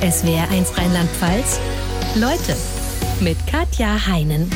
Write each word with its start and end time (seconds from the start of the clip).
SWR1 0.00 0.78
Rheinland-Pfalz. 0.78 1.58
Leute 2.14 2.56
mit 3.20 3.36
Katja 3.48 4.06
Heinen. 4.06 4.48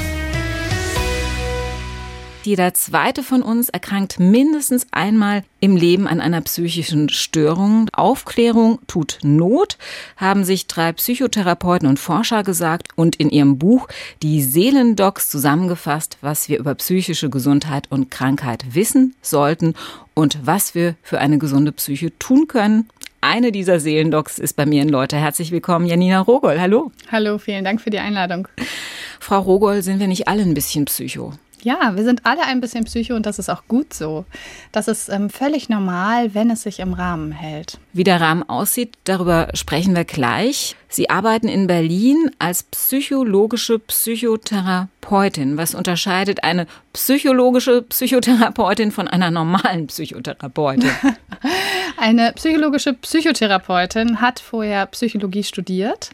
Jeder 2.44 2.74
zweite 2.74 3.24
von 3.24 3.42
uns 3.42 3.68
erkrankt 3.68 4.20
mindestens 4.20 4.86
einmal 4.92 5.42
im 5.58 5.76
Leben 5.76 6.06
an 6.06 6.20
einer 6.20 6.42
psychischen 6.42 7.08
Störung. 7.08 7.88
Aufklärung 7.92 8.78
tut 8.86 9.18
Not, 9.24 9.78
haben 10.16 10.44
sich 10.44 10.68
drei 10.68 10.92
Psychotherapeuten 10.92 11.88
und 11.88 11.98
Forscher 11.98 12.44
gesagt 12.44 12.90
und 12.94 13.16
in 13.16 13.28
ihrem 13.28 13.58
Buch 13.58 13.88
Die 14.22 14.42
Seelendocs 14.42 15.28
zusammengefasst, 15.28 16.18
was 16.20 16.48
wir 16.48 16.60
über 16.60 16.76
psychische 16.76 17.30
Gesundheit 17.30 17.90
und 17.90 18.12
Krankheit 18.12 18.76
wissen 18.76 19.16
sollten 19.22 19.74
und 20.14 20.38
was 20.44 20.76
wir 20.76 20.94
für 21.02 21.18
eine 21.18 21.38
gesunde 21.38 21.72
Psyche 21.72 22.16
tun 22.20 22.46
können. 22.46 22.88
Eine 23.24 23.52
dieser 23.52 23.78
Seelendocs 23.78 24.40
ist 24.40 24.54
bei 24.54 24.66
mir 24.66 24.82
in 24.82 24.88
Leute. 24.88 25.16
Herzlich 25.16 25.52
willkommen, 25.52 25.86
Janina 25.86 26.18
Rogol. 26.18 26.60
Hallo. 26.60 26.90
Hallo, 27.12 27.38
vielen 27.38 27.64
Dank 27.64 27.80
für 27.80 27.90
die 27.90 28.00
Einladung. 28.00 28.48
Frau 29.20 29.38
Rogol, 29.38 29.80
sind 29.82 30.00
wir 30.00 30.08
nicht 30.08 30.26
alle 30.26 30.42
ein 30.42 30.54
bisschen 30.54 30.86
Psycho? 30.86 31.32
Ja, 31.64 31.96
wir 31.96 32.04
sind 32.04 32.26
alle 32.26 32.42
ein 32.42 32.60
bisschen 32.60 32.84
Psycho 32.84 33.14
und 33.14 33.24
das 33.24 33.38
ist 33.38 33.48
auch 33.48 33.68
gut 33.68 33.94
so. 33.94 34.24
Das 34.72 34.88
ist 34.88 35.08
ähm, 35.08 35.30
völlig 35.30 35.68
normal, 35.68 36.34
wenn 36.34 36.50
es 36.50 36.62
sich 36.62 36.80
im 36.80 36.92
Rahmen 36.92 37.30
hält. 37.30 37.78
Wie 37.92 38.04
der 38.04 38.20
Rahmen 38.20 38.42
aussieht, 38.42 38.94
darüber 39.04 39.48
sprechen 39.54 39.94
wir 39.94 40.04
gleich. 40.04 40.76
Sie 40.88 41.08
arbeiten 41.08 41.48
in 41.48 41.66
Berlin 41.68 42.30
als 42.38 42.64
psychologische 42.64 43.78
Psychotherapeutin. 43.78 45.56
Was 45.56 45.74
unterscheidet 45.74 46.44
eine 46.44 46.66
psychologische 46.92 47.82
Psychotherapeutin 47.82 48.90
von 48.90 49.08
einer 49.08 49.30
normalen 49.30 49.86
Psychotherapeutin? 49.86 50.90
eine 51.96 52.32
psychologische 52.32 52.94
Psychotherapeutin 52.94 54.20
hat 54.20 54.40
vorher 54.40 54.86
Psychologie 54.86 55.44
studiert 55.44 56.10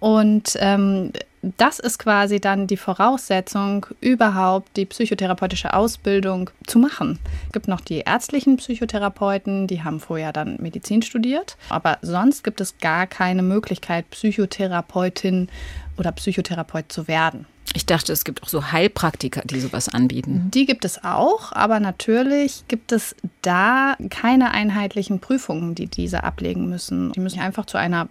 und 0.00 0.56
ähm, 0.60 1.12
das 1.42 1.78
ist 1.78 1.98
quasi 1.98 2.40
dann 2.40 2.66
die 2.66 2.76
Voraussetzung, 2.76 3.86
überhaupt 4.00 4.76
die 4.76 4.86
psychotherapeutische 4.86 5.74
Ausbildung 5.74 6.50
zu 6.66 6.78
machen. 6.78 7.18
Es 7.46 7.52
gibt 7.52 7.68
noch 7.68 7.80
die 7.80 8.00
ärztlichen 8.00 8.56
Psychotherapeuten, 8.56 9.66
die 9.66 9.82
haben 9.82 10.00
vorher 10.00 10.32
dann 10.32 10.56
Medizin 10.60 11.02
studiert. 11.02 11.56
Aber 11.68 11.98
sonst 12.02 12.44
gibt 12.44 12.60
es 12.60 12.78
gar 12.78 13.06
keine 13.06 13.42
Möglichkeit, 13.42 14.10
Psychotherapeutin 14.10 15.48
oder 15.96 16.12
Psychotherapeut 16.12 16.90
zu 16.90 17.08
werden. 17.08 17.46
Ich 17.74 17.84
dachte, 17.84 18.12
es 18.12 18.24
gibt 18.24 18.42
auch 18.42 18.48
so 18.48 18.72
Heilpraktiker, 18.72 19.42
die 19.44 19.60
sowas 19.60 19.88
anbieten. 19.88 20.50
Die 20.54 20.64
gibt 20.64 20.84
es 20.84 21.04
auch, 21.04 21.52
aber 21.52 21.80
natürlich 21.80 22.64
gibt 22.66 22.92
es 22.92 23.14
da 23.42 23.96
keine 24.08 24.52
einheitlichen 24.52 25.20
Prüfungen, 25.20 25.74
die 25.74 25.86
diese 25.86 26.24
ablegen 26.24 26.68
müssen. 26.68 27.12
Die 27.12 27.20
müssen 27.20 27.40
einfach 27.40 27.66
zu 27.66 27.76
einer 27.76 28.08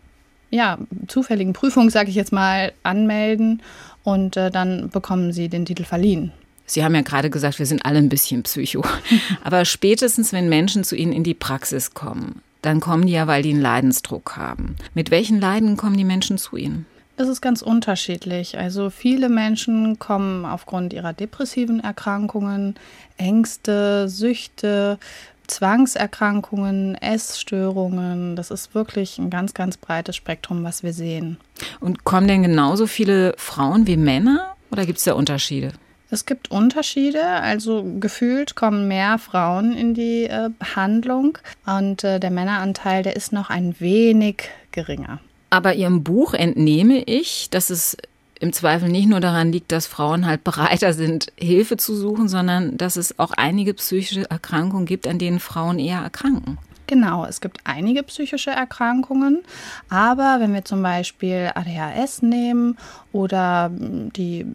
ja, 0.50 0.78
zufälligen 1.08 1.54
Prüfung, 1.54 1.90
sage 1.90 2.10
ich 2.10 2.16
jetzt 2.16 2.32
mal, 2.32 2.72
anmelden 2.84 3.62
und 4.04 4.38
äh, 4.38 4.50
dann 4.52 4.90
bekommen 4.90 5.34
sie 5.34 5.50
den 5.50 5.66
Titel 5.66 5.84
verliehen. 5.84 6.32
Sie 6.66 6.84
haben 6.84 6.96
ja 6.96 7.02
gerade 7.02 7.30
gesagt, 7.30 7.60
wir 7.60 7.66
sind 7.66 7.86
alle 7.86 7.98
ein 7.98 8.10
bisschen 8.10 8.44
Psycho. 8.44 8.84
Aber 9.44 9.64
spätestens, 9.66 10.34
wenn 10.34 10.50
Menschen 10.50 10.84
zu 10.84 10.96
Ihnen 10.96 11.14
in 11.14 11.24
die 11.24 11.34
Praxis 11.34 11.94
kommen, 11.94 12.42
dann 12.62 12.82
kommen 12.82 13.08
die 13.08 13.14
ja, 13.14 13.28
weil 13.28 13.42
die 13.42 13.52
einen 13.52 13.62
Leidensdruck 13.62 14.36
haben. 14.36 14.76
Mit 14.94 15.10
welchen 15.10 15.40
Leiden 15.40 15.78
kommen 15.78 15.98
die 15.98 16.04
Menschen 16.04 16.38
zu 16.38 16.58
Ihnen? 16.58 16.86
Das 17.18 17.30
ist 17.30 17.42
ganz 17.42 17.64
unterschiedlich. 17.64 18.60
Also 18.60 18.92
viele 18.92 19.28
Menschen 19.28 19.98
kommen 19.98 20.46
aufgrund 20.46 20.94
ihrer 20.94 21.14
depressiven 21.14 21.80
Erkrankungen, 21.80 22.76
Ängste, 23.18 24.08
Süchte, 24.08 25.00
Zwangserkrankungen, 25.48 26.96
Essstörungen. 26.96 28.36
Das 28.36 28.52
ist 28.52 28.76
wirklich 28.76 29.18
ein 29.18 29.30
ganz, 29.30 29.54
ganz 29.54 29.78
breites 29.78 30.16
Spektrum, 30.16 30.64
was 30.64 30.84
wir 30.84 30.94
sehen. 30.94 31.38
Und 31.80 32.04
kommen 32.04 32.28
denn 32.28 32.44
genauso 32.44 32.88
viele 32.88 33.34
Frauen 33.38 33.88
wie 33.88 33.98
Männer 33.98 34.56
oder 34.72 34.86
gibt 34.86 35.00
es 35.00 35.06
da 35.06 35.14
Unterschiede? 35.14 35.72
Es 36.10 36.26
gibt 36.26 36.52
Unterschiede, 36.52 37.26
also 37.26 37.86
gefühlt 38.00 38.56
kommen 38.56 38.88
mehr 38.88 39.18
Frauen 39.18 39.76
in 39.76 39.94
die 39.94 40.24
äh, 40.24 40.50
Behandlung 40.58 41.38
und 41.66 42.04
äh, 42.06 42.20
der 42.20 42.32
Männeranteil, 42.32 43.04
der 43.04 43.18
ist 43.18 43.34
noch 43.34 43.50
ein 43.50 43.76
wenig 43.80 44.44
geringer. 44.72 45.20
Aber 45.50 45.74
Ihrem 45.74 46.04
Buch 46.04 46.34
entnehme 46.34 47.04
ich, 47.04 47.50
dass 47.50 47.70
es 47.70 47.98
im 48.40 48.54
Zweifel 48.54 48.90
nicht 48.90 49.08
nur 49.08 49.20
daran 49.20 49.52
liegt, 49.52 49.72
dass 49.72 49.88
Frauen 49.88 50.26
halt 50.26 50.44
bereiter 50.44 50.94
sind, 50.94 51.32
Hilfe 51.38 51.78
zu 51.78 51.96
suchen, 51.96 52.28
sondern 52.28 52.78
dass 52.78 52.96
es 52.96 53.18
auch 53.20 53.32
einige 53.32 53.74
psychische 53.74 54.30
Erkrankungen 54.30 54.86
gibt, 54.86 55.08
an 55.08 55.20
denen 55.20 55.40
Frauen 55.40 55.80
eher 55.80 56.00
erkranken. 56.00 56.58
Genau, 56.88 57.26
es 57.26 57.42
gibt 57.42 57.60
einige 57.66 58.02
psychische 58.04 58.52
Erkrankungen, 58.52 59.44
aber 59.90 60.38
wenn 60.40 60.54
wir 60.54 60.64
zum 60.64 60.82
Beispiel 60.82 61.52
ADHS 61.54 62.22
nehmen 62.22 62.78
oder 63.12 63.70
die 63.74 64.46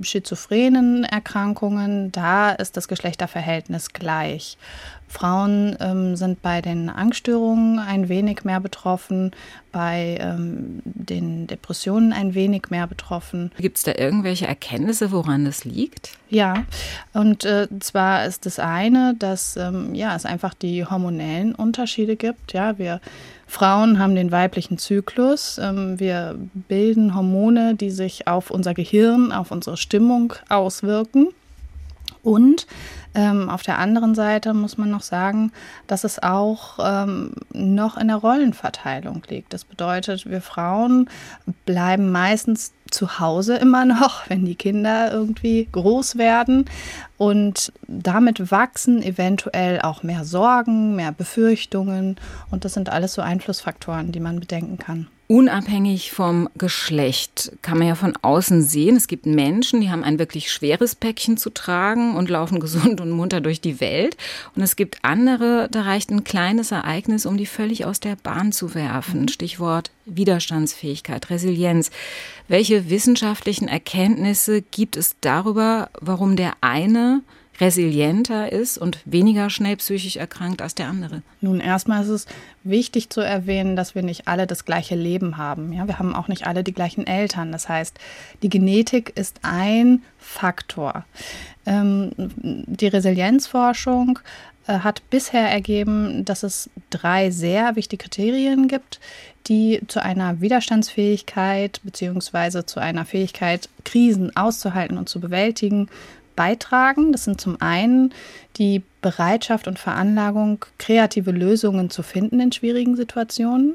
schizophrenen 0.00 1.02
Erkrankungen, 1.02 2.12
da 2.12 2.52
ist 2.52 2.76
das 2.76 2.86
Geschlechterverhältnis 2.86 3.92
gleich. 3.92 4.56
Frauen 5.10 5.76
ähm, 5.80 6.14
sind 6.14 6.40
bei 6.40 6.62
den 6.62 6.88
Angststörungen 6.88 7.80
ein 7.80 8.08
wenig 8.08 8.44
mehr 8.44 8.60
betroffen, 8.60 9.32
bei 9.72 10.16
ähm, 10.20 10.80
den 10.84 11.48
Depressionen 11.48 12.12
ein 12.12 12.34
wenig 12.34 12.70
mehr 12.70 12.86
betroffen. 12.86 13.50
Gibt 13.58 13.78
es 13.78 13.82
da 13.82 13.92
irgendwelche 13.98 14.46
Erkenntnisse, 14.46 15.10
woran 15.10 15.44
das 15.44 15.64
liegt? 15.64 16.12
Ja, 16.28 16.64
und 17.12 17.44
äh, 17.44 17.66
zwar 17.80 18.24
ist 18.24 18.46
das 18.46 18.60
eine, 18.60 19.16
dass 19.18 19.56
ähm, 19.56 19.96
ja, 19.96 20.14
es 20.14 20.26
einfach 20.26 20.54
die 20.54 20.86
hormonellen 20.86 21.56
Unterschiede 21.56 22.14
gibt. 22.14 22.52
Ja, 22.52 22.78
wir 22.78 23.00
Frauen 23.48 23.98
haben 23.98 24.14
den 24.14 24.30
weiblichen 24.30 24.78
Zyklus. 24.78 25.58
Ähm, 25.58 25.98
wir 25.98 26.38
bilden 26.68 27.16
Hormone, 27.16 27.74
die 27.74 27.90
sich 27.90 28.28
auf 28.28 28.52
unser 28.52 28.74
Gehirn, 28.74 29.32
auf 29.32 29.50
unsere 29.50 29.76
Stimmung 29.76 30.34
auswirken. 30.48 31.30
Und 32.22 32.66
ähm, 33.14 33.48
auf 33.48 33.62
der 33.62 33.78
anderen 33.78 34.14
Seite 34.14 34.54
muss 34.54 34.78
man 34.78 34.90
noch 34.90 35.02
sagen, 35.02 35.52
dass 35.86 36.04
es 36.04 36.22
auch 36.22 36.78
ähm, 36.80 37.32
noch 37.52 37.96
in 37.96 38.08
der 38.08 38.16
Rollenverteilung 38.16 39.22
liegt. 39.28 39.52
Das 39.52 39.64
bedeutet, 39.64 40.26
wir 40.26 40.40
Frauen 40.40 41.08
bleiben 41.66 42.12
meistens 42.12 42.72
zu 42.90 43.18
Hause 43.18 43.56
immer 43.56 43.84
noch, 43.84 44.22
wenn 44.28 44.44
die 44.44 44.54
Kinder 44.54 45.12
irgendwie 45.12 45.68
groß 45.72 46.18
werden. 46.18 46.64
Und 47.16 47.72
damit 47.86 48.50
wachsen 48.50 49.02
eventuell 49.02 49.80
auch 49.80 50.02
mehr 50.02 50.24
Sorgen, 50.24 50.96
mehr 50.96 51.12
Befürchtungen. 51.12 52.16
Und 52.50 52.64
das 52.64 52.74
sind 52.74 52.88
alles 52.88 53.14
so 53.14 53.22
Einflussfaktoren, 53.22 54.12
die 54.12 54.20
man 54.20 54.40
bedenken 54.40 54.78
kann. 54.78 55.08
Unabhängig 55.30 56.10
vom 56.10 56.48
Geschlecht 56.56 57.52
kann 57.62 57.78
man 57.78 57.86
ja 57.86 57.94
von 57.94 58.14
außen 58.20 58.62
sehen, 58.62 58.96
es 58.96 59.06
gibt 59.06 59.26
Menschen, 59.26 59.80
die 59.80 59.88
haben 59.88 60.02
ein 60.02 60.18
wirklich 60.18 60.50
schweres 60.50 60.96
Päckchen 60.96 61.36
zu 61.36 61.50
tragen 61.50 62.16
und 62.16 62.28
laufen 62.28 62.58
gesund 62.60 63.00
und 63.00 63.12
munter 63.12 63.40
durch 63.40 63.60
die 63.60 63.78
Welt. 63.80 64.16
Und 64.56 64.62
es 64.62 64.74
gibt 64.74 64.98
andere, 65.02 65.68
da 65.70 65.82
reicht 65.82 66.10
ein 66.10 66.24
kleines 66.24 66.72
Ereignis, 66.72 67.26
um 67.26 67.36
die 67.36 67.46
völlig 67.46 67.84
aus 67.84 68.00
der 68.00 68.16
Bahn 68.16 68.50
zu 68.50 68.74
werfen. 68.74 69.20
Mhm. 69.20 69.28
Stichwort 69.28 69.92
Widerstandsfähigkeit, 70.06 71.30
Resilienz. 71.30 71.90
Welche 72.48 72.90
wissenschaftlichen 72.90 73.68
Erkenntnisse 73.68 74.62
gibt 74.62 74.96
es 74.96 75.16
darüber, 75.20 75.90
warum 76.00 76.36
der 76.36 76.52
eine 76.60 77.22
resilienter 77.60 78.50
ist 78.50 78.78
und 78.78 78.98
weniger 79.04 79.50
schnell 79.50 79.76
psychisch 79.76 80.16
erkrankt 80.16 80.62
als 80.62 80.74
der 80.74 80.88
andere? 80.88 81.22
Nun, 81.40 81.60
erstmal 81.60 82.02
ist 82.02 82.08
es 82.08 82.26
wichtig 82.64 83.10
zu 83.10 83.20
erwähnen, 83.20 83.76
dass 83.76 83.94
wir 83.94 84.02
nicht 84.02 84.26
alle 84.26 84.46
das 84.46 84.64
gleiche 84.64 84.94
Leben 84.94 85.36
haben. 85.36 85.72
Ja, 85.72 85.86
wir 85.86 85.98
haben 85.98 86.14
auch 86.14 86.28
nicht 86.28 86.46
alle 86.46 86.64
die 86.64 86.72
gleichen 86.72 87.06
Eltern. 87.06 87.52
Das 87.52 87.68
heißt, 87.68 87.98
die 88.42 88.48
Genetik 88.48 89.12
ist 89.14 89.40
ein 89.42 90.02
Faktor. 90.18 91.04
Ähm, 91.66 92.12
die 92.16 92.88
Resilienzforschung 92.88 94.18
hat 94.78 95.08
bisher 95.10 95.50
ergeben, 95.50 96.24
dass 96.24 96.42
es 96.42 96.70
drei 96.90 97.30
sehr 97.30 97.76
wichtige 97.76 98.04
Kriterien 98.04 98.68
gibt, 98.68 99.00
die 99.46 99.80
zu 99.88 100.02
einer 100.02 100.40
Widerstandsfähigkeit 100.40 101.80
bzw. 101.82 102.64
zu 102.64 102.80
einer 102.80 103.04
Fähigkeit, 103.04 103.68
Krisen 103.84 104.34
auszuhalten 104.36 104.98
und 104.98 105.08
zu 105.08 105.20
bewältigen, 105.20 105.88
beitragen. 106.36 107.12
Das 107.12 107.24
sind 107.24 107.40
zum 107.40 107.60
einen 107.60 108.14
die 108.56 108.82
Bereitschaft 109.02 109.66
und 109.66 109.78
Veranlagung, 109.78 110.64
kreative 110.78 111.32
Lösungen 111.32 111.90
zu 111.90 112.02
finden 112.02 112.40
in 112.40 112.52
schwierigen 112.52 112.96
Situationen. 112.96 113.74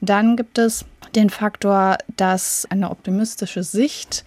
Dann 0.00 0.36
gibt 0.36 0.58
es 0.58 0.84
den 1.14 1.30
Faktor, 1.30 1.98
dass 2.16 2.66
eine 2.70 2.90
optimistische 2.90 3.62
Sicht, 3.62 4.24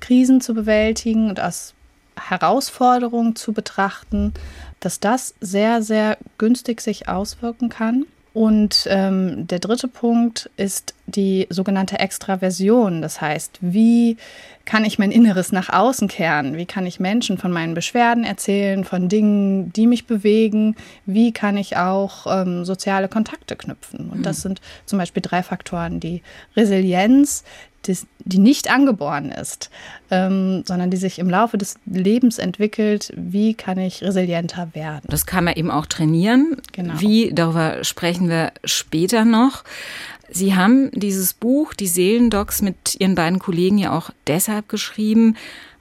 Krisen 0.00 0.40
zu 0.40 0.54
bewältigen 0.54 1.28
und 1.28 1.40
als 1.40 1.74
Herausforderung 2.18 3.36
zu 3.36 3.52
betrachten, 3.52 4.34
dass 4.80 5.00
das 5.00 5.34
sehr, 5.40 5.82
sehr 5.82 6.18
günstig 6.38 6.80
sich 6.80 7.08
auswirken 7.08 7.68
kann. 7.68 8.06
Und 8.34 8.86
ähm, 8.88 9.48
der 9.48 9.58
dritte 9.58 9.88
Punkt 9.88 10.48
ist 10.56 10.94
die 11.06 11.48
sogenannte 11.50 11.98
Extraversion. 11.98 13.02
Das 13.02 13.20
heißt, 13.20 13.58
wie 13.60 14.16
kann 14.64 14.84
ich 14.84 14.98
mein 14.98 15.10
Inneres 15.10 15.50
nach 15.50 15.70
außen 15.70 16.08
kehren? 16.08 16.56
Wie 16.56 16.66
kann 16.66 16.86
ich 16.86 17.00
Menschen 17.00 17.38
von 17.38 17.50
meinen 17.50 17.74
Beschwerden 17.74 18.22
erzählen, 18.22 18.84
von 18.84 19.08
Dingen, 19.08 19.72
die 19.72 19.86
mich 19.86 20.06
bewegen? 20.06 20.76
Wie 21.06 21.32
kann 21.32 21.56
ich 21.56 21.78
auch 21.78 22.26
ähm, 22.28 22.64
soziale 22.64 23.08
Kontakte 23.08 23.56
knüpfen? 23.56 24.10
Und 24.10 24.24
das 24.24 24.38
mhm. 24.38 24.42
sind 24.42 24.60
zum 24.84 24.98
Beispiel 24.98 25.22
drei 25.22 25.42
Faktoren. 25.42 25.98
Die 25.98 26.22
Resilienz, 26.54 27.44
die 27.86 28.38
nicht 28.38 28.70
angeboren 28.70 29.30
ist, 29.30 29.70
ähm, 30.10 30.62
sondern 30.66 30.90
die 30.90 30.96
sich 30.96 31.18
im 31.18 31.30
Laufe 31.30 31.58
des 31.58 31.76
Lebens 31.86 32.38
entwickelt. 32.38 33.12
Wie 33.16 33.54
kann 33.54 33.78
ich 33.78 34.02
resilienter 34.02 34.68
werden? 34.74 35.06
Das 35.08 35.26
kann 35.26 35.44
man 35.44 35.54
eben 35.54 35.70
auch 35.70 35.86
trainieren. 35.86 36.56
Genau. 36.72 36.94
Wie, 36.98 37.32
darüber 37.32 37.84
sprechen 37.84 38.28
wir 38.28 38.52
später 38.64 39.24
noch. 39.24 39.64
Sie 40.30 40.54
haben 40.54 40.90
dieses 40.92 41.32
Buch, 41.32 41.72
die 41.72 41.86
Seelendocs, 41.86 42.60
mit 42.60 42.96
Ihren 42.98 43.14
beiden 43.14 43.38
Kollegen 43.38 43.78
ja 43.78 43.96
auch 43.96 44.10
deshalb 44.26 44.68
geschrieben, 44.68 45.36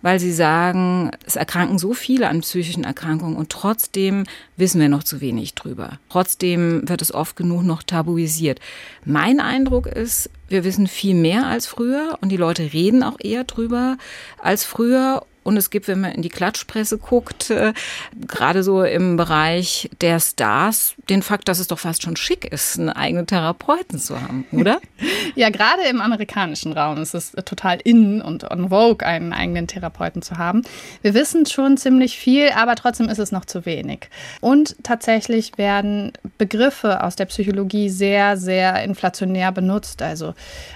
weil 0.07 0.21
Sie 0.21 0.31
sagen, 0.31 1.11
es 1.25 1.35
erkranken 1.35 1.77
so 1.77 1.93
viele 1.93 2.29
an 2.29 2.39
psychischen 2.39 2.85
Erkrankungen 2.85 3.35
und 3.35 3.49
trotzdem 3.49 4.23
wissen 4.55 4.79
wir 4.79 4.87
noch 4.87 5.03
zu 5.03 5.19
wenig 5.19 5.53
drüber. 5.53 5.99
Trotzdem 6.07 6.87
wird 6.87 7.01
es 7.01 7.13
oft 7.13 7.35
genug 7.35 7.63
noch 7.63 7.83
tabuisiert. 7.83 8.61
Mein 9.03 9.41
Eindruck 9.41 9.85
ist, 9.85 10.29
wir 10.47 10.63
wissen 10.63 10.87
viel 10.87 11.13
mehr 11.13 11.47
als 11.47 11.67
früher 11.67 12.17
und 12.21 12.29
die 12.29 12.37
Leute 12.37 12.71
reden 12.71 13.03
auch 13.03 13.17
eher 13.19 13.43
drüber 13.43 13.97
als 14.41 14.63
früher 14.63 15.25
und 15.47 15.55
es 15.55 15.69
gibt, 15.69 15.87
wenn 15.87 16.01
man 16.01 16.11
in 16.11 16.21
die 16.21 16.29
Klatschpresse 16.29 16.97
guckt, 16.97 17.51
äh, 17.51 17.71
gerade 18.27 18.63
so 18.63 18.83
im 18.83 19.15
Bereich 19.15 19.89
der 20.01 20.19
Stars, 20.19 20.95
den 21.09 21.21
Fakt, 21.21 21.47
dass 21.47 21.59
es 21.59 21.67
doch 21.67 21.79
fast 21.79 22.03
schon 22.03 22.17
schick 22.17 22.43
ist, 22.43 22.77
einen 22.77 22.89
eigenen 22.89 23.27
Therapeuten 23.27 23.97
zu 23.97 24.21
haben, 24.21 24.45
oder? 24.51 24.81
ja, 25.35 25.49
gerade 25.49 25.83
im 25.89 26.01
amerikanischen 26.01 26.73
Raum 26.73 27.01
ist 27.01 27.15
es 27.15 27.31
total 27.45 27.79
in 27.81 28.21
und 28.21 28.43
on 28.51 28.71
vogue, 28.71 29.07
einen 29.07 29.31
eigenen 29.31 29.67
Therapeuten 29.67 30.21
zu 30.21 30.37
haben. 30.37 30.63
Wir 31.01 31.13
wissen 31.13 31.45
schon 31.45 31.77
ziemlich 31.77 32.17
viel, 32.17 32.49
aber 32.49 32.75
trotzdem 32.75 33.07
ist 33.07 33.19
es 33.19 33.31
noch 33.31 33.45
zu 33.45 33.65
wenig. 33.65 34.09
Und 34.41 34.75
tatsächlich 34.83 35.57
werden 35.57 36.11
Begriffe 36.37 37.05
aus 37.05 37.15
der 37.15 37.25
Psychologie 37.25 37.89
sehr, 37.89 38.35
sehr 38.35 38.83
inflationär 38.83 39.53
benutzt. 39.53 40.01
Also 40.01 40.33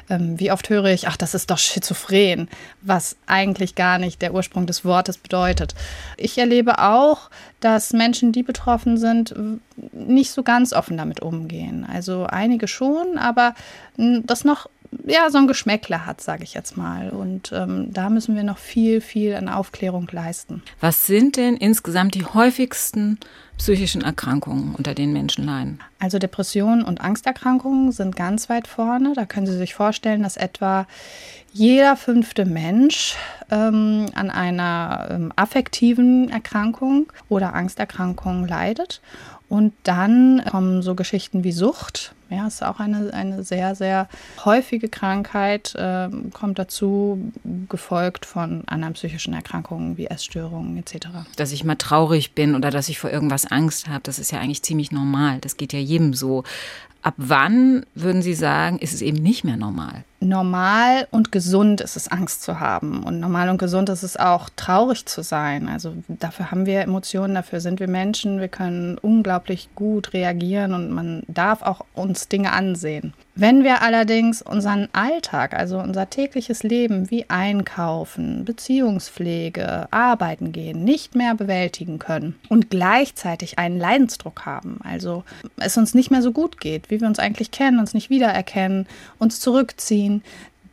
ähm, 0.09 0.39
wie 0.39 0.53
oft 0.53 0.69
höre 0.69 0.85
ich, 0.85 1.09
ach, 1.09 1.17
das 1.17 1.33
ist 1.33 1.51
doch 1.51 1.57
schizophren, 1.57 2.47
was 2.81 3.17
eigentlich 3.27 3.75
gar 3.75 3.97
nicht 3.97 4.21
der 4.21 4.33
Ursprung 4.33 4.60
des 4.67 4.85
Wortes 4.85 5.17
bedeutet. 5.17 5.75
Ich 6.17 6.37
erlebe 6.37 6.79
auch, 6.79 7.29
dass 7.59 7.93
Menschen, 7.93 8.31
die 8.31 8.43
betroffen 8.43 8.97
sind, 8.97 9.33
nicht 9.91 10.31
so 10.31 10.43
ganz 10.43 10.73
offen 10.73 10.97
damit 10.97 11.21
umgehen. 11.21 11.85
Also 11.91 12.25
einige 12.25 12.67
schon, 12.67 13.17
aber 13.17 13.53
das 13.97 14.43
noch 14.43 14.69
ja, 15.05 15.29
so 15.29 15.37
ein 15.37 15.47
Geschmäckler 15.47 16.05
hat, 16.05 16.21
sage 16.21 16.43
ich 16.43 16.53
jetzt 16.53 16.77
mal. 16.77 17.09
Und 17.09 17.51
ähm, 17.53 17.87
da 17.91 18.09
müssen 18.09 18.35
wir 18.35 18.43
noch 18.43 18.57
viel, 18.57 19.01
viel 19.01 19.35
an 19.35 19.49
Aufklärung 19.49 20.07
leisten. 20.11 20.61
Was 20.79 21.05
sind 21.05 21.37
denn 21.37 21.55
insgesamt 21.55 22.15
die 22.15 22.25
häufigsten 22.25 23.17
psychischen 23.57 24.01
Erkrankungen, 24.01 24.75
unter 24.75 24.93
denen 24.93 25.13
Menschen 25.13 25.45
leiden? 25.45 25.79
Also 25.99 26.19
Depressionen 26.19 26.83
und 26.83 26.99
Angsterkrankungen 26.99 27.91
sind 27.91 28.15
ganz 28.15 28.49
weit 28.49 28.67
vorne. 28.67 29.13
Da 29.15 29.25
können 29.25 29.47
Sie 29.47 29.57
sich 29.57 29.73
vorstellen, 29.73 30.23
dass 30.23 30.35
etwa 30.35 30.87
jeder 31.53 31.95
fünfte 31.95 32.45
Mensch 32.45 33.15
ähm, 33.49 34.07
an 34.13 34.29
einer 34.29 35.07
ähm, 35.11 35.33
affektiven 35.35 36.29
Erkrankung 36.29 37.11
oder 37.29 37.53
Angsterkrankung 37.53 38.47
leidet. 38.47 39.01
Und 39.51 39.73
dann 39.83 40.41
kommen 40.49 40.81
so 40.81 40.95
Geschichten 40.95 41.43
wie 41.43 41.51
Sucht. 41.51 42.15
Ja, 42.29 42.47
ist 42.47 42.63
auch 42.63 42.79
eine, 42.79 43.13
eine 43.13 43.43
sehr, 43.43 43.75
sehr 43.75 44.07
häufige 44.45 44.87
Krankheit, 44.87 45.75
äh, 45.75 46.07
kommt 46.31 46.57
dazu, 46.57 47.33
gefolgt 47.67 48.25
von 48.25 48.63
anderen 48.67 48.93
psychischen 48.93 49.33
Erkrankungen 49.33 49.97
wie 49.97 50.05
Essstörungen 50.05 50.77
etc. 50.77 51.07
Dass 51.35 51.51
ich 51.51 51.65
mal 51.65 51.75
traurig 51.75 52.33
bin 52.33 52.55
oder 52.55 52.71
dass 52.71 52.87
ich 52.87 52.97
vor 52.97 53.09
irgendwas 53.09 53.45
Angst 53.45 53.89
habe, 53.89 53.99
das 54.03 54.19
ist 54.19 54.31
ja 54.31 54.39
eigentlich 54.39 54.63
ziemlich 54.63 54.93
normal. 54.93 55.39
Das 55.41 55.57
geht 55.57 55.73
ja 55.73 55.79
jedem 55.79 56.13
so. 56.13 56.45
Ab 57.01 57.15
wann 57.17 57.85
würden 57.93 58.21
Sie 58.21 58.35
sagen, 58.35 58.79
ist 58.79 58.93
es 58.93 59.01
eben 59.01 59.17
nicht 59.17 59.43
mehr 59.43 59.57
normal? 59.57 60.05
Normal 60.21 61.07
und 61.11 61.31
gesund 61.31 61.81
ist 61.81 61.97
es, 61.97 62.07
Angst 62.07 62.43
zu 62.43 62.59
haben. 62.59 63.03
Und 63.03 63.19
normal 63.19 63.49
und 63.49 63.57
gesund 63.57 63.89
ist 63.89 64.03
es 64.03 64.17
auch, 64.17 64.49
traurig 64.55 65.05
zu 65.05 65.23
sein. 65.23 65.67
Also 65.67 65.93
dafür 66.07 66.51
haben 66.51 66.65
wir 66.65 66.81
Emotionen, 66.81 67.35
dafür 67.35 67.59
sind 67.59 67.79
wir 67.79 67.87
Menschen. 67.87 68.39
Wir 68.39 68.47
können 68.47 68.97
unglaublich 68.99 69.69
gut 69.75 70.13
reagieren 70.13 70.73
und 70.73 70.91
man 70.91 71.23
darf 71.27 71.61
auch 71.63 71.85
uns 71.93 72.27
Dinge 72.27 72.53
ansehen. 72.53 73.13
Wenn 73.33 73.63
wir 73.63 73.81
allerdings 73.81 74.41
unseren 74.41 74.89
Alltag, 74.91 75.53
also 75.53 75.79
unser 75.79 76.09
tägliches 76.09 76.63
Leben 76.63 77.09
wie 77.09 77.29
Einkaufen, 77.29 78.43
Beziehungspflege, 78.43 79.87
Arbeiten 79.89 80.51
gehen, 80.51 80.83
nicht 80.83 81.15
mehr 81.15 81.33
bewältigen 81.33 81.97
können 81.97 82.35
und 82.49 82.69
gleichzeitig 82.69 83.57
einen 83.57 83.79
Leidensdruck 83.79 84.45
haben, 84.45 84.79
also 84.83 85.23
es 85.57 85.77
uns 85.77 85.93
nicht 85.93 86.11
mehr 86.11 86.21
so 86.21 86.33
gut 86.33 86.59
geht, 86.59 86.91
wie 86.91 86.99
wir 86.99 87.07
uns 87.07 87.19
eigentlich 87.19 87.51
kennen, 87.51 87.79
uns 87.79 87.93
nicht 87.93 88.09
wiedererkennen, 88.09 88.85
uns 89.17 89.39
zurückziehen, 89.39 90.10
ziehen, 90.11 90.23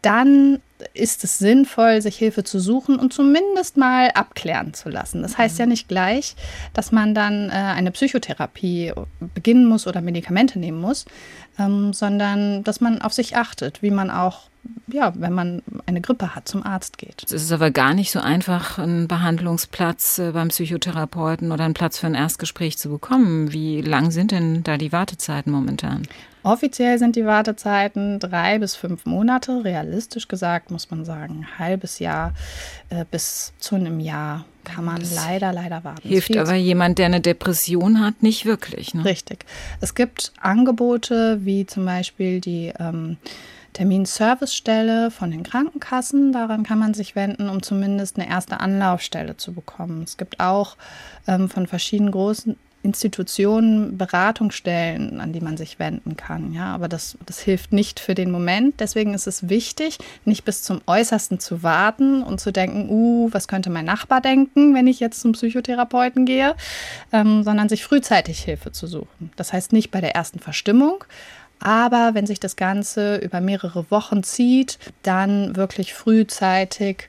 dann 0.02 0.61
ist 0.94 1.25
es 1.25 1.38
sinnvoll, 1.38 2.00
sich 2.00 2.17
Hilfe 2.17 2.44
zu 2.44 2.61
suchen 2.61 3.00
und 3.00 3.12
zumindest 3.12 3.76
mal 3.76 4.11
abklären 4.11 4.73
zu 4.75 4.88
lassen. 4.88 5.23
Das 5.23 5.37
heißt 5.37 5.58
ja 5.58 5.67
mhm. 5.67 5.70
nicht 5.70 5.88
gleich, 5.88 6.37
dass 6.73 6.93
man 6.93 7.14
dann 7.14 7.50
äh, 7.50 7.52
eine 7.52 7.90
Psychotherapie 7.90 8.93
beginnen 9.35 9.67
muss 9.67 9.88
oder 9.88 10.00
Medikamente 10.00 10.61
nehmen 10.61 10.81
muss, 10.81 11.05
ähm, 11.58 11.93
sondern 11.93 12.62
dass 12.62 12.81
man 12.81 13.02
auf 13.02 13.12
sich 13.12 13.37
achtet, 13.37 13.82
wie 13.82 13.90
man 13.90 14.11
auch 14.11 14.49
ja, 14.87 15.12
wenn 15.17 15.32
man 15.32 15.62
eine 15.87 16.00
Grippe 16.00 16.35
hat, 16.35 16.46
zum 16.46 16.62
Arzt 16.62 16.99
geht. 16.99 17.23
Es 17.25 17.32
ist 17.32 17.52
aber 17.52 17.70
gar 17.70 17.94
nicht 17.94 18.11
so 18.11 18.20
einfach, 18.20 18.79
einen 18.79 19.08
Behandlungsplatz 19.08 20.19
äh, 20.19 20.32
beim 20.32 20.49
Psychotherapeuten 20.49 21.52
oder 21.52 21.64
einen 21.64 21.75
Platz 21.75 21.99
für 21.99 22.06
ein 22.06 22.14
Erstgespräch 22.14 22.76
zu 22.76 22.90
bekommen. 22.90 23.52
Wie 23.52 23.81
lang 23.81 24.11
sind 24.11 24.31
denn 24.31 24.62
da 24.64 24.76
die 24.76 24.93
Wartezeiten 24.93 25.52
momentan? 25.52 26.02
Offiziell 26.43 26.99
sind 26.99 27.17
die 27.17 27.26
Wartezeiten 27.26 28.19
drei 28.19 28.58
bis 28.58 28.75
fünf 28.75 29.06
Monate. 29.06 29.64
Realistisch 29.64 30.29
gesagt 30.29 30.70
muss 30.70 30.90
man 30.90 31.05
sagen, 31.05 31.40
ein 31.40 31.58
halbes 31.58 31.99
Jahr 31.99 32.35
äh, 32.90 33.05
bis 33.11 33.52
zu 33.58 33.75
einem 33.75 34.00
Jahr 34.00 34.44
kann 34.64 34.85
man 34.85 35.00
das 35.00 35.14
leider, 35.14 35.52
leider 35.52 35.82
warten. 35.85 36.06
Hilft 36.06 36.37
aber 36.37 36.55
jemand, 36.55 36.99
der 36.99 37.06
eine 37.06 37.20
Depression 37.20 38.00
hat, 38.00 38.23
nicht 38.23 38.44
wirklich. 38.44 38.94
Ne? 38.94 39.05
Richtig. 39.05 39.46
Es 39.81 39.94
gibt 39.94 40.32
Angebote 40.40 41.44
wie 41.44 41.67
zum 41.67 41.85
Beispiel 41.85 42.40
die 42.40 42.73
ähm, 42.79 43.17
Terminservicestelle 43.73 45.11
von 45.11 45.31
den 45.31 45.43
Krankenkassen. 45.43 46.32
Daran 46.32 46.64
kann 46.64 46.79
man 46.79 46.94
sich 46.94 47.14
wenden, 47.17 47.49
um 47.49 47.62
zumindest 47.62 48.19
eine 48.19 48.29
erste 48.29 48.61
Anlaufstelle 48.61 49.37
zu 49.37 49.52
bekommen. 49.52 50.02
Es 50.02 50.17
gibt 50.17 50.40
auch 50.40 50.76
ähm, 51.26 51.49
von 51.49 51.67
verschiedenen 51.67 52.11
großen 52.11 52.56
Institutionen, 52.82 53.98
Beratungsstellen, 53.98 55.20
an 55.20 55.32
die 55.32 55.40
man 55.40 55.56
sich 55.56 55.78
wenden 55.78 56.16
kann. 56.16 56.52
Ja, 56.52 56.75
aber 56.75 56.88
das, 56.88 57.19
das 57.26 57.40
hilft 57.40 57.72
nicht 57.72 57.98
für 57.98 58.14
den 58.14 58.30
Moment. 58.30 58.80
Deswegen 58.80 59.14
ist 59.14 59.26
es 59.26 59.48
wichtig, 59.48 59.98
nicht 60.25 60.44
bis 60.44 60.62
zum 60.62 60.80
Äußersten 60.87 61.40
zu 61.40 61.62
warten 61.62 62.23
und 62.23 62.40
zu 62.40 62.52
denken, 62.52 62.88
uh, 62.88 63.28
was 63.32 63.49
könnte 63.49 63.70
mein 63.70 63.85
Nachbar 63.85 64.20
denken, 64.20 64.75
wenn 64.75 64.87
ich 64.87 65.00
jetzt 65.00 65.20
zum 65.20 65.32
Psychotherapeuten 65.32 66.25
gehe, 66.25 66.54
ähm, 67.12 67.42
sondern 67.42 67.68
sich 67.68 67.85
frühzeitig 67.85 68.40
Hilfe 68.40 68.70
zu 68.73 68.87
suchen. 68.87 69.32
Das 69.37 69.52
heißt 69.52 69.73
nicht 69.73 69.90
bei 69.90 70.00
der 70.00 70.14
ersten 70.14 70.38
Verstimmung, 70.38 71.04
aber 71.61 72.14
wenn 72.14 72.26
sich 72.26 72.38
das 72.38 72.56
Ganze 72.56 73.16
über 73.16 73.40
mehrere 73.40 73.90
Wochen 73.90 74.23
zieht, 74.23 74.78
dann 75.02 75.56
wirklich 75.56 75.94
frühzeitig 75.94 77.08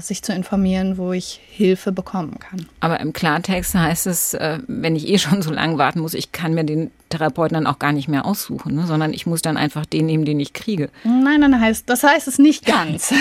sich 0.00 0.22
zu 0.22 0.32
informieren, 0.32 0.96
wo 0.96 1.12
ich 1.12 1.40
Hilfe 1.50 1.92
bekommen 1.92 2.38
kann. 2.40 2.66
Aber 2.80 3.00
im 3.00 3.12
Klartext 3.12 3.74
heißt 3.74 4.06
es, 4.06 4.34
äh, 4.34 4.58
wenn 4.66 4.96
ich 4.96 5.08
eh 5.08 5.18
schon 5.18 5.42
so 5.42 5.50
lange 5.52 5.78
warten 5.78 6.00
muss, 6.00 6.14
ich 6.14 6.32
kann 6.32 6.54
mir 6.54 6.64
den 6.64 6.90
Therapeuten 7.10 7.54
dann 7.54 7.66
auch 7.66 7.78
gar 7.78 7.92
nicht 7.92 8.08
mehr 8.08 8.24
aussuchen, 8.24 8.74
ne? 8.74 8.86
sondern 8.86 9.12
ich 9.12 9.26
muss 9.26 9.42
dann 9.42 9.56
einfach 9.56 9.86
den 9.86 10.06
nehmen, 10.06 10.24
den 10.24 10.40
ich 10.40 10.52
kriege. 10.52 10.90
Nein, 11.04 11.42
dann 11.42 11.60
heißt, 11.60 11.88
das 11.88 12.02
heißt 12.02 12.26
es 12.26 12.38
nicht 12.38 12.66
ganz. 12.66 13.12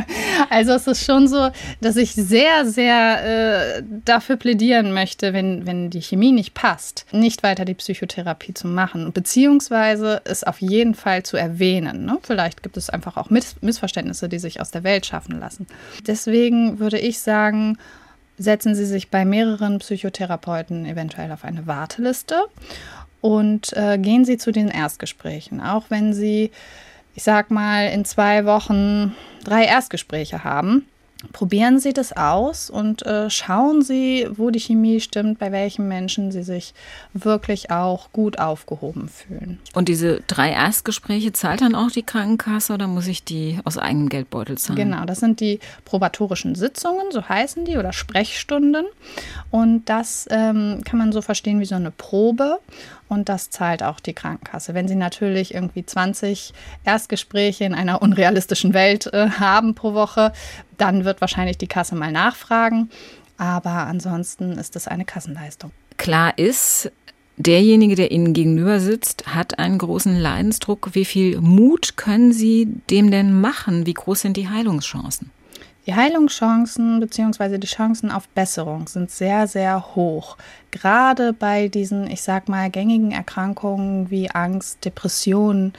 also 0.50 0.72
es 0.72 0.86
ist 0.86 1.04
schon 1.04 1.28
so, 1.28 1.50
dass 1.80 1.96
ich 1.96 2.12
sehr, 2.12 2.66
sehr 2.66 3.78
äh, 3.78 3.82
dafür 4.04 4.36
plädieren 4.36 4.92
möchte, 4.92 5.32
wenn, 5.32 5.66
wenn 5.66 5.88
die 5.88 6.02
Chemie 6.02 6.32
nicht 6.32 6.52
passt, 6.52 7.06
nicht 7.12 7.42
weiter 7.42 7.64
die 7.64 7.74
Psychotherapie 7.74 8.54
zu 8.54 8.66
machen, 8.66 9.12
beziehungsweise 9.12 10.20
es 10.24 10.44
auf 10.44 10.60
jeden 10.60 10.94
Fall 10.94 11.22
zu 11.22 11.36
erwähnen. 11.36 12.04
Ne? 12.04 12.18
Vielleicht 12.22 12.62
gibt 12.62 12.76
es 12.76 12.90
einfach 12.90 13.16
auch 13.16 13.30
Miss 13.30 13.56
Missverständnisse, 13.62 14.28
die 14.28 14.38
sich 14.38 14.60
aus 14.60 14.70
der 14.70 14.84
Welt 14.84 15.06
schaffen 15.06 15.40
lassen. 15.40 15.66
Deswegen 16.08 16.80
würde 16.80 16.98
ich 16.98 17.20
sagen, 17.20 17.78
setzen 18.38 18.74
Sie 18.74 18.86
sich 18.86 19.10
bei 19.10 19.24
mehreren 19.24 19.78
Psychotherapeuten 19.78 20.86
eventuell 20.86 21.30
auf 21.30 21.44
eine 21.44 21.66
Warteliste 21.66 22.46
und 23.20 23.72
äh, 23.76 23.98
gehen 23.98 24.24
Sie 24.24 24.38
zu 24.38 24.50
den 24.50 24.68
Erstgesprächen, 24.68 25.60
auch 25.60 25.84
wenn 25.90 26.14
Sie, 26.14 26.50
ich 27.14 27.22
sag 27.22 27.50
mal, 27.50 27.88
in 27.88 28.04
zwei 28.04 28.44
Wochen 28.46 29.14
drei 29.44 29.64
Erstgespräche 29.64 30.44
haben. 30.44 30.86
Probieren 31.32 31.80
Sie 31.80 31.92
das 31.92 32.16
aus 32.16 32.70
und 32.70 33.04
äh, 33.04 33.28
schauen 33.28 33.82
Sie, 33.82 34.28
wo 34.30 34.50
die 34.50 34.60
Chemie 34.60 35.00
stimmt, 35.00 35.38
bei 35.38 35.50
welchen 35.50 35.88
Menschen 35.88 36.30
Sie 36.30 36.44
sich 36.44 36.74
wirklich 37.12 37.70
auch 37.70 38.12
gut 38.12 38.38
aufgehoben 38.38 39.08
fühlen. 39.08 39.58
Und 39.74 39.88
diese 39.88 40.20
drei 40.28 40.50
Erstgespräche 40.50 41.32
zahlt 41.32 41.60
dann 41.60 41.74
auch 41.74 41.90
die 41.90 42.04
Krankenkasse 42.04 42.72
oder 42.72 42.86
muss 42.86 43.08
ich 43.08 43.24
die 43.24 43.58
aus 43.64 43.78
eigenem 43.78 44.08
Geldbeutel 44.08 44.58
zahlen? 44.58 44.78
Genau, 44.78 45.04
das 45.06 45.18
sind 45.18 45.40
die 45.40 45.58
probatorischen 45.84 46.54
Sitzungen, 46.54 47.10
so 47.10 47.28
heißen 47.28 47.64
die, 47.64 47.78
oder 47.78 47.92
Sprechstunden. 47.92 48.86
Und 49.50 49.88
das 49.88 50.28
ähm, 50.30 50.82
kann 50.84 50.98
man 50.98 51.12
so 51.12 51.20
verstehen 51.20 51.58
wie 51.58 51.64
so 51.64 51.74
eine 51.74 51.90
Probe 51.90 52.60
und 53.08 53.28
das 53.28 53.50
zahlt 53.50 53.82
auch 53.82 54.00
die 54.00 54.12
Krankenkasse. 54.12 54.74
Wenn 54.74 54.86
Sie 54.86 54.94
natürlich 54.94 55.54
irgendwie 55.54 55.84
20 55.84 56.52
Erstgespräche 56.84 57.64
in 57.64 57.74
einer 57.74 58.02
unrealistischen 58.02 58.74
Welt 58.74 59.06
äh, 59.12 59.30
haben 59.30 59.74
pro 59.74 59.94
Woche, 59.94 60.32
dann 60.76 61.04
wird 61.08 61.20
wahrscheinlich 61.20 61.58
die 61.58 61.66
Kasse 61.66 61.96
mal 61.96 62.12
nachfragen. 62.12 62.90
Aber 63.38 63.86
ansonsten 63.86 64.52
ist 64.52 64.76
es 64.76 64.86
eine 64.86 65.04
Kassenleistung. 65.04 65.72
Klar 65.96 66.36
ist, 66.36 66.92
derjenige, 67.36 67.94
der 67.94 68.10
Ihnen 68.10 68.34
gegenüber 68.34 68.78
sitzt, 68.78 69.34
hat 69.34 69.58
einen 69.58 69.78
großen 69.78 70.16
Leidensdruck. 70.16 70.90
Wie 70.92 71.04
viel 71.04 71.40
Mut 71.40 71.96
können 71.96 72.32
Sie 72.32 72.68
dem 72.90 73.10
denn 73.10 73.40
machen? 73.40 73.86
Wie 73.86 73.94
groß 73.94 74.20
sind 74.20 74.36
die 74.36 74.48
Heilungschancen? 74.48 75.30
Die 75.88 75.94
Heilungschancen 75.94 77.00
bzw. 77.00 77.56
die 77.56 77.66
Chancen 77.66 78.10
auf 78.10 78.28
Besserung 78.28 78.88
sind 78.88 79.10
sehr, 79.10 79.46
sehr 79.46 79.94
hoch. 79.94 80.36
Gerade 80.70 81.32
bei 81.32 81.68
diesen, 81.68 82.10
ich 82.10 82.20
sag 82.20 82.46
mal, 82.46 82.68
gängigen 82.68 83.10
Erkrankungen 83.10 84.10
wie 84.10 84.30
Angst, 84.30 84.84
Depressionen, 84.84 85.72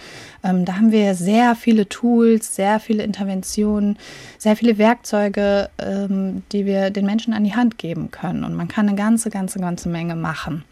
ähm, 0.43 0.65
da 0.65 0.77
haben 0.77 0.91
wir 0.91 1.13
sehr 1.13 1.53
viele 1.53 1.87
Tools, 1.87 2.55
sehr 2.55 2.79
viele 2.79 3.03
Interventionen, 3.03 3.99
sehr 4.39 4.55
viele 4.55 4.79
Werkzeuge, 4.79 5.69
ähm, 5.77 6.41
die 6.53 6.65
wir 6.65 6.89
den 6.89 7.05
Menschen 7.05 7.31
an 7.35 7.43
die 7.43 7.53
Hand 7.53 7.77
geben 7.77 8.09
können. 8.09 8.43
Und 8.43 8.55
man 8.55 8.67
kann 8.67 8.87
eine 8.87 8.97
ganze, 8.97 9.29
ganze, 9.29 9.59
ganze 9.59 9.89
Menge 9.89 10.15
machen. 10.15 10.63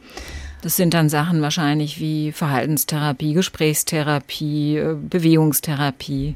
Das 0.62 0.76
sind 0.76 0.96
dann 0.96 1.08
Sachen 1.10 1.42
wahrscheinlich 1.42 2.00
wie 2.00 2.32
Verhaltenstherapie, 2.32 3.34
Gesprächstherapie, 3.34 4.78
äh, 4.78 4.96
Bewegungstherapie. 5.00 6.36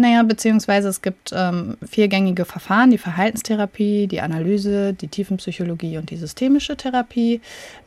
Naja, 0.00 0.22
beziehungsweise 0.22 0.88
es 0.88 1.02
gibt 1.02 1.30
ähm, 1.36 1.76
viergängige 1.86 2.46
Verfahren, 2.46 2.90
die 2.90 2.96
Verhaltenstherapie, 2.96 4.06
die 4.06 4.22
Analyse, 4.22 4.94
die 4.94 5.08
Tiefenpsychologie 5.08 5.98
und 5.98 6.08
die 6.08 6.16
systemische 6.16 6.74
Therapie. 6.74 7.42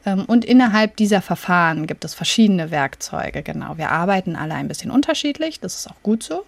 Ähm, 0.05 0.23
und 0.27 0.45
innerhalb 0.45 0.95
dieser 0.95 1.23
Verfahren 1.23 1.87
gibt 1.87 2.05
es 2.05 2.13
verschiedene 2.13 2.69
Werkzeuge, 2.69 3.41
genau. 3.41 3.79
Wir 3.79 3.89
arbeiten 3.89 4.35
alle 4.35 4.53
ein 4.53 4.67
bisschen 4.67 4.91
unterschiedlich, 4.91 5.59
das 5.59 5.73
ist 5.73 5.89
auch 5.89 6.03
gut 6.03 6.21
so. 6.21 6.45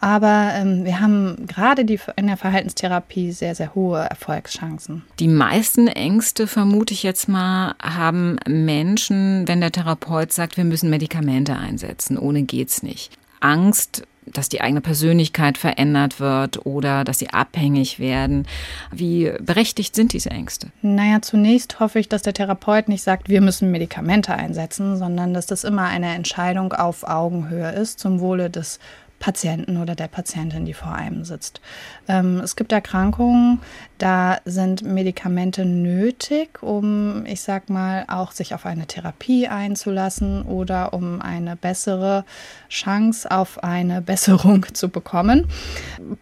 Aber 0.00 0.52
ähm, 0.54 0.86
wir 0.86 1.00
haben 1.00 1.46
gerade 1.46 1.82
in 1.82 2.26
der 2.26 2.38
Verhaltenstherapie 2.38 3.32
sehr, 3.32 3.54
sehr 3.54 3.74
hohe 3.74 3.98
Erfolgschancen. 3.98 5.04
Die 5.18 5.28
meisten 5.28 5.86
Ängste, 5.88 6.46
vermute 6.46 6.94
ich 6.94 7.02
jetzt 7.02 7.28
mal, 7.28 7.74
haben 7.82 8.38
Menschen, 8.48 9.46
wenn 9.46 9.60
der 9.60 9.72
Therapeut 9.72 10.32
sagt, 10.32 10.56
wir 10.56 10.64
müssen 10.64 10.88
Medikamente 10.88 11.54
einsetzen. 11.56 12.16
Ohne 12.16 12.44
geht's 12.44 12.82
nicht. 12.82 13.12
Angst 13.40 14.06
dass 14.32 14.48
die 14.48 14.60
eigene 14.60 14.80
Persönlichkeit 14.80 15.58
verändert 15.58 16.20
wird 16.20 16.64
oder 16.66 17.04
dass 17.04 17.18
sie 17.18 17.30
abhängig 17.30 17.98
werden. 17.98 18.46
Wie 18.92 19.32
berechtigt 19.40 19.94
sind 19.94 20.12
diese 20.12 20.30
Ängste? 20.30 20.68
Naja, 20.82 21.22
zunächst 21.22 21.80
hoffe 21.80 21.98
ich, 21.98 22.08
dass 22.08 22.22
der 22.22 22.34
Therapeut 22.34 22.88
nicht 22.88 23.02
sagt, 23.02 23.28
wir 23.28 23.40
müssen 23.40 23.70
Medikamente 23.70 24.34
einsetzen, 24.34 24.96
sondern 24.96 25.34
dass 25.34 25.46
das 25.46 25.64
immer 25.64 25.84
eine 25.84 26.14
Entscheidung 26.14 26.72
auf 26.72 27.04
Augenhöhe 27.04 27.72
ist 27.72 27.98
zum 27.98 28.20
Wohle 28.20 28.50
des 28.50 28.78
Patienten 29.18 29.76
oder 29.78 29.94
der 29.94 30.08
Patientin, 30.08 30.64
die 30.64 30.74
vor 30.74 30.92
einem 30.92 31.24
sitzt. 31.24 31.60
Ähm, 32.06 32.40
es 32.40 32.56
gibt 32.56 32.72
Erkrankungen, 32.72 33.60
da 33.98 34.38
sind 34.44 34.82
Medikamente 34.82 35.64
nötig, 35.64 36.62
um, 36.62 37.26
ich 37.26 37.40
sag 37.40 37.68
mal, 37.68 38.04
auch 38.08 38.32
sich 38.32 38.54
auf 38.54 38.64
eine 38.64 38.86
Therapie 38.86 39.48
einzulassen 39.48 40.42
oder 40.42 40.92
um 40.92 41.20
eine 41.20 41.56
bessere 41.56 42.24
Chance 42.68 43.30
auf 43.30 43.62
eine 43.64 44.00
Besserung 44.08 44.66
zu 44.72 44.88
bekommen. 44.88 45.46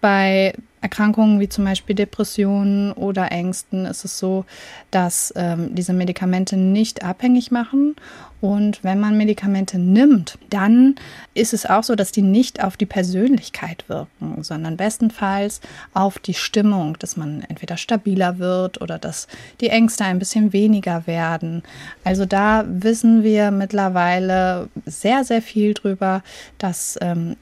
Bei 0.00 0.54
Erkrankungen 0.80 1.40
wie 1.40 1.48
zum 1.48 1.64
Beispiel 1.64 1.96
Depressionen 1.96 2.92
oder 2.92 3.32
Ängsten 3.32 3.86
ist 3.86 4.04
es 4.04 4.18
so, 4.18 4.44
dass 4.90 5.32
ähm, 5.36 5.74
diese 5.74 5.92
Medikamente 5.92 6.56
nicht 6.56 7.02
abhängig 7.02 7.50
machen. 7.50 7.96
Und 8.42 8.84
wenn 8.84 9.00
man 9.00 9.16
Medikamente 9.16 9.78
nimmt, 9.78 10.38
dann 10.50 10.96
ist 11.32 11.54
es 11.54 11.64
auch 11.64 11.82
so, 11.82 11.94
dass 11.94 12.12
die 12.12 12.22
nicht 12.22 12.62
auf 12.62 12.76
die 12.76 12.86
Persönlichkeit 12.86 13.88
wirken, 13.88 14.42
sondern 14.42 14.76
bestenfalls 14.76 15.62
auf 15.94 16.18
die 16.18 16.34
Stimmung, 16.34 16.98
dass 16.98 17.16
man 17.16 17.42
entweder 17.48 17.78
stabiler 17.78 18.38
wird 18.38 18.80
oder 18.82 18.98
dass 18.98 19.26
die 19.60 19.70
Ängste 19.70 20.04
ein 20.04 20.18
bisschen 20.18 20.52
weniger 20.52 21.06
werden. 21.06 21.62
Also 22.04 22.26
da 22.26 22.64
wissen 22.68 23.22
wir 23.22 23.50
mittlerweile 23.50 24.68
sehr, 24.84 25.24
sehr 25.24 25.40
viel 25.40 25.72
drüber, 25.72 26.22
dass 26.58 26.98
ähm, 27.00 27.36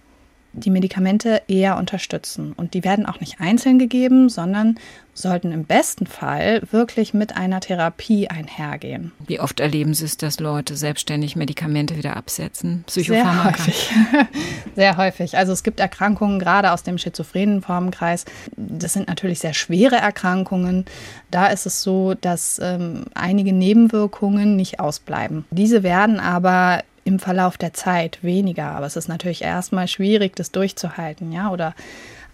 die 0.54 0.70
Medikamente 0.70 1.42
eher 1.48 1.76
unterstützen. 1.76 2.52
Und 2.56 2.74
die 2.74 2.84
werden 2.84 3.06
auch 3.06 3.20
nicht 3.20 3.40
einzeln 3.40 3.78
gegeben, 3.78 4.28
sondern 4.28 4.78
sollten 5.14 5.52
im 5.52 5.64
besten 5.64 6.06
Fall 6.06 6.62
wirklich 6.70 7.14
mit 7.14 7.36
einer 7.36 7.60
Therapie 7.60 8.28
einhergehen. 8.28 9.12
Wie 9.26 9.40
oft 9.40 9.60
erleben 9.60 9.94
Sie 9.94 10.04
es, 10.04 10.16
dass 10.16 10.40
Leute 10.40 10.76
selbstständig 10.76 11.36
Medikamente 11.36 11.96
wieder 11.96 12.16
absetzen? 12.16 12.84
Psychopharmaka? 12.86 13.62
Sehr 13.62 13.74
häufig. 13.74 13.90
sehr 14.74 14.96
häufig. 14.96 15.36
Also 15.36 15.52
es 15.52 15.62
gibt 15.62 15.80
Erkrankungen, 15.80 16.38
gerade 16.38 16.72
aus 16.72 16.82
dem 16.82 16.98
schizophrenen 16.98 17.62
Formenkreis. 17.62 18.24
Das 18.56 18.92
sind 18.92 19.08
natürlich 19.08 19.38
sehr 19.38 19.54
schwere 19.54 19.96
Erkrankungen. 19.96 20.84
Da 21.30 21.46
ist 21.46 21.66
es 21.66 21.82
so, 21.82 22.14
dass 22.14 22.60
ähm, 22.62 23.04
einige 23.14 23.52
Nebenwirkungen 23.52 24.56
nicht 24.56 24.80
ausbleiben. 24.80 25.44
Diese 25.50 25.82
werden 25.82 26.18
aber 26.18 26.82
im 27.04 27.18
Verlauf 27.18 27.58
der 27.58 27.72
Zeit 27.72 28.18
weniger. 28.22 28.72
Aber 28.72 28.86
es 28.86 28.96
ist 28.96 29.08
natürlich 29.08 29.42
erstmal 29.42 29.88
schwierig, 29.88 30.36
das 30.36 30.50
durchzuhalten, 30.50 31.32
ja, 31.32 31.50
oder 31.50 31.74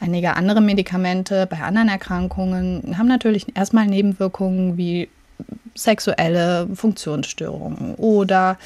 einige 0.01 0.37
andere 0.37 0.61
Medikamente 0.61 1.47
bei 1.47 1.59
anderen 1.59 1.89
Erkrankungen 1.89 2.97
haben 2.97 3.09
natürlich 3.09 3.57
erstmal 3.57 3.87
Nebenwirkungen 3.87 4.77
wie 4.77 5.09
sexuelle 5.75 6.69
Funktionsstörungen 6.75 7.95
oder 7.97 8.59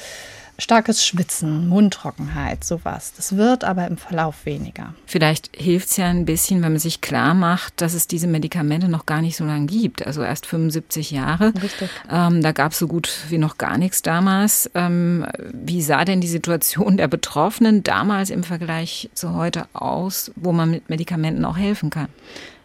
starkes 0.57 1.05
Schwitzen, 1.05 1.67
Mundtrockenheit, 1.67 2.63
sowas. 2.63 3.13
Das 3.15 3.35
wird 3.35 3.63
aber 3.63 3.87
im 3.87 3.97
Verlauf 3.97 4.45
weniger. 4.45 4.93
Vielleicht 5.05 5.49
hilft 5.55 5.89
es 5.89 5.97
ja 5.97 6.07
ein 6.07 6.25
bisschen, 6.25 6.61
wenn 6.61 6.73
man 6.73 6.79
sich 6.79 7.01
klar 7.01 7.33
macht, 7.33 7.81
dass 7.81 7.93
es 7.93 8.07
diese 8.07 8.27
Medikamente 8.27 8.87
noch 8.87 9.05
gar 9.05 9.21
nicht 9.21 9.35
so 9.35 9.45
lange 9.45 9.65
gibt. 9.65 10.05
Also 10.05 10.23
erst 10.23 10.45
75 10.45 11.11
Jahre. 11.11 11.53
Richtig. 11.61 11.89
Ähm, 12.09 12.41
da 12.41 12.51
gab 12.51 12.71
es 12.71 12.79
so 12.79 12.87
gut 12.87 13.09
wie 13.29 13.37
noch 13.37 13.57
gar 13.57 13.77
nichts 13.77 14.01
damals. 14.01 14.69
Ähm, 14.73 15.25
wie 15.51 15.81
sah 15.81 16.05
denn 16.05 16.21
die 16.21 16.27
Situation 16.27 16.97
der 16.97 17.07
Betroffenen 17.07 17.83
damals 17.83 18.29
im 18.29 18.43
Vergleich 18.43 19.09
zu 19.13 19.33
heute 19.33 19.67
aus, 19.73 20.31
wo 20.35 20.51
man 20.51 20.71
mit 20.71 20.89
Medikamenten 20.89 21.45
auch 21.45 21.57
helfen 21.57 21.89
kann? 21.89 22.07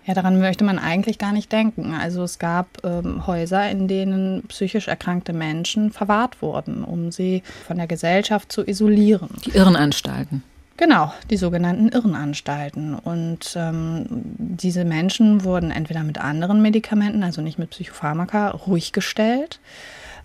Ja, 0.06 0.14
daran 0.14 0.40
möchte 0.40 0.64
man 0.64 0.78
eigentlich 0.78 1.18
gar 1.18 1.32
nicht 1.32 1.52
denken. 1.52 1.94
Also 1.94 2.22
es 2.22 2.38
gab 2.38 2.84
ähm, 2.84 3.26
Häuser, 3.26 3.70
in 3.70 3.86
denen 3.86 4.42
psychisch 4.48 4.88
erkrankte 4.88 5.32
Menschen 5.32 5.92
verwahrt 5.92 6.40
wurden, 6.42 6.84
um 6.84 7.12
sie 7.12 7.42
von 7.66 7.76
der 7.76 7.86
Gesellschaft 7.86 8.50
zu 8.50 8.66
isolieren. 8.66 9.28
Die 9.44 9.50
Irrenanstalten. 9.50 10.42
Genau, 10.80 11.12
die 11.28 11.36
sogenannten 11.36 11.90
Irrenanstalten. 11.90 12.94
Und 12.94 13.52
ähm, 13.54 14.06
diese 14.08 14.86
Menschen 14.86 15.44
wurden 15.44 15.70
entweder 15.70 16.02
mit 16.02 16.16
anderen 16.16 16.62
Medikamenten, 16.62 17.22
also 17.22 17.42
nicht 17.42 17.58
mit 17.58 17.68
Psychopharmaka, 17.68 18.48
ruhig 18.48 18.92
gestellt 18.92 19.60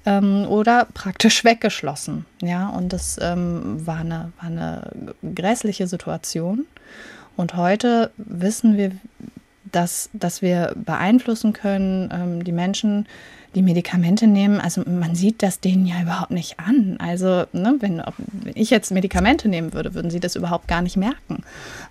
ähm, 0.06 0.46
oder 0.48 0.88
praktisch 0.94 1.44
weggeschlossen. 1.44 2.26
Ja, 2.42 2.70
und 2.70 2.94
das 2.94 3.20
ähm, 3.22 3.86
war, 3.86 3.98
eine, 3.98 4.32
war 4.40 4.48
eine 4.48 4.92
grässliche 5.36 5.88
Situation. 5.88 6.66
Und 7.36 7.58
heute 7.58 8.12
wissen 8.16 8.78
wir, 8.78 8.92
dass, 9.76 10.10
dass 10.14 10.42
wir 10.42 10.74
beeinflussen 10.76 11.54
können, 11.54 12.10
ähm, 12.14 12.44
die 12.44 12.52
Menschen, 12.52 13.08
die 13.56 13.62
Medikamente 13.62 14.28
nehmen. 14.28 14.60
Also 14.60 14.84
man 14.86 15.16
sieht 15.16 15.42
das 15.42 15.60
denen 15.60 15.86
ja 15.86 16.02
überhaupt 16.02 16.32
nicht 16.32 16.60
an. 16.60 16.98
Also 17.00 17.46
ne, 17.54 17.76
wenn, 17.80 18.02
wenn, 18.18 18.54
ich 18.54 18.70
jetzt 18.70 18.92
Medikamente 18.92 19.48
nehmen 19.48 19.74
würde, 19.74 19.94
würden 19.94 20.12
sie 20.12 20.20
das 20.20 20.36
überhaupt 20.36 20.68
gar 20.68 20.82
nicht 20.82 20.98
merken. 20.98 21.44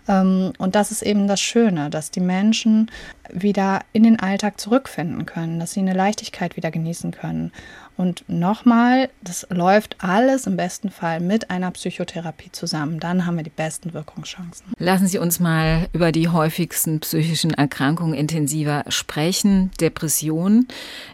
Ähm, 0.08 0.52
und 0.58 0.74
das 0.74 0.90
ist 0.90 1.02
eben 1.02 1.26
das 1.26 1.40
Schöne, 1.40 1.90
dass 1.90 2.10
die 2.10 2.20
Menschen 2.20 2.90
wieder 3.32 3.80
in 3.92 4.02
den 4.02 4.20
Alltag 4.20 4.60
zurückfinden 4.60 5.26
können, 5.26 5.58
dass 5.58 5.72
sie 5.72 5.80
eine 5.80 5.94
Leichtigkeit 5.94 6.56
wieder 6.56 6.70
genießen 6.70 7.10
können. 7.10 7.52
Und 7.96 8.24
nochmal, 8.28 9.08
das 9.22 9.46
läuft 9.50 9.96
alles 10.02 10.46
im 10.46 10.56
besten 10.56 10.90
Fall 10.90 11.20
mit 11.20 11.50
einer 11.50 11.70
Psychotherapie 11.70 12.50
zusammen. 12.50 12.98
Dann 12.98 13.24
haben 13.24 13.36
wir 13.36 13.44
die 13.44 13.50
besten 13.50 13.94
Wirkungschancen. 13.94 14.66
Lassen 14.78 15.06
Sie 15.06 15.18
uns 15.18 15.38
mal 15.38 15.88
über 15.92 16.10
die 16.10 16.28
häufigsten 16.28 17.00
psychischen 17.00 17.54
Erkrankungen 17.54 18.14
intensiver 18.14 18.84
sprechen. 18.88 19.70
Depression 19.80 20.66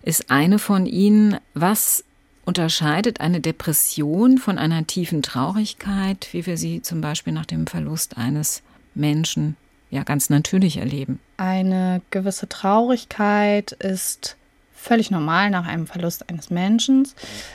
ist 0.02 0.30
eine 0.30 0.58
von 0.58 0.86
ihnen. 0.86 1.36
Was 1.52 2.02
unterscheidet 2.46 3.20
eine 3.20 3.40
Depression 3.40 4.38
von 4.38 4.56
einer 4.56 4.86
tiefen 4.86 5.22
Traurigkeit, 5.22 6.28
wie 6.32 6.46
wir 6.46 6.56
sie 6.56 6.80
zum 6.80 7.02
Beispiel 7.02 7.34
nach 7.34 7.46
dem 7.46 7.66
Verlust 7.66 8.16
eines 8.16 8.62
Menschen 8.94 9.56
ja 9.90 10.02
ganz 10.04 10.30
natürlich 10.30 10.76
erleben. 10.78 11.18
Eine 11.36 12.00
gewisse 12.10 12.48
Traurigkeit 12.48 13.72
ist 13.72 14.36
völlig 14.80 15.10
normal 15.10 15.50
nach 15.50 15.66
einem 15.66 15.86
Verlust 15.86 16.30
eines 16.30 16.48
Menschen 16.48 17.06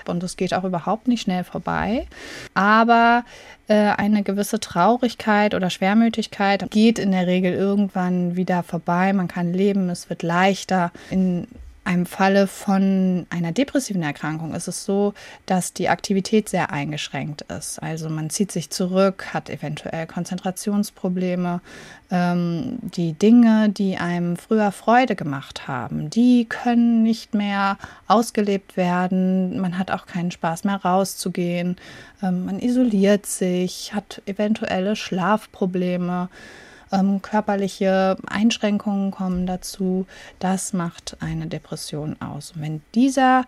und 0.08 0.22
es 0.22 0.38
geht 0.38 0.54
auch 0.54 0.63
überhaupt 0.63 1.08
nicht 1.08 1.22
schnell 1.22 1.44
vorbei. 1.44 2.08
Aber 2.54 3.24
äh, 3.68 3.74
eine 3.74 4.22
gewisse 4.22 4.60
Traurigkeit 4.60 5.56
oder 5.56 5.70
Schwermütigkeit 5.72 6.70
geht 6.70 7.00
in 7.00 7.12
der 7.12 7.25
Regel 7.25 7.54
irgendwann 7.54 8.36
wieder 8.36 8.62
vorbei. 8.62 9.12
Man 9.13 9.27
kann 9.27 9.54
leben, 9.54 9.89
es 9.89 10.10
wird 10.10 10.22
leichter. 10.22 10.92
In 11.10 11.48
einem 11.86 12.06
Falle 12.06 12.48
von 12.48 13.27
einer 13.30 13.51
depressiven 13.51 14.01
Erkrankung 14.01 14.54
ist 14.54 14.68
es 14.68 14.84
so, 14.86 15.13
dass 15.46 15.72
die 15.72 15.88
Aktivität 15.88 16.50
sehr 16.50 16.72
eingeschränkt 16.72 17.44
ist. 17.44 17.82
Also 17.82 18.10
man 18.10 18.30
zieht 18.30 18.51
sich 18.51 18.72
zurück, 18.72 19.34
hat 19.34 19.50
eventuell 19.50 20.08
Konzentrationsprobleme. 20.08 21.62
Ähm, 22.12 22.80
die 22.82 23.13
Dinge, 23.13 23.70
die 23.70 23.98
einem 23.98 24.36
früher 24.36 24.72
Freude 24.72 25.15
gemacht 25.15 25.68
haben, 25.68 26.10
die 26.10 26.46
können 26.46 27.04
nicht 27.04 27.34
mehr 27.34 27.77
ausgelebt 28.08 28.77
werden. 28.77 29.60
Man 29.60 29.77
hat 29.77 29.92
auch 29.92 30.06
keinen 30.08 30.32
Spaß 30.32 30.63
mehr 30.63 30.77
rauszugehen. 30.77 31.77
Ähm, 32.22 32.46
man 32.46 32.60
isoliert 32.60 33.25
sich, 33.25 33.94
hat 33.94 34.22
eventuelle 34.25 34.96
Schlafprobleme 34.96 36.30
ähm, 36.92 37.22
körperliche 37.22 38.18
Einschränkungen 38.27 39.12
kommen 39.12 39.46
dazu. 39.46 40.06
Das 40.39 40.74
macht 40.74 41.18
eine 41.20 41.48
Depression 41.48 42.15
aus. 42.22 42.51
Und 42.51 42.62
wenn 42.62 42.82
dieser 42.94 43.46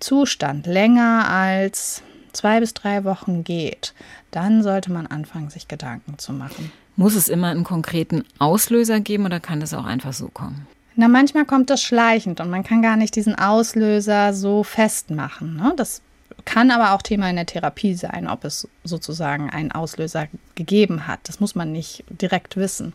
Zustand 0.00 0.66
länger 0.66 1.28
als 1.28 2.02
zwei 2.32 2.60
bis 2.60 2.74
drei 2.74 3.04
Wochen 3.04 3.44
geht, 3.44 3.94
dann 4.30 4.62
sollte 4.62 4.92
man 4.92 5.06
anfangen, 5.06 5.50
sich 5.50 5.68
Gedanken 5.68 6.18
zu 6.18 6.32
machen. 6.32 6.70
Muss 6.96 7.14
es 7.14 7.28
immer 7.28 7.48
einen 7.48 7.64
konkreten 7.64 8.24
Auslöser 8.38 9.00
geben 9.00 9.26
oder 9.26 9.40
kann 9.40 9.60
das 9.60 9.74
auch 9.74 9.84
einfach 9.84 10.12
so 10.12 10.28
kommen? 10.28 10.66
Na, 10.94 11.08
manchmal 11.08 11.44
kommt 11.44 11.68
das 11.68 11.82
schleichend 11.82 12.40
und 12.40 12.48
man 12.48 12.64
kann 12.64 12.80
gar 12.80 12.96
nicht 12.96 13.16
diesen 13.16 13.34
Auslöser 13.34 14.32
so 14.32 14.62
festmachen. 14.62 15.56
Ne? 15.56 15.74
Das 15.76 16.00
kann 16.44 16.70
aber 16.70 16.92
auch 16.92 17.02
Thema 17.02 17.28
in 17.28 17.36
der 17.36 17.46
Therapie 17.46 17.94
sein, 17.94 18.28
ob 18.28 18.44
es 18.44 18.68
sozusagen 18.84 19.50
einen 19.50 19.72
Auslöser 19.72 20.28
gegeben 20.54 21.06
hat. 21.06 21.20
Das 21.24 21.40
muss 21.40 21.54
man 21.54 21.72
nicht 21.72 22.04
direkt 22.08 22.56
wissen. 22.56 22.92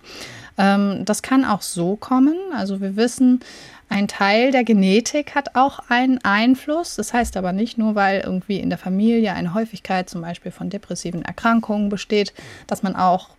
Ähm, 0.57 1.03
das 1.05 1.21
kann 1.21 1.45
auch 1.45 1.61
so 1.61 1.95
kommen. 1.95 2.37
Also 2.55 2.81
wir 2.81 2.95
wissen, 2.95 3.41
ein 3.89 4.07
Teil 4.07 4.51
der 4.51 4.63
Genetik 4.63 5.35
hat 5.35 5.55
auch 5.55 5.79
einen 5.89 6.23
Einfluss. 6.23 6.95
Das 6.95 7.13
heißt 7.13 7.35
aber 7.37 7.51
nicht 7.51 7.77
nur, 7.77 7.95
weil 7.95 8.21
irgendwie 8.21 8.59
in 8.59 8.69
der 8.69 8.77
Familie 8.77 9.33
eine 9.33 9.53
Häufigkeit 9.53 10.09
zum 10.09 10.21
Beispiel 10.21 10.51
von 10.51 10.69
depressiven 10.69 11.23
Erkrankungen 11.23 11.89
besteht, 11.89 12.33
dass 12.67 12.83
man 12.83 12.95
auch 12.95 13.29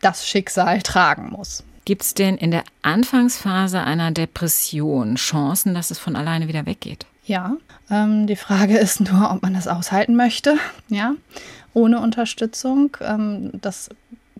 das 0.00 0.26
Schicksal 0.26 0.80
tragen 0.82 1.30
muss. 1.30 1.62
Gibt 1.84 2.02
es 2.02 2.14
denn 2.14 2.36
in 2.36 2.50
der 2.50 2.64
Anfangsphase 2.82 3.82
einer 3.82 4.10
Depression 4.10 5.16
Chancen, 5.16 5.74
dass 5.74 5.90
es 5.90 5.98
von 5.98 6.16
alleine 6.16 6.48
wieder 6.48 6.66
weggeht? 6.66 7.06
Ja, 7.28 7.58
ähm, 7.90 8.26
die 8.26 8.36
Frage 8.36 8.78
ist 8.78 9.00
nur, 9.00 9.30
ob 9.30 9.42
man 9.42 9.52
das 9.52 9.68
aushalten 9.68 10.16
möchte, 10.16 10.56
ja, 10.88 11.12
ohne 11.74 12.00
Unterstützung. 12.00 12.96
Ähm, 13.02 13.50
das 13.60 13.90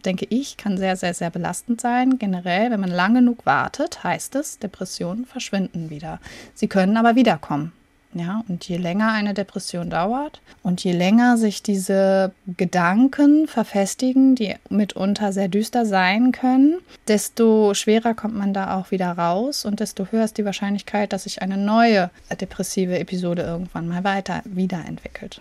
denke 0.07 0.27
ich, 0.31 0.57
kann 0.57 0.79
sehr, 0.79 0.97
sehr, 0.97 1.13
sehr 1.13 1.29
belastend 1.29 1.83
sein. 1.83 2.19
Generell, 2.19 2.71
wenn 2.71 2.81
man 2.81 2.91
lang 2.91 3.13
genug 3.13 3.45
wartet, 3.45 4.03
heißt 4.05 4.37
es, 4.37 4.59
Depressionen 4.59 5.27
verschwinden 5.27 5.91
wieder. 5.91 6.19
Sie 6.55 6.67
können 6.67 6.97
aber 6.97 7.15
wiederkommen. 7.15 7.73
Ja, 8.15 8.43
und 8.49 8.67
je 8.67 8.79
länger 8.79 9.13
eine 9.13 9.35
Depression 9.35 9.91
dauert 9.91 10.41
und 10.63 10.83
je 10.83 10.93
länger 10.93 11.37
sich 11.37 11.63
diese 11.63 12.33
Gedanken 12.57 13.47
verfestigen, 13.47 14.35
die 14.35 14.55
mitunter 14.71 15.33
sehr 15.33 15.49
düster 15.49 15.85
sein 15.85 16.33
können, 16.33 16.79
desto 17.07 17.75
schwerer 17.75 18.15
kommt 18.15 18.35
man 18.35 18.55
da 18.55 18.79
auch 18.79 18.91
wieder 18.91 19.13
raus 19.13 19.67
und 19.67 19.81
desto 19.81 20.07
höher 20.11 20.25
ist 20.25 20.39
die 20.39 20.47
Wahrscheinlichkeit, 20.47 21.13
dass 21.13 21.25
sich 21.25 21.43
eine 21.43 21.59
neue 21.59 22.11
depressive 22.41 22.99
Episode 22.99 23.43
irgendwann 23.43 23.89
mal 23.89 24.05
weiter 24.05 24.43
wiederentwickelt. 24.47 25.39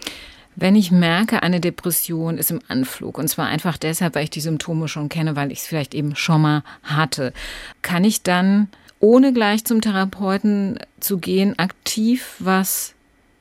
Wenn 0.59 0.75
ich 0.75 0.91
merke, 0.91 1.43
eine 1.43 1.61
Depression 1.61 2.37
ist 2.37 2.49
im 2.49 2.61
Anflug, 2.67 3.19
und 3.19 3.27
zwar 3.27 3.45
einfach 3.45 3.77
deshalb, 3.77 4.15
weil 4.15 4.23
ich 4.23 4.31
die 4.31 4.41
Symptome 4.41 4.87
schon 4.87 5.07
kenne, 5.07 5.35
weil 5.35 5.51
ich 5.51 5.59
es 5.59 5.67
vielleicht 5.67 5.93
eben 5.93 6.15
schon 6.15 6.41
mal 6.41 6.63
hatte, 6.81 7.31
kann 7.83 8.03
ich 8.03 8.23
dann 8.23 8.67
ohne 8.99 9.33
gleich 9.33 9.65
zum 9.65 9.81
Therapeuten 9.81 10.79
zu 10.99 11.17
gehen, 11.17 11.57
aktiv 11.57 12.35
was 12.39 12.93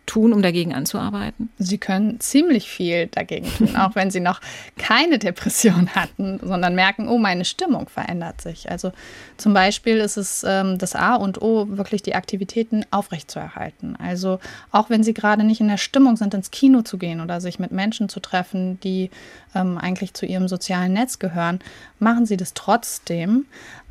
tun, 0.06 0.32
um 0.32 0.40
dagegen 0.40 0.72
anzuarbeiten? 0.72 1.50
Sie 1.58 1.78
können 1.78 2.20
ziemlich 2.20 2.70
viel 2.70 3.08
dagegen 3.08 3.48
tun, 3.58 3.76
auch 3.78 3.94
wenn 3.94 4.10
Sie 4.10 4.20
noch 4.20 4.40
keine 4.78 5.18
Depression 5.18 5.90
hatten, 5.94 6.38
sondern 6.42 6.74
merken, 6.74 7.08
oh, 7.08 7.18
meine 7.18 7.44
Stimmung 7.44 7.88
verändert 7.88 8.40
sich. 8.40 8.70
Also 8.70 8.92
zum 9.36 9.52
Beispiel 9.52 9.98
ist 9.98 10.16
es 10.16 10.44
ähm, 10.46 10.78
das 10.78 10.94
A 10.94 11.16
und 11.16 11.42
O, 11.42 11.66
wirklich 11.76 12.02
die 12.02 12.14
Aktivitäten 12.14 12.84
aufrechtzuerhalten. 12.90 13.96
Also 13.96 14.38
auch 14.70 14.88
wenn 14.88 15.02
Sie 15.02 15.12
gerade 15.12 15.44
nicht 15.44 15.60
in 15.60 15.68
der 15.68 15.76
Stimmung 15.76 16.16
sind, 16.16 16.32
ins 16.32 16.50
Kino 16.50 16.82
zu 16.82 16.96
gehen 16.98 17.20
oder 17.20 17.40
sich 17.40 17.58
mit 17.58 17.72
Menschen 17.72 18.08
zu 18.08 18.20
treffen, 18.20 18.80
die 18.80 19.10
ähm, 19.54 19.76
eigentlich 19.78 20.14
zu 20.14 20.24
Ihrem 20.24 20.48
sozialen 20.48 20.92
Netz 20.92 21.18
gehören, 21.18 21.58
machen 21.98 22.26
Sie 22.26 22.36
das 22.36 22.54
trotzdem, 22.54 23.46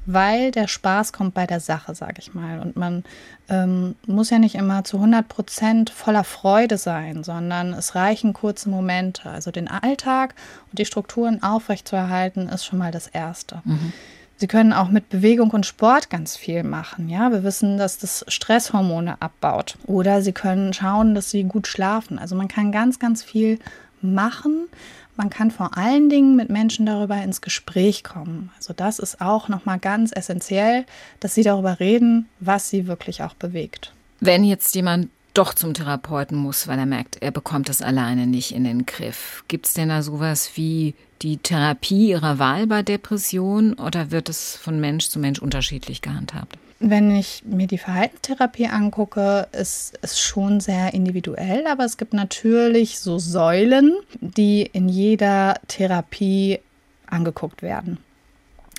weil 0.05 0.51
der 0.51 0.67
Spaß 0.67 1.13
kommt 1.13 1.33
bei 1.33 1.45
der 1.47 1.59
Sache, 1.59 1.95
sage 1.95 2.15
ich 2.19 2.33
mal. 2.33 2.59
Und 2.59 2.75
man 2.75 3.03
ähm, 3.49 3.95
muss 4.05 4.29
ja 4.29 4.39
nicht 4.39 4.55
immer 4.55 4.83
zu 4.83 4.97
100 4.97 5.27
Prozent 5.27 5.89
voller 5.89 6.23
Freude 6.23 6.77
sein, 6.77 7.23
sondern 7.23 7.73
es 7.73 7.95
reichen 7.95 8.33
kurze 8.33 8.69
Momente. 8.69 9.29
Also 9.29 9.51
den 9.51 9.67
Alltag 9.67 10.35
und 10.71 10.79
die 10.79 10.85
Strukturen 10.85 11.41
aufrechtzuerhalten, 11.43 12.49
ist 12.49 12.65
schon 12.65 12.79
mal 12.79 12.91
das 12.91 13.07
Erste. 13.07 13.61
Mhm. 13.63 13.93
Sie 14.37 14.47
können 14.47 14.73
auch 14.73 14.89
mit 14.89 15.09
Bewegung 15.09 15.51
und 15.51 15.65
Sport 15.65 16.09
ganz 16.09 16.35
viel 16.35 16.63
machen. 16.63 17.07
Ja, 17.07 17.31
wir 17.31 17.43
wissen, 17.43 17.77
dass 17.77 17.99
das 17.99 18.25
Stresshormone 18.27 19.21
abbaut. 19.21 19.77
Oder 19.85 20.21
Sie 20.21 20.33
können 20.33 20.73
schauen, 20.73 21.15
dass 21.15 21.29
Sie 21.29 21.45
gut 21.45 21.67
schlafen. 21.67 22.19
Also 22.19 22.35
man 22.35 22.49
kann 22.49 22.73
ganz, 22.73 22.99
ganz 22.99 23.23
viel 23.23 23.59
machen, 24.01 24.67
man 25.17 25.29
kann 25.29 25.51
vor 25.51 25.77
allen 25.77 26.09
Dingen 26.09 26.35
mit 26.35 26.49
Menschen 26.49 26.85
darüber 26.85 27.21
ins 27.21 27.41
Gespräch 27.41 28.03
kommen. 28.03 28.51
Also 28.57 28.73
das 28.73 28.99
ist 28.99 29.21
auch 29.21 29.49
nochmal 29.49 29.79
ganz 29.79 30.11
essentiell, 30.13 30.85
dass 31.19 31.35
sie 31.35 31.43
darüber 31.43 31.79
reden, 31.79 32.27
was 32.39 32.69
sie 32.69 32.87
wirklich 32.87 33.23
auch 33.23 33.33
bewegt. 33.33 33.93
Wenn 34.19 34.43
jetzt 34.43 34.75
jemand 34.75 35.09
doch 35.33 35.53
zum 35.53 35.73
Therapeuten 35.73 36.37
muss, 36.37 36.67
weil 36.67 36.79
er 36.79 36.85
merkt, 36.85 37.21
er 37.21 37.31
bekommt 37.31 37.69
das 37.69 37.81
alleine 37.81 38.25
nicht 38.25 38.53
in 38.53 38.63
den 38.63 38.85
Griff. 38.85 39.43
Gibt 39.47 39.67
es 39.67 39.73
denn 39.73 39.89
da 39.89 40.01
sowas 40.01 40.51
wie 40.55 40.95
die 41.21 41.37
Therapie 41.37 42.09
ihrer 42.09 42.39
Wahl 42.39 42.67
bei 42.67 42.83
Depressionen 42.83 43.73
oder 43.73 44.11
wird 44.11 44.29
es 44.29 44.55
von 44.55 44.79
Mensch 44.79 45.09
zu 45.09 45.19
Mensch 45.19 45.39
unterschiedlich 45.39 46.01
gehandhabt? 46.01 46.57
Wenn 46.87 47.09
ich 47.15 47.41
mir 47.43 47.65
die 47.65 47.79
Verhaltenstherapie 47.79 48.67
angucke, 48.67 49.47
ist 49.51 49.97
es 50.03 50.19
schon 50.19 50.59
sehr 50.59 50.93
individuell, 50.93 51.65
aber 51.65 51.83
es 51.83 51.97
gibt 51.97 52.13
natürlich 52.13 52.99
so 52.99 53.17
Säulen, 53.17 53.95
die 54.19 54.61
in 54.61 54.87
jeder 54.87 55.59
Therapie 55.67 56.59
angeguckt 57.07 57.63
werden. 57.63 57.97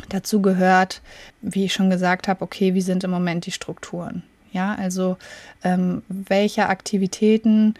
Dazu 0.08 0.40
gehört, 0.40 1.02
wie 1.42 1.64
ich 1.64 1.72
schon 1.72 1.90
gesagt 1.90 2.28
habe, 2.28 2.42
okay, 2.42 2.74
wie 2.74 2.80
sind 2.80 3.02
im 3.02 3.10
Moment 3.10 3.44
die 3.44 3.50
Strukturen? 3.50 4.22
Ja, 4.52 4.76
also 4.76 5.16
ähm, 5.64 6.04
welche 6.08 6.68
Aktivitäten 6.68 7.74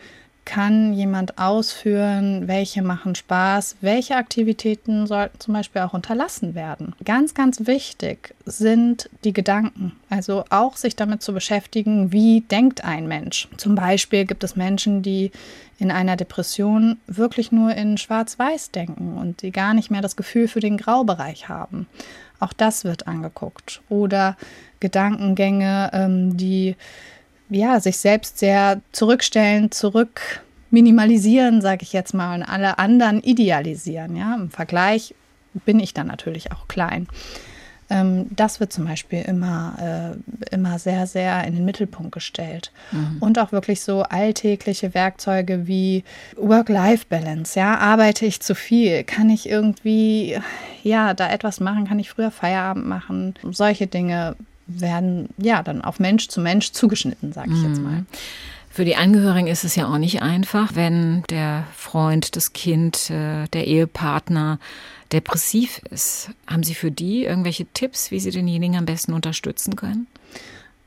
kann 0.47 0.95
jemand 0.95 1.37
ausführen, 1.37 2.49
welche 2.49 2.81
machen 2.81 3.15
Spaß, 3.15 3.77
welche 3.83 4.17
Aktivitäten 4.17 5.07
sollten 5.07 5.39
zum 5.41 5.53
Beispiel 5.53 5.83
auch 5.83 5.93
unterlassen 5.93 6.55
werden. 6.55 6.95
Ganz, 7.05 7.35
ganz 7.35 7.67
wichtig 7.67 8.35
sind 8.47 9.11
die 9.25 9.35
Gedanken, 9.35 9.93
also 10.09 10.45
auch 10.49 10.77
sich 10.77 10.97
damit 10.97 11.23
zu 11.23 11.35
beschäftigen, 11.35 12.13
wie 12.13 12.41
denkt 12.41 12.85
ein 12.85 13.09
Mensch. 13.09 13.49
Zum 13.59 13.75
Beispiel 13.75 14.25
gibt 14.25 14.45
es 14.45 14.57
Menschen, 14.57 15.03
die 15.03 15.33
in 15.79 15.91
einer 15.91 16.17
Depression 16.17 16.97
wirklich 17.07 17.53
nur 17.53 17.75
in 17.75 17.99
Schwarz-Weiß 17.99 18.71
denken 18.71 19.19
und 19.19 19.43
die 19.43 19.51
gar 19.51 19.75
nicht 19.75 19.91
mehr 19.91 20.01
das 20.01 20.17
Gefühl 20.17 20.49
für 20.49 20.61
den 20.61 20.79
Graubereich 20.79 21.49
haben. 21.49 21.87
Auch 22.39 22.53
das 22.53 22.85
wird 22.85 23.07
angeguckt. 23.07 23.83
Oder 23.89 24.37
Gedankengänge, 24.81 25.91
ähm, 25.93 26.37
die 26.37 26.77
ja, 27.49 27.81
sich 27.81 27.99
selbst 27.99 28.39
sehr 28.39 28.81
zurückstellen, 28.93 29.71
zurück 29.71 30.43
minimalisieren, 30.71 31.61
sage 31.61 31.83
ich 31.83 31.93
jetzt 31.93 32.13
mal, 32.13 32.37
und 32.37 32.43
alle 32.43 32.79
anderen 32.79 33.23
idealisieren. 33.23 34.17
Ja, 34.17 34.35
im 34.35 34.51
Vergleich 34.51 35.15
bin 35.65 35.81
ich 35.81 35.95
dann 35.95 36.09
natürlich 36.09 36.53
auch 36.53 36.69
klein. 36.69 37.07
Ähm, 37.89 38.27
das 38.31 38.59
wird 38.59 38.73
zum 38.73 38.85
Beispiel 38.85 39.23
immer, 39.23 40.17
äh, 40.21 40.55
immer 40.55 40.79
sehr, 40.79 41.07
sehr 41.07 41.45
in 41.45 41.55
den 41.55 41.65
Mittelpunkt 41.65 42.13
gestellt. 42.13 42.73
Mhm. 42.91 43.19
Und 43.21 43.39
auch 43.39 43.53
wirklich 43.53 43.81
so 43.81 44.03
alltägliche 44.03 44.93
Werkzeuge 44.93 45.67
wie 45.67 46.03
Work-Life-Balance. 46.37 47.59
Ja, 47.59 47.79
arbeite 47.79 48.27
ich 48.27 48.41
zu 48.41 48.55
viel? 48.55 49.05
Kann 49.05 49.31
ich 49.31 49.49
irgendwie, 49.49 50.39
ja, 50.83 51.15
da 51.15 51.31
etwas 51.31 51.61
machen? 51.61 51.87
Kann 51.87 51.99
ich 52.01 52.11
früher 52.11 52.31
Feierabend 52.31 52.87
machen? 52.87 53.35
Solche 53.53 53.87
Dinge 53.87 54.37
werden 54.67 55.29
ja 55.39 55.63
dann 55.63 55.83
auf 55.83 56.01
Mensch 56.01 56.29
zu 56.29 56.41
Mensch 56.41 56.73
zugeschnitten, 56.73 57.33
sage 57.33 57.51
ich 57.53 57.59
mhm. 57.59 57.69
jetzt 57.69 57.81
mal. 57.81 58.05
Für 58.71 58.85
die 58.85 58.97
Angehörigen 58.97 59.47
ist 59.47 59.65
es 59.65 59.75
ja 59.75 59.89
auch 59.89 59.97
nicht 59.97 60.21
einfach, 60.21 60.75
wenn 60.75 61.23
der 61.31 61.65
Freund, 61.75 62.37
das 62.37 62.53
Kind, 62.53 63.11
äh, 63.11 63.47
der 63.49 63.67
Ehepartner 63.67 64.59
depressiv 65.13 65.81
ist. 65.91 66.31
Haben 66.47 66.63
Sie 66.63 66.75
für 66.75 66.91
die 66.91 67.25
irgendwelche 67.25 67.65
Tipps, 67.73 68.11
wie 68.11 68.21
Sie 68.21 68.31
denjenigen 68.31 68.77
am 68.77 68.85
besten 68.85 69.15
unterstützen 69.15 69.77
können? 69.77 70.07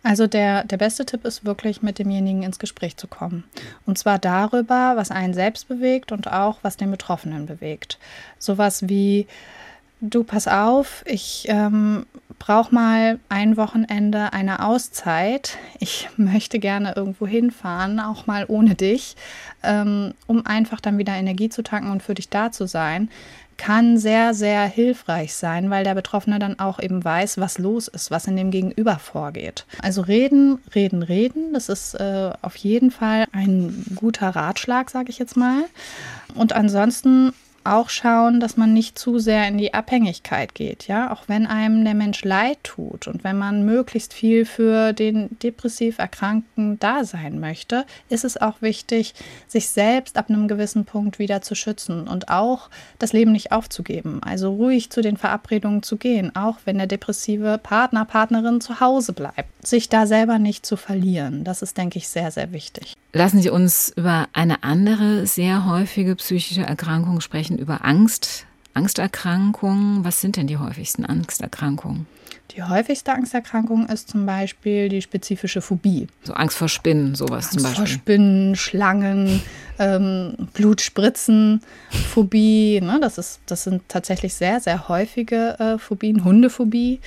Also 0.03 0.27
der, 0.27 0.63
der 0.63 0.77
beste 0.77 1.05
Tipp 1.05 1.25
ist 1.25 1.45
wirklich, 1.45 1.81
mit 1.81 1.99
demjenigen 1.99 2.43
ins 2.43 2.59
Gespräch 2.59 2.95
zu 2.95 3.07
kommen. 3.07 3.43
Und 3.85 3.97
zwar 3.97 4.17
darüber, 4.17 4.93
was 4.95 5.11
einen 5.11 5.33
selbst 5.33 5.67
bewegt 5.67 6.11
und 6.11 6.31
auch, 6.31 6.59
was 6.61 6.77
den 6.77 6.91
Betroffenen 6.91 7.47
bewegt. 7.47 7.97
Sowas 8.37 8.87
wie, 8.87 9.27
du 10.01 10.23
pass 10.23 10.47
auf, 10.47 11.03
ich 11.05 11.45
ähm, 11.49 12.05
brauche 12.37 12.73
mal 12.73 13.19
ein 13.29 13.57
Wochenende 13.57 14.33
eine 14.33 14.65
Auszeit. 14.65 15.57
Ich 15.79 16.09
möchte 16.17 16.59
gerne 16.59 16.93
irgendwo 16.95 17.27
hinfahren, 17.27 17.99
auch 17.99 18.27
mal 18.27 18.45
ohne 18.47 18.75
dich, 18.75 19.15
ähm, 19.63 20.13
um 20.27 20.45
einfach 20.45 20.79
dann 20.81 20.97
wieder 20.97 21.13
Energie 21.13 21.49
zu 21.49 21.61
tanken 21.61 21.91
und 21.91 22.03
für 22.03 22.13
dich 22.13 22.29
da 22.29 22.51
zu 22.51 22.67
sein 22.67 23.09
kann 23.59 23.97
sehr, 23.97 24.33
sehr 24.33 24.63
hilfreich 24.63 25.35
sein, 25.35 25.69
weil 25.69 25.83
der 25.83 25.93
Betroffene 25.93 26.39
dann 26.39 26.59
auch 26.59 26.79
eben 26.79 27.03
weiß, 27.03 27.39
was 27.39 27.57
los 27.57 27.89
ist, 27.89 28.09
was 28.09 28.25
in 28.25 28.37
dem 28.37 28.51
Gegenüber 28.51 28.97
vorgeht. 28.97 29.65
Also 29.83 30.01
reden, 30.01 30.59
reden, 30.73 31.03
reden, 31.03 31.53
das 31.53 31.67
ist 31.67 31.93
äh, 31.95 32.31
auf 32.41 32.55
jeden 32.55 32.89
Fall 32.89 33.25
ein 33.33 33.85
guter 33.95 34.29
Ratschlag, 34.29 34.89
sage 34.89 35.09
ich 35.09 35.19
jetzt 35.19 35.35
mal. 35.35 35.65
Und 36.35 36.53
ansonsten 36.53 37.33
auch 37.63 37.89
schauen, 37.89 38.39
dass 38.39 38.57
man 38.57 38.73
nicht 38.73 38.97
zu 38.97 39.19
sehr 39.19 39.47
in 39.47 39.57
die 39.57 39.73
Abhängigkeit 39.73 40.55
geht, 40.55 40.87
ja, 40.87 41.11
auch 41.11 41.23
wenn 41.27 41.47
einem 41.47 41.83
der 41.83 41.93
Mensch 41.93 42.23
leid 42.23 42.57
tut 42.63 43.07
und 43.07 43.23
wenn 43.23 43.37
man 43.37 43.65
möglichst 43.65 44.13
viel 44.13 44.45
für 44.45 44.93
den 44.93 45.37
depressiv 45.39 45.99
Erkrankten 45.99 46.79
da 46.79 47.03
sein 47.03 47.39
möchte, 47.39 47.85
ist 48.09 48.25
es 48.25 48.37
auch 48.37 48.61
wichtig, 48.61 49.13
sich 49.47 49.69
selbst 49.69 50.17
ab 50.17 50.29
einem 50.29 50.47
gewissen 50.47 50.85
Punkt 50.85 51.19
wieder 51.19 51.41
zu 51.41 51.55
schützen 51.55 52.07
und 52.07 52.29
auch 52.29 52.69
das 52.97 53.13
Leben 53.13 53.31
nicht 53.31 53.51
aufzugeben, 53.51 54.21
also 54.23 54.53
ruhig 54.53 54.89
zu 54.89 55.01
den 55.01 55.17
Verabredungen 55.17 55.83
zu 55.83 55.97
gehen, 55.97 56.35
auch 56.35 56.57
wenn 56.65 56.77
der 56.77 56.87
depressive 56.87 57.59
Partner, 57.61 58.05
Partnerin 58.05 58.61
zu 58.61 58.79
Hause 58.79 59.13
bleibt, 59.13 59.65
sich 59.65 59.89
da 59.89 60.05
selber 60.05 60.39
nicht 60.39 60.65
zu 60.65 60.77
verlieren. 60.77 61.43
Das 61.43 61.61
ist, 61.61 61.77
denke 61.77 61.97
ich, 61.97 62.07
sehr, 62.07 62.31
sehr 62.31 62.51
wichtig. 62.51 62.95
Lassen 63.11 63.41
Sie 63.41 63.49
uns 63.49 63.91
über 63.95 64.27
eine 64.33 64.61
andere 64.63 65.25
sehr 65.25 65.65
häufige 65.65 66.15
psychische 66.15 66.61
Erkrankung 66.61 67.21
sprechen, 67.21 67.48
über 67.57 67.85
Angst, 67.85 68.45
Angsterkrankungen. 68.73 70.03
Was 70.05 70.21
sind 70.21 70.37
denn 70.37 70.47
die 70.47 70.57
häufigsten 70.57 71.05
Angsterkrankungen? 71.05 72.05
Die 72.51 72.63
häufigste 72.63 73.13
Angsterkrankung 73.13 73.87
ist 73.87 74.09
zum 74.09 74.25
Beispiel 74.25 74.89
die 74.89 75.01
spezifische 75.01 75.61
Phobie. 75.61 76.07
So 76.23 76.33
Angst 76.33 76.57
vor 76.57 76.67
Spinnen, 76.67 77.13
sowas 77.13 77.45
Angst 77.45 77.53
zum 77.53 77.63
Beispiel. 77.63 77.85
Vor 77.85 77.87
Spinnen, 77.87 78.55
Schlangen, 78.55 79.41
ähm, 79.79 80.33
Blutspritzen, 80.53 81.61
Phobie. 81.89 82.81
Ne? 82.81 82.97
Das, 83.01 83.17
ist, 83.17 83.41
das 83.45 83.63
sind 83.65 83.83
tatsächlich 83.87 84.33
sehr, 84.33 84.59
sehr 84.59 84.87
häufige 84.87 85.59
äh, 85.59 85.77
Phobien. 85.77 86.23
Hundephobie 86.23 86.99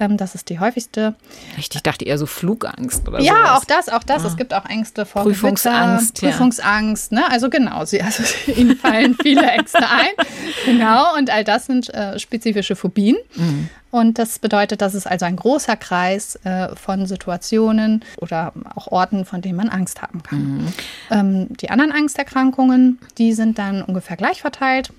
ähm, 0.00 0.16
das 0.16 0.34
ist 0.34 0.48
die 0.48 0.58
häufigste. 0.58 1.14
Richtig, 1.56 1.76
ich 1.76 1.82
dachte 1.82 2.04
eher 2.04 2.18
so 2.18 2.26
Flugangst 2.26 3.06
oder 3.06 3.20
Ja, 3.20 3.34
sowas. 3.34 3.50
auch 3.50 3.64
das, 3.64 3.88
auch 3.88 4.02
das. 4.02 4.24
Ah. 4.24 4.28
Es 4.28 4.36
gibt 4.36 4.52
auch 4.54 4.64
Ängste 4.66 5.06
vor 5.06 5.22
Prüfungsangst. 5.22 6.14
Gewitter, 6.16 6.32
Prüfungsangst, 6.32 7.12
ja. 7.12 7.20
ne? 7.20 7.30
Also 7.30 7.48
genau, 7.50 7.84
sie, 7.84 8.02
also 8.02 8.22
ihnen 8.56 8.76
fallen 8.76 9.16
viele 9.22 9.46
Ängste 9.46 9.88
ein. 9.88 10.26
Genau, 10.64 11.16
und 11.16 11.30
all 11.30 11.44
das 11.44 11.66
sind 11.66 11.92
äh, 11.94 12.18
spezifische 12.18 12.74
Phobien. 12.76 13.16
Mhm. 13.36 13.68
Und 13.90 14.18
das 14.18 14.40
bedeutet, 14.40 14.80
dass 14.82 14.94
es 14.94 15.06
also 15.06 15.24
ein 15.24 15.36
großer 15.36 15.76
Kreis 15.76 16.34
äh, 16.42 16.74
von 16.74 17.06
Situationen 17.06 18.04
oder 18.16 18.52
auch 18.74 18.88
Orten, 18.88 19.24
von 19.24 19.40
denen 19.40 19.56
man 19.56 19.68
Angst 19.68 20.02
haben 20.02 20.20
kann. 20.24 20.56
Mhm. 20.56 20.72
Ähm, 21.12 21.46
die 21.60 21.70
anderen 21.70 21.92
Angsterkrankungen, 21.92 22.98
die 23.18 23.32
sind 23.32 23.56
dann 23.58 23.82
ungefähr 23.82 24.16
gleich 24.16 24.40
verteilt. 24.40 24.90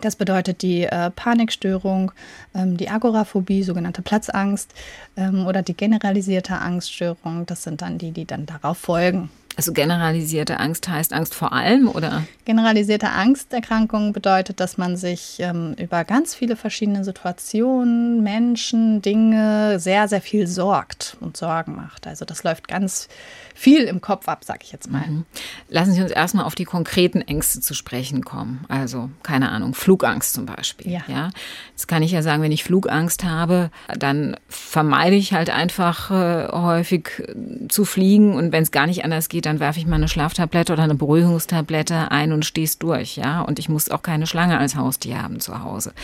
Das 0.00 0.16
bedeutet 0.16 0.62
die 0.62 0.84
äh, 0.84 1.10
Panikstörung, 1.10 2.12
ähm, 2.54 2.76
die 2.76 2.88
Agoraphobie, 2.88 3.62
sogenannte 3.62 4.02
Platzangst 4.02 4.72
ähm, 5.16 5.46
oder 5.46 5.62
die 5.62 5.74
generalisierte 5.74 6.58
Angststörung. 6.58 7.46
Das 7.46 7.62
sind 7.62 7.82
dann 7.82 7.98
die, 7.98 8.12
die 8.12 8.24
dann 8.24 8.46
darauf 8.46 8.78
folgen. 8.78 9.30
Also 9.56 9.72
generalisierte 9.72 10.60
Angst 10.60 10.86
heißt 10.86 11.14
Angst 11.14 11.34
vor 11.34 11.54
allem, 11.54 11.88
oder? 11.88 12.24
Generalisierte 12.44 13.08
Angsterkrankung 13.08 14.12
bedeutet, 14.12 14.60
dass 14.60 14.76
man 14.76 14.98
sich 14.98 15.38
ähm, 15.40 15.74
über 15.78 16.04
ganz 16.04 16.34
viele 16.34 16.56
verschiedene 16.56 17.04
Situationen, 17.04 18.22
Menschen, 18.22 19.00
Dinge 19.00 19.80
sehr, 19.80 20.08
sehr 20.08 20.20
viel 20.20 20.46
sorgt 20.46 21.16
und 21.20 21.38
Sorgen 21.38 21.74
macht. 21.74 22.06
Also 22.06 22.26
das 22.26 22.44
läuft 22.44 22.68
ganz 22.68 23.08
viel 23.56 23.84
im 23.84 24.02
Kopf 24.02 24.28
ab, 24.28 24.44
sag 24.44 24.62
ich 24.62 24.70
jetzt 24.70 24.90
mal. 24.90 25.06
Mhm. 25.06 25.24
Lassen 25.68 25.92
Sie 25.92 26.02
uns 26.02 26.12
erstmal 26.12 26.44
auf 26.44 26.54
die 26.54 26.66
konkreten 26.66 27.22
Ängste 27.22 27.60
zu 27.60 27.72
sprechen 27.72 28.22
kommen. 28.22 28.64
Also, 28.68 29.10
keine 29.22 29.48
Ahnung, 29.48 29.74
Flugangst 29.74 30.34
zum 30.34 30.44
Beispiel. 30.44 30.92
Ja. 30.92 31.00
ja? 31.08 31.30
Jetzt 31.70 31.88
kann 31.88 32.02
ich 32.02 32.12
ja 32.12 32.22
sagen, 32.22 32.42
wenn 32.42 32.52
ich 32.52 32.64
Flugangst 32.64 33.24
habe, 33.24 33.70
dann 33.98 34.36
vermeide 34.48 35.16
ich 35.16 35.32
halt 35.32 35.48
einfach 35.48 36.10
äh, 36.10 36.48
häufig 36.52 37.08
äh, 37.18 37.68
zu 37.68 37.86
fliegen 37.86 38.34
und 38.34 38.52
wenn 38.52 38.62
es 38.62 38.70
gar 38.70 38.86
nicht 38.86 39.04
anders 39.04 39.30
geht, 39.30 39.46
dann 39.46 39.58
werfe 39.58 39.78
ich 39.78 39.86
mal 39.86 39.96
eine 39.96 40.08
Schlaftablette 40.08 40.74
oder 40.74 40.82
eine 40.82 40.94
Beruhigungstablette 40.94 42.10
ein 42.10 42.32
und 42.32 42.44
steh's 42.44 42.78
durch, 42.78 43.16
ja. 43.16 43.40
Und 43.40 43.58
ich 43.58 43.70
muss 43.70 43.90
auch 43.90 44.02
keine 44.02 44.26
Schlange 44.26 44.58
als 44.58 44.76
Haustier 44.76 45.22
haben 45.22 45.40
zu 45.40 45.64
Hause. 45.64 45.94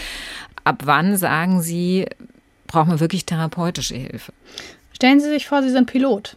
Ab 0.64 0.82
wann 0.84 1.18
sagen 1.18 1.60
Sie, 1.60 2.06
braucht 2.66 2.88
man 2.88 3.00
wirklich 3.00 3.26
therapeutische 3.26 3.96
Hilfe? 3.96 4.32
Stellen 4.94 5.20
Sie 5.20 5.28
sich 5.28 5.46
vor, 5.46 5.62
Sie 5.62 5.70
sind 5.70 5.86
Pilot 5.86 6.36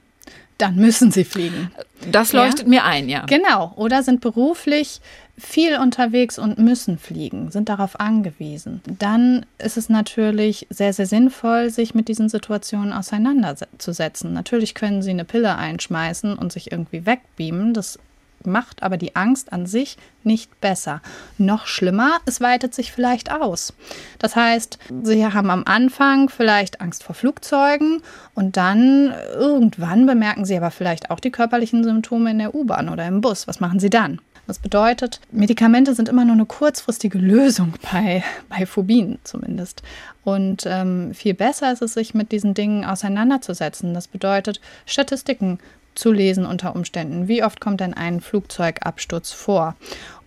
dann 0.58 0.76
müssen 0.76 1.12
sie 1.12 1.24
fliegen. 1.24 1.72
Das 2.12 2.34
leuchtet 2.34 2.64
ja? 2.64 2.68
mir 2.68 2.84
ein, 2.86 3.10
ja. 3.10 3.26
Genau. 3.26 3.74
Oder 3.76 4.04
sind 4.04 4.22
beruflich 4.22 5.02
viel 5.38 5.78
unterwegs 5.78 6.40
und 6.40 6.58
müssen 6.58 6.98
fliegen, 6.98 7.52
sind 7.52 7.68
darauf 7.68 8.00
angewiesen. 8.00 8.82
Dann 9.00 9.46
ist 9.58 9.76
es 9.76 9.90
natürlich 9.90 10.66
sehr, 10.70 10.94
sehr 10.94 11.08
sinnvoll, 11.08 11.70
sich 11.70 11.94
mit 11.94 12.08
diesen 12.08 12.30
Situationen 12.30 12.94
auseinanderzusetzen. 12.94 14.32
Natürlich 14.32 14.76
können 14.76 15.02
sie 15.02 15.10
eine 15.10 15.26
Pille 15.26 15.58
einschmeißen 15.58 16.38
und 16.38 16.54
sich 16.54 16.72
irgendwie 16.72 17.06
wegbeamen. 17.06 17.74
Das 17.74 18.00
macht 18.46 18.84
aber 18.84 18.98
die 18.98 19.16
Angst 19.16 19.54
an 19.54 19.66
sich 19.66 19.98
nicht 20.24 20.60
besser. 20.62 21.02
Noch 21.38 21.68
schlimmer, 21.68 22.18
es 22.26 22.42
weitet 22.42 22.74
sich 22.74 22.92
vielleicht 22.92 23.32
aus. 23.32 23.74
Das 24.20 24.36
heißt, 24.36 24.80
Sie 25.04 25.26
haben 25.26 25.50
am 25.50 25.64
Anfang 25.66 26.30
vielleicht 26.30 26.82
Angst 26.82 27.04
vor 27.04 27.16
Flugzeugen 27.16 28.02
und 28.34 28.58
dann 28.58 29.14
irgendwann 29.34 30.06
bemerken 30.06 30.46
Sie 30.46 30.58
aber 30.58 30.72
vielleicht 30.72 31.12
auch 31.12 31.20
die 31.20 31.32
körperlichen 31.32 31.84
Symptome 31.84 32.32
in 32.32 32.40
der 32.40 32.56
U-Bahn 32.56 32.90
oder 32.90 33.08
im 33.08 33.22
Bus. 33.22 33.48
Was 33.48 33.60
machen 33.60 33.80
Sie 33.80 33.90
dann? 33.90 34.20
Das 34.48 34.60
bedeutet, 34.60 35.20
Medikamente 35.32 35.96
sind 35.96 36.10
immer 36.10 36.26
nur 36.26 36.36
eine 36.36 36.46
kurzfristige 36.46 37.18
Lösung 37.18 37.74
bei, 37.92 38.24
bei 38.50 38.66
Phobien 38.66 39.20
zumindest. 39.24 39.82
Und 40.24 40.64
ähm, 40.66 41.14
viel 41.14 41.34
besser 41.34 41.72
ist 41.72 41.82
es, 41.82 41.94
sich 41.94 42.14
mit 42.14 42.32
diesen 42.32 42.54
Dingen 42.54 42.86
auseinanderzusetzen. 42.86 43.94
Das 43.94 44.08
bedeutet, 44.08 44.62
Statistiken 44.86 45.60
zu 45.96 46.12
lesen 46.12 46.46
unter 46.46 46.76
Umständen. 46.76 47.28
Wie 47.28 47.44
oft 47.44 47.60
kommt 47.60 47.80
denn 47.80 47.94
ein 47.94 48.22
Flugzeugabsturz 48.22 49.32
vor? 49.32 49.76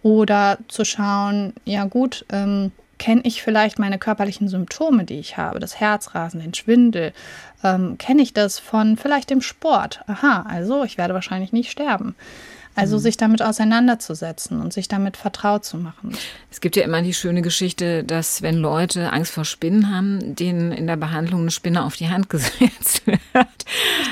Oder 0.03 0.59
zu 0.69 0.85
schauen, 0.85 1.53
ja 1.65 1.85
gut, 1.85 2.25
ähm, 2.31 2.73
kenne 2.99 3.21
ich 3.25 3.43
vielleicht 3.43 3.79
meine 3.79 3.99
körperlichen 3.99 4.49
Symptome, 4.49 5.05
die 5.05 5.19
ich 5.19 5.37
habe, 5.37 5.61
das 5.61 5.79
Herzrasen, 5.79 6.41
den 6.41 6.55
Schwindel, 6.55 7.13
ähm, 7.63 7.97
kenne 7.99 8.23
ich 8.23 8.33
das 8.33 8.59
von 8.59 8.97
vielleicht 8.97 9.31
dem 9.31 9.41
Sport? 9.41 10.03
Aha, 10.07 10.45
also 10.49 10.85
ich 10.85 10.99
werde 10.99 11.15
wahrscheinlich 11.15 11.53
nicht 11.53 11.71
sterben. 11.71 12.17
Also 12.79 12.97
mhm. 12.97 13.01
sich 13.01 13.17
damit 13.17 13.43
auseinanderzusetzen 13.43 14.61
und 14.61 14.73
sich 14.73 14.89
damit 14.89 15.17
vertraut 15.17 15.65
zu 15.65 15.77
machen. 15.77 16.17
Es 16.51 16.61
gibt 16.61 16.77
ja 16.77 16.85
immer 16.85 17.03
die 17.03 17.15
schöne 17.15 17.43
Geschichte, 17.43 18.05
dass 18.05 18.41
wenn 18.43 18.57
Leute 18.57 19.13
Angst 19.13 19.33
vor 19.33 19.45
Spinnen 19.45 19.93
haben, 19.93 20.37
denen 20.37 20.71
in 20.71 20.87
der 20.87 20.97
Behandlung 20.97 21.43
eine 21.43 21.51
Spinne 21.51 21.85
auf 21.85 21.97
die 21.97 22.09
Hand 22.09 22.31
gesetzt 22.31 23.07
wird. 23.07 23.19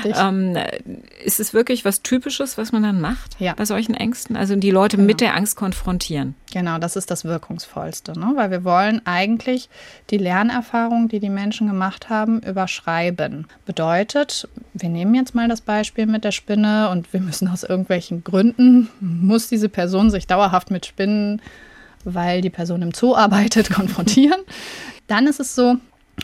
Ähm, 0.03 0.57
ist 1.23 1.39
es 1.39 1.53
wirklich 1.53 1.85
was 1.85 2.01
Typisches, 2.01 2.57
was 2.57 2.71
man 2.71 2.83
dann 2.83 3.01
macht 3.01 3.39
ja. 3.39 3.53
bei 3.53 3.65
solchen 3.65 3.93
Ängsten? 3.93 4.35
Also 4.35 4.55
die 4.55 4.71
Leute 4.71 4.97
genau. 4.97 5.07
mit 5.07 5.21
der 5.21 5.35
Angst 5.35 5.55
konfrontieren. 5.55 6.35
Genau, 6.51 6.77
das 6.77 6.95
ist 6.95 7.11
das 7.11 7.25
Wirkungsvollste, 7.25 8.17
ne? 8.17 8.33
weil 8.35 8.51
wir 8.51 8.63
wollen 8.63 9.01
eigentlich 9.05 9.69
die 10.09 10.17
Lernerfahrung, 10.17 11.09
die 11.09 11.19
die 11.19 11.29
Menschen 11.29 11.67
gemacht 11.67 12.09
haben, 12.09 12.39
überschreiben. 12.41 13.47
Bedeutet, 13.65 14.47
wir 14.73 14.89
nehmen 14.89 15.13
jetzt 15.15 15.35
mal 15.35 15.47
das 15.47 15.61
Beispiel 15.61 16.05
mit 16.05 16.23
der 16.23 16.31
Spinne 16.31 16.89
und 16.89 17.11
wir 17.11 17.19
müssen 17.19 17.47
aus 17.47 17.63
irgendwelchen 17.63 18.23
Gründen, 18.57 18.89
muss 18.99 19.47
diese 19.47 19.69
Person 19.69 20.09
sich 20.09 20.27
dauerhaft 20.27 20.71
mit 20.71 20.85
Spinnen, 20.85 21.41
weil 22.03 22.41
die 22.41 22.49
Person 22.49 22.81
im 22.81 22.93
Zoo 22.93 23.15
arbeitet, 23.15 23.69
konfrontieren. 23.73 24.41
Dann 25.07 25.27
ist 25.27 25.39
es 25.39 25.55
so, 25.55 25.75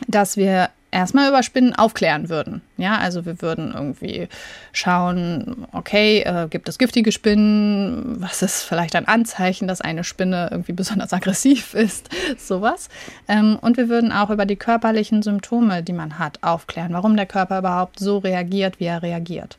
dass 0.08 0.38
wir 0.38 0.69
erstmal 0.91 1.30
über 1.30 1.41
Spinnen 1.41 1.74
aufklären 1.74 2.30
würden. 2.30 2.62
Ja, 2.78 2.98
also 2.98 3.26
wir 3.26 3.41
würden 3.41 3.74
irgendwie 3.74 4.28
schauen, 4.72 5.67
okay, 5.72 6.22
äh, 6.22 6.48
gibt 6.50 6.69
es 6.69 6.78
giftige 6.78 7.12
Spinnen? 7.12 8.22
Was 8.22 8.41
ist 8.41 8.63
vielleicht 8.63 8.96
ein 8.96 9.08
Anzeichen, 9.08 9.67
dass 9.67 9.82
eine 9.82 10.04
Spinne 10.04 10.50
irgendwie 10.52 10.74
besonders 10.74 11.13
aggressiv 11.13 11.74
ist? 11.74 12.10
Sowas. 12.38 12.89
Ähm, 13.28 13.58
und 13.62 13.78
wir 13.78 13.89
würden 13.89 14.12
auch 14.12 14.30
über 14.30 14.46
die 14.46 14.56
körperlichen 14.56 15.24
Symptome, 15.24 15.84
die 15.84 15.93
man 15.93 16.19
hat, 16.19 16.39
aufklären, 16.41 16.93
warum 16.93 17.15
der 17.15 17.26
Körper 17.26 17.60
überhaupt 17.60 18.00
so 18.00 18.19
reagiert, 18.19 18.80
wie 18.80 18.86
er 18.86 19.02
reagiert. 19.02 19.58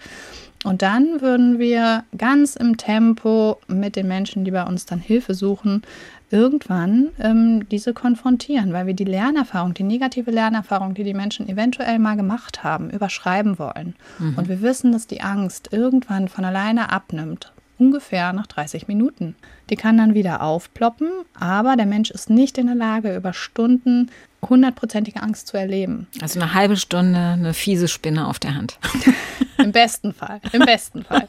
Und 0.64 0.82
dann 0.82 1.20
würden 1.20 1.58
wir 1.58 2.04
ganz 2.16 2.56
im 2.56 2.76
Tempo 2.76 3.60
mit 3.68 3.96
den 3.96 4.08
Menschen, 4.08 4.44
die 4.44 4.50
bei 4.50 4.64
uns 4.64 4.86
dann 4.86 4.98
Hilfe 4.98 5.34
suchen, 5.34 5.82
irgendwann 6.30 7.10
ähm, 7.20 7.68
diese 7.68 7.92
konfrontieren, 7.92 8.72
weil 8.72 8.86
wir 8.86 8.94
die 8.94 9.04
Lernerfahrung, 9.04 9.74
die 9.74 9.84
negative 9.84 10.30
Lernerfahrung, 10.30 10.94
die 10.94 11.04
die 11.04 11.14
Menschen 11.14 11.48
eventuell 11.48 11.98
mal 11.98 12.16
gemacht 12.16 12.64
haben, 12.64 12.90
überschreiben 12.90 13.58
wollen. 13.58 13.94
Mhm. 14.18 14.34
Und 14.36 14.48
wir 14.48 14.62
wissen, 14.62 14.90
dass 14.90 15.06
die 15.06 15.20
Angst 15.20 15.68
irgendwann 15.70 16.28
von 16.28 16.44
alleine 16.44 16.90
abnimmt 16.90 17.52
ungefähr 17.78 18.32
nach 18.32 18.46
30 18.46 18.88
Minuten. 18.88 19.34
Die 19.70 19.76
kann 19.76 19.98
dann 19.98 20.14
wieder 20.14 20.42
aufploppen, 20.42 21.08
aber 21.38 21.76
der 21.76 21.86
Mensch 21.86 22.10
ist 22.10 22.30
nicht 22.30 22.58
in 22.58 22.66
der 22.66 22.76
Lage, 22.76 23.16
über 23.16 23.32
Stunden 23.32 24.10
hundertprozentige 24.48 25.22
Angst 25.22 25.48
zu 25.48 25.56
erleben. 25.56 26.06
Also 26.20 26.40
eine 26.40 26.54
halbe 26.54 26.76
Stunde 26.76 27.18
eine 27.18 27.54
fiese 27.54 27.88
Spinne 27.88 28.26
auf 28.26 28.38
der 28.38 28.54
Hand. 28.54 28.78
Im 29.58 29.72
besten 29.72 30.12
Fall, 30.12 30.40
im 30.52 30.62
besten 30.62 31.04
Fall. 31.04 31.28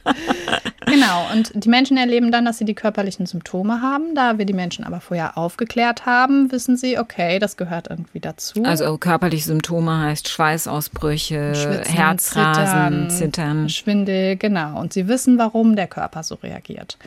Genau, 0.86 1.28
und 1.34 1.52
die 1.54 1.70
Menschen 1.70 1.96
erleben 1.96 2.32
dann, 2.32 2.46
dass 2.46 2.58
sie 2.58 2.66
die 2.66 2.74
körperlichen 2.74 3.26
Symptome 3.26 3.82
haben. 3.82 4.16
Da 4.16 4.38
wir 4.38 4.46
die 4.46 4.54
Menschen 4.54 4.84
aber 4.84 5.00
vorher 5.00 5.38
aufgeklärt 5.38 6.06
haben, 6.06 6.52
wissen 6.52 6.76
sie, 6.76 6.98
okay, 7.00 7.40
das 7.40 7.56
gehört 7.58 7.88
irgendwie 7.90 8.20
dazu. 8.20 8.64
Also 8.64 8.98
körperliche 8.98 9.46
Symptome 9.46 10.00
heißt 10.00 10.28
Schweißausbrüche, 10.30 11.56
Schwitzen, 11.56 11.94
Herzrasen, 11.94 13.10
Zittern, 13.10 13.10
Zittern. 13.10 13.70
Schwindel, 13.70 14.36
genau. 14.38 14.80
Und 14.80 14.94
sie 14.94 15.08
wissen, 15.08 15.38
warum 15.38 15.76
der 15.76 15.88
Körper 15.88 16.24
so 16.24 16.36
reagiert. 16.36 16.98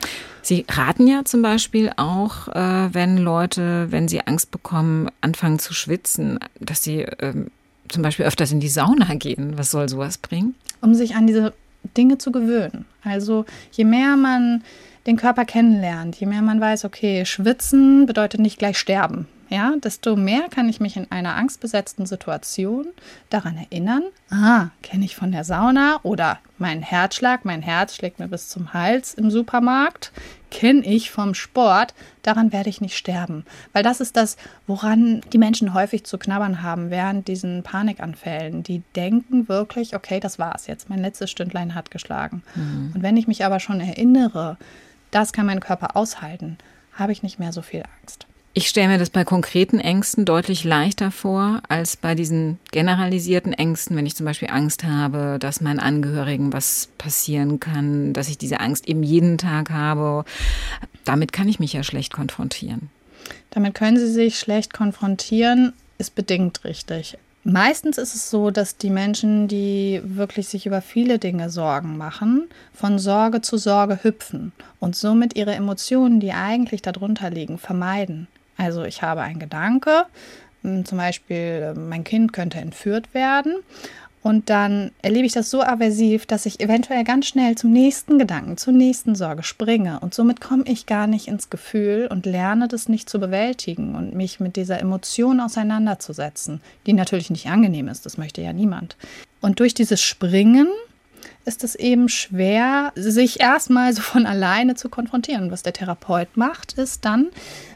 Sie 0.49 0.65
raten 0.67 1.05
ja 1.05 1.25
zum 1.25 1.43
Beispiel 1.43 1.91
auch, 1.95 2.47
äh, 2.47 2.91
wenn 2.91 3.19
Leute, 3.19 3.91
wenn 3.91 4.07
sie 4.07 4.25
Angst 4.25 4.49
bekommen, 4.49 5.07
anfangen 5.21 5.59
zu 5.59 5.75
schwitzen, 5.75 6.39
dass 6.59 6.81
sie 6.81 7.01
ähm, 7.19 7.51
zum 7.87 8.01
Beispiel 8.01 8.25
öfters 8.25 8.51
in 8.51 8.59
die 8.59 8.67
Sauna 8.67 9.13
gehen. 9.13 9.59
Was 9.59 9.69
soll 9.69 9.87
sowas 9.89 10.17
bringen? 10.17 10.55
Um 10.81 10.95
sich 10.95 11.13
an 11.13 11.27
diese 11.27 11.53
Dinge 11.95 12.17
zu 12.17 12.31
gewöhnen. 12.31 12.85
Also 13.03 13.45
je 13.73 13.83
mehr 13.85 14.17
man 14.17 14.63
den 15.05 15.17
Körper 15.17 15.45
kennenlernt, 15.45 16.15
je 16.15 16.25
mehr 16.25 16.41
man 16.41 16.59
weiß, 16.59 16.83
okay, 16.83 17.27
schwitzen 17.27 18.07
bedeutet 18.07 18.39
nicht 18.39 18.57
gleich 18.57 18.79
sterben 18.79 19.27
ja, 19.49 19.73
desto 19.83 20.15
mehr 20.15 20.47
kann 20.49 20.69
ich 20.69 20.79
mich 20.79 20.95
in 20.95 21.11
einer 21.11 21.35
angstbesetzten 21.35 22.05
Situation 22.05 22.87
daran 23.29 23.57
erinnern, 23.57 24.03
ah, 24.29 24.67
kenne 24.83 25.05
ich 25.05 25.15
von 25.15 25.31
der 25.31 25.43
Sauna 25.43 25.99
oder 26.03 26.39
mein 26.59 26.83
Herzschlag, 26.83 27.45
mein 27.45 27.63
Herz 27.63 27.95
schlägt 27.95 28.19
mir 28.19 28.27
bis 28.27 28.49
zum 28.49 28.73
Hals 28.73 29.15
im 29.15 29.31
Supermarkt, 29.31 30.11
kenne 30.51 30.85
ich 30.85 31.09
vom 31.09 31.33
Sport, 31.33 31.95
daran 32.21 32.51
werde 32.51 32.69
ich 32.69 32.79
nicht 32.79 32.95
sterben. 32.95 33.45
Weil 33.73 33.83
das 33.83 34.01
ist 34.01 34.15
das, 34.15 34.37
woran 34.67 35.21
die 35.33 35.37
Menschen 35.37 35.73
häufig 35.73 36.03
zu 36.03 36.17
knabbern 36.17 36.61
haben 36.61 36.91
während 36.91 37.27
diesen 37.27 37.63
Panikanfällen. 37.63 38.61
Die 38.61 38.83
denken 38.95 39.49
wirklich, 39.49 39.95
okay, 39.95 40.19
das 40.19 40.37
war's 40.37 40.67
jetzt, 40.67 40.89
mein 40.89 40.99
letztes 40.99 41.31
Stündlein 41.31 41.73
hat 41.75 41.91
geschlagen. 41.91 42.43
Mhm. 42.55 42.91
Und 42.93 43.03
wenn 43.03 43.17
ich 43.17 43.27
mich 43.27 43.45
aber 43.45 43.59
schon 43.59 43.81
erinnere, 43.81 44.57
das 45.11 45.33
kann 45.33 45.47
mein 45.47 45.59
Körper 45.59 45.95
aushalten, 45.95 46.57
habe 46.93 47.11
ich 47.13 47.23
nicht 47.23 47.39
mehr 47.39 47.53
so 47.53 47.61
viel 47.61 47.83
Angst. 48.01 48.27
Ich 48.53 48.67
stelle 48.67 48.87
mir 48.87 48.97
das 48.97 49.11
bei 49.11 49.23
konkreten 49.23 49.79
Ängsten 49.79 50.25
deutlich 50.25 50.63
leichter 50.63 51.11
vor 51.11 51.61
als 51.69 51.95
bei 51.95 52.15
diesen 52.15 52.57
generalisierten 52.71 53.53
Ängsten, 53.53 53.95
wenn 53.95 54.07
ich 54.07 54.15
zum 54.15 54.25
Beispiel 54.25 54.49
Angst 54.49 54.83
habe, 54.83 55.37
dass 55.39 55.61
meinen 55.61 55.79
Angehörigen 55.79 56.51
was 56.51 56.89
passieren 56.97 57.59
kann, 57.59 58.11
dass 58.13 58.27
ich 58.27 58.39
diese 58.39 58.59
Angst 58.59 58.87
eben 58.87 59.03
jeden 59.03 59.37
Tag 59.37 59.69
habe. 59.69 60.25
Damit 61.05 61.31
kann 61.31 61.47
ich 61.47 61.59
mich 61.59 61.73
ja 61.73 61.83
schlecht 61.83 62.11
konfrontieren. 62.11 62.89
Damit 63.51 63.75
können 63.75 63.97
Sie 63.97 64.11
sich 64.11 64.39
schlecht 64.39 64.73
konfrontieren, 64.73 65.73
ist 65.99 66.15
bedingt 66.15 66.63
richtig. 66.63 67.17
Meistens 67.43 67.97
ist 67.97 68.15
es 68.15 68.29
so, 68.29 68.51
dass 68.51 68.77
die 68.77 68.89
Menschen, 68.89 69.47
die 69.47 70.01
wirklich 70.03 70.47
sich 70.47 70.65
über 70.65 70.81
viele 70.81 71.19
Dinge 71.19 71.49
Sorgen 71.49 71.97
machen, 71.97 72.49
von 72.73 72.99
Sorge 72.99 73.41
zu 73.41 73.57
Sorge 73.57 74.03
hüpfen 74.03 74.51
und 74.79 74.95
somit 74.95 75.37
ihre 75.37 75.53
Emotionen, 75.53 76.19
die 76.19 76.33
eigentlich 76.33 76.81
darunter 76.81 77.29
liegen, 77.29 77.57
vermeiden. 77.57 78.27
Also 78.59 78.83
ich 78.83 79.01
habe 79.01 79.21
einen 79.21 79.39
Gedanke, 79.39 80.05
hm, 80.63 80.85
zum 80.85 80.97
Beispiel, 80.97 81.73
mein 81.75 82.03
Kind 82.03 82.33
könnte 82.33 82.59
entführt 82.59 83.13
werden. 83.13 83.55
Und 84.21 84.49
dann 84.49 84.91
erlebe 85.01 85.25
ich 85.25 85.31
das 85.31 85.49
so 85.49 85.63
aversiv, 85.63 86.25
dass 86.25 86.45
ich 86.45 86.59
eventuell 86.59 87.05
ganz 87.05 87.27
schnell 87.27 87.55
zum 87.55 87.71
nächsten 87.71 88.19
Gedanken, 88.19 88.57
zur 88.57 88.73
nächsten 88.73 89.15
Sorge 89.15 89.43
springe. 89.43 90.01
Und 90.01 90.13
somit 90.13 90.41
komme 90.41 90.65
ich 90.67 90.85
gar 90.85 91.07
nicht 91.07 91.29
ins 91.29 91.49
Gefühl 91.49 92.09
und 92.11 92.25
lerne 92.25 92.67
das 92.67 92.89
nicht 92.89 93.09
zu 93.09 93.17
bewältigen 93.19 93.95
und 93.95 94.13
mich 94.13 94.41
mit 94.41 94.57
dieser 94.57 94.81
Emotion 94.81 95.39
auseinanderzusetzen, 95.39 96.59
die 96.85 96.91
natürlich 96.91 97.29
nicht 97.29 97.47
angenehm 97.47 97.87
ist, 97.87 98.05
das 98.05 98.17
möchte 98.17 98.41
ja 98.41 98.51
niemand. 98.51 98.97
Und 99.39 99.61
durch 99.61 99.73
dieses 99.73 100.01
Springen 100.01 100.67
ist 101.45 101.63
es 101.63 101.75
eben 101.75 102.09
schwer, 102.09 102.91
sich 102.95 103.39
erstmal 103.39 103.93
so 103.93 104.01
von 104.01 104.25
alleine 104.25 104.75
zu 104.75 104.89
konfrontieren. 104.89 105.49
was 105.49 105.63
der 105.63 105.73
Therapeut 105.73 106.35
macht, 106.35 106.73
ist 106.73 107.05
dann 107.05 107.27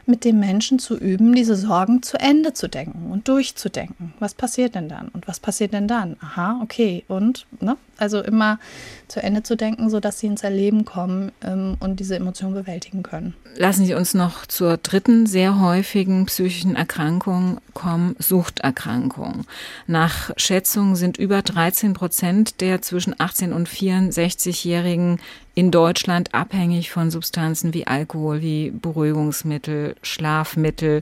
mit 0.06 0.24
dem 0.24 0.38
Menschen 0.38 0.78
zu 0.78 0.96
üben, 0.96 1.34
diese 1.34 1.56
Sorgen 1.56 2.02
zu 2.02 2.18
Ende 2.18 2.52
zu 2.52 2.68
denken 2.68 3.10
und 3.10 3.28
durchzudenken. 3.28 4.14
Was 4.18 4.34
passiert 4.34 4.74
denn 4.74 4.88
dann? 4.88 5.08
Und 5.08 5.26
was 5.28 5.40
passiert 5.40 5.72
denn 5.72 5.88
dann? 5.88 6.16
Aha, 6.20 6.60
okay. 6.62 7.04
Und, 7.08 7.46
ne? 7.60 7.76
Also 7.96 8.20
immer 8.22 8.58
zu 9.06 9.22
Ende 9.22 9.44
zu 9.44 9.56
denken, 9.56 9.88
sodass 9.88 10.18
sie 10.18 10.26
ins 10.26 10.42
Erleben 10.42 10.84
kommen 10.84 11.30
ähm, 11.44 11.76
und 11.78 12.00
diese 12.00 12.16
Emotionen 12.16 12.54
bewältigen 12.54 13.04
können. 13.04 13.34
Lassen 13.56 13.86
Sie 13.86 13.94
uns 13.94 14.14
noch 14.14 14.46
zur 14.46 14.78
dritten 14.78 15.26
sehr 15.26 15.60
häufigen 15.60 16.26
psychischen 16.26 16.74
Erkrankung 16.74 17.60
kommen, 17.72 18.16
Suchterkrankung. 18.18 19.44
Nach 19.86 20.32
Schätzungen 20.36 20.96
sind 20.96 21.18
über 21.18 21.42
13 21.42 21.92
Prozent 21.92 22.60
der 22.60 22.82
zwischen 22.82 23.14
18 23.16 23.52
und 23.52 23.68
64-Jährigen 23.68 25.20
in 25.54 25.70
Deutschland 25.70 26.34
abhängig 26.34 26.90
von 26.90 27.10
Substanzen 27.10 27.74
wie 27.74 27.86
Alkohol, 27.86 28.42
wie 28.42 28.70
Beruhigungsmittel, 28.70 29.94
Schlafmittel, 30.02 31.00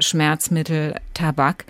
Schmerzmittel, 0.00 0.96
Tabak. 1.14 1.64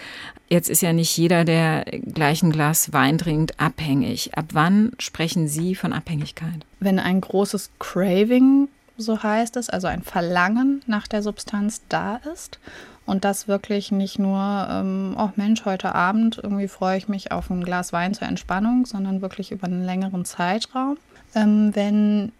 Jetzt 0.48 0.70
ist 0.70 0.80
ja 0.80 0.92
nicht 0.92 1.16
jeder, 1.16 1.44
der 1.44 1.84
gleich 1.84 2.42
ein 2.42 2.52
Glas 2.52 2.92
Wein 2.92 3.18
trinkt, 3.18 3.58
abhängig. 3.60 4.36
Ab 4.36 4.46
wann 4.52 4.92
sprechen 4.98 5.48
Sie 5.48 5.74
von 5.74 5.92
Abhängigkeit? 5.92 6.64
Wenn 6.80 6.98
ein 6.98 7.20
großes 7.20 7.70
Craving, 7.78 8.68
so 8.96 9.22
heißt 9.22 9.56
es, 9.56 9.68
also 9.68 9.88
ein 9.88 10.02
Verlangen 10.02 10.82
nach 10.86 11.08
der 11.08 11.22
Substanz 11.22 11.82
da 11.88 12.16
ist 12.32 12.58
und 13.04 13.24
das 13.24 13.48
wirklich 13.48 13.92
nicht 13.92 14.18
nur, 14.18 14.68
ähm, 14.70 15.16
oh 15.18 15.30
Mensch, 15.36 15.64
heute 15.64 15.94
Abend 15.94 16.40
irgendwie 16.42 16.68
freue 16.68 16.96
ich 16.96 17.08
mich 17.08 17.32
auf 17.32 17.50
ein 17.50 17.64
Glas 17.64 17.92
Wein 17.92 18.14
zur 18.14 18.28
Entspannung, 18.28 18.86
sondern 18.86 19.20
wirklich 19.20 19.52
über 19.52 19.66
einen 19.66 19.84
längeren 19.84 20.24
Zeitraum 20.24 20.96
ähm, 21.36 21.70
wenn 21.76 22.32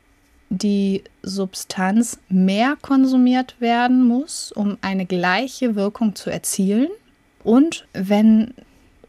die 0.49 1.05
Substanz 1.23 2.19
mehr 2.29 2.77
konsumiert 2.81 3.61
werden 3.61 4.05
muss, 4.05 4.53
um 4.53 4.79
eine 4.81 5.07
gleiche 5.07 5.75
Wirkung 5.75 6.15
zu 6.15 6.31
erzielen. 6.31 6.89
Und 7.45 7.87
wenn 7.93 8.55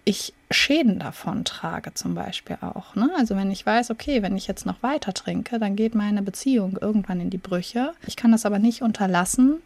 ich 0.03 0.33
Schäden 0.49 0.99
davon 0.99 1.43
trage, 1.43 1.93
zum 1.93 2.15
Beispiel 2.15 2.57
auch. 2.61 2.95
Ne? 2.95 3.09
Also 3.17 3.35
wenn 3.35 3.51
ich 3.51 3.65
weiß, 3.65 3.91
okay, 3.91 4.21
wenn 4.21 4.37
ich 4.37 4.47
jetzt 4.47 4.65
noch 4.65 4.81
weiter 4.81 5.13
trinke, 5.13 5.59
dann 5.59 5.75
geht 5.75 5.95
meine 5.95 6.21
Beziehung 6.21 6.77
irgendwann 6.79 7.19
in 7.19 7.29
die 7.29 7.37
Brüche. 7.37 7.93
Ich 8.07 8.15
kann 8.15 8.31
das 8.31 8.45
aber 8.45 8.57
nicht 8.57 8.81
unterlassen, 8.81 9.57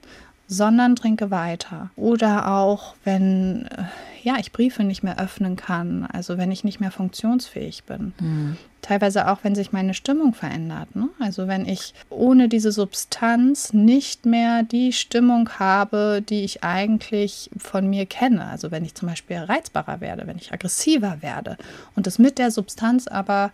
sondern 0.52 0.98
trinke 0.98 1.32
weiter. 1.32 1.92
Oder 1.96 2.52
auch, 2.52 2.96
wenn 3.06 3.68
äh, 3.68 3.84
ja, 4.22 4.36
ich 4.38 4.52
Briefe 4.52 4.84
nicht 4.84 5.02
mehr 5.02 5.18
öffnen 5.18 5.56
kann, 5.56 6.06
also 6.12 6.38
wenn 6.38 6.52
ich 6.52 6.66
nicht 6.66 6.82
mehr 6.82 6.92
funktionsfähig 6.92 7.86
bin. 7.86 8.14
Mhm. 8.20 8.58
Teilweise 8.82 9.32
auch, 9.32 9.40
wenn 9.44 9.56
sich 9.56 9.72
meine 9.72 9.94
Stimmung 9.94 10.34
verändert. 10.34 10.94
Ne? 10.94 11.08
Also 11.20 11.48
wenn 11.48 11.66
ich 11.66 11.94
ohne 12.10 12.50
diese 12.50 12.74
Substanz 12.74 13.72
nicht 13.72 14.26
mehr 14.26 14.64
die 14.64 14.92
Stimmung 14.92 15.50
habe, 15.58 16.22
die 16.28 16.44
ich 16.44 16.66
eigentlich 16.66 17.50
von 17.58 17.90
mir 17.90 18.06
kenne. 18.06 18.44
Also 18.46 18.72
wenn 18.72 18.84
ich 18.84 18.94
zum 18.94 19.08
Beispiel 19.08 19.38
reizbarer 19.38 20.02
werde, 20.02 20.28
wenn 20.28 20.38
ich 20.38 20.52
aggressiver 20.52 21.22
werde 21.22 21.58
und 21.96 22.08
es 22.08 22.20
mit 22.20 22.40
der 22.40 22.52
Substanz 22.52 23.08
aber 23.08 23.52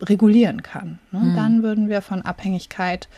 regulieren 0.00 0.62
kann, 0.62 1.00
ne? 1.10 1.18
mhm. 1.18 1.34
dann 1.36 1.62
würden 1.64 1.88
wir 1.88 2.00
von 2.00 2.22
Abhängigkeit 2.22 3.08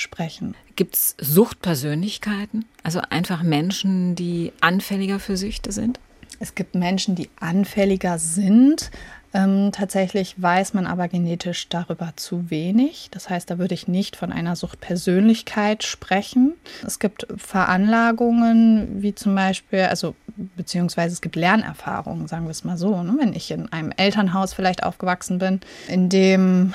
sprechen. 0.00 0.54
Gibt 0.76 0.96
es 0.96 1.16
Suchtpersönlichkeiten? 1.20 2.64
Also 2.82 3.00
einfach 3.10 3.42
Menschen, 3.42 4.14
die 4.14 4.52
anfälliger 4.60 5.20
für 5.20 5.36
Süchte 5.36 5.72
sind? 5.72 6.00
Es 6.38 6.54
gibt 6.54 6.74
Menschen, 6.74 7.14
die 7.14 7.28
anfälliger 7.38 8.18
sind. 8.18 8.90
Ähm, 9.32 9.70
tatsächlich 9.72 10.40
weiß 10.42 10.74
man 10.74 10.86
aber 10.86 11.06
genetisch 11.06 11.68
darüber 11.68 12.14
zu 12.16 12.50
wenig. 12.50 13.08
Das 13.12 13.30
heißt, 13.30 13.48
da 13.48 13.58
würde 13.58 13.74
ich 13.74 13.86
nicht 13.86 14.16
von 14.16 14.32
einer 14.32 14.56
Suchtpersönlichkeit 14.56 15.84
sprechen. 15.84 16.54
Es 16.84 16.98
gibt 16.98 17.26
Veranlagungen, 17.36 19.02
wie 19.02 19.14
zum 19.14 19.34
Beispiel, 19.36 19.82
also 19.82 20.16
beziehungsweise 20.56 21.12
es 21.12 21.20
gibt 21.20 21.36
Lernerfahrungen, 21.36 22.26
sagen 22.26 22.46
wir 22.46 22.50
es 22.50 22.64
mal 22.64 22.76
so. 22.78 23.02
Ne? 23.02 23.16
Wenn 23.20 23.34
ich 23.34 23.50
in 23.52 23.72
einem 23.72 23.92
Elternhaus 23.96 24.52
vielleicht 24.52 24.82
aufgewachsen 24.82 25.38
bin, 25.38 25.60
in 25.86 26.08
dem 26.08 26.74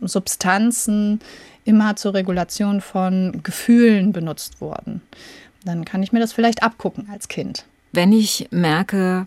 Substanzen 0.00 1.20
immer 1.66 1.96
zur 1.96 2.14
Regulation 2.14 2.80
von 2.80 3.40
Gefühlen 3.42 4.12
benutzt 4.12 4.60
wurden, 4.60 5.02
dann 5.64 5.84
kann 5.84 6.02
ich 6.02 6.12
mir 6.12 6.20
das 6.20 6.32
vielleicht 6.32 6.62
abgucken 6.62 7.08
als 7.12 7.28
Kind. 7.28 7.66
Wenn 7.92 8.12
ich 8.12 8.48
merke, 8.50 9.26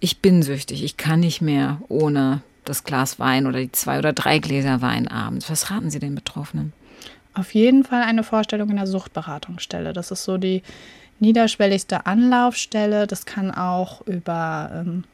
ich 0.00 0.20
bin 0.20 0.42
süchtig, 0.42 0.82
ich 0.84 0.96
kann 0.96 1.20
nicht 1.20 1.42
mehr 1.42 1.80
ohne 1.88 2.42
das 2.64 2.84
Glas 2.84 3.18
Wein 3.18 3.46
oder 3.46 3.58
die 3.58 3.72
zwei 3.72 3.98
oder 3.98 4.12
drei 4.12 4.38
Gläser 4.38 4.80
Wein 4.80 5.08
abends. 5.08 5.50
Was 5.50 5.70
raten 5.70 5.90
Sie 5.90 5.98
den 5.98 6.14
Betroffenen? 6.14 6.72
Auf 7.34 7.54
jeden 7.54 7.84
Fall 7.84 8.02
eine 8.02 8.22
Vorstellung 8.22 8.70
in 8.70 8.76
der 8.76 8.86
Suchtberatungsstelle. 8.86 9.92
Das 9.92 10.10
ist 10.10 10.24
so 10.24 10.38
die 10.38 10.62
niederschwelligste 11.18 12.06
Anlaufstelle. 12.06 13.06
Das 13.06 13.26
kann 13.26 13.50
auch 13.50 14.06
über 14.06 14.70
ähm, 14.74 15.04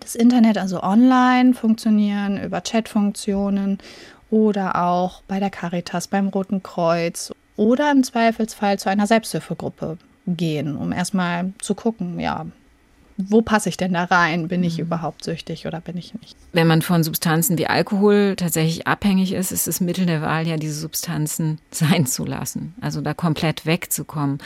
das 0.00 0.14
Internet, 0.14 0.58
also 0.58 0.82
online 0.82 1.54
funktionieren, 1.54 2.42
über 2.42 2.60
Chatfunktionen 2.60 3.78
oder 4.30 4.82
auch 4.82 5.22
bei 5.28 5.40
der 5.40 5.50
Caritas, 5.50 6.08
beim 6.08 6.28
Roten 6.28 6.62
Kreuz 6.62 7.32
oder 7.56 7.90
im 7.90 8.02
Zweifelsfall 8.02 8.78
zu 8.78 8.90
einer 8.90 9.06
Selbsthilfegruppe 9.06 9.98
gehen, 10.26 10.76
um 10.76 10.92
erstmal 10.92 11.52
zu 11.60 11.74
gucken, 11.74 12.18
ja, 12.18 12.46
wo 13.18 13.40
passe 13.40 13.68
ich 13.70 13.76
denn 13.76 13.94
da 13.94 14.04
rein? 14.04 14.48
Bin 14.48 14.62
ich 14.62 14.76
mhm. 14.76 14.84
überhaupt 14.84 15.24
süchtig 15.24 15.66
oder 15.66 15.80
bin 15.80 15.96
ich 15.96 16.14
nicht? 16.14 16.36
Wenn 16.52 16.66
man 16.66 16.82
von 16.82 17.02
Substanzen 17.02 17.56
wie 17.56 17.66
Alkohol 17.66 18.36
tatsächlich 18.36 18.86
abhängig 18.86 19.32
ist, 19.32 19.52
ist 19.52 19.66
das 19.66 19.80
Mittel 19.80 20.06
der 20.06 20.20
Wahl 20.20 20.46
ja, 20.46 20.56
diese 20.56 20.74
Substanzen 20.74 21.58
sein 21.70 22.06
zu 22.06 22.24
lassen. 22.24 22.74
Also 22.80 23.00
da 23.00 23.14
komplett 23.14 23.64
wegzukommen. 23.64 24.38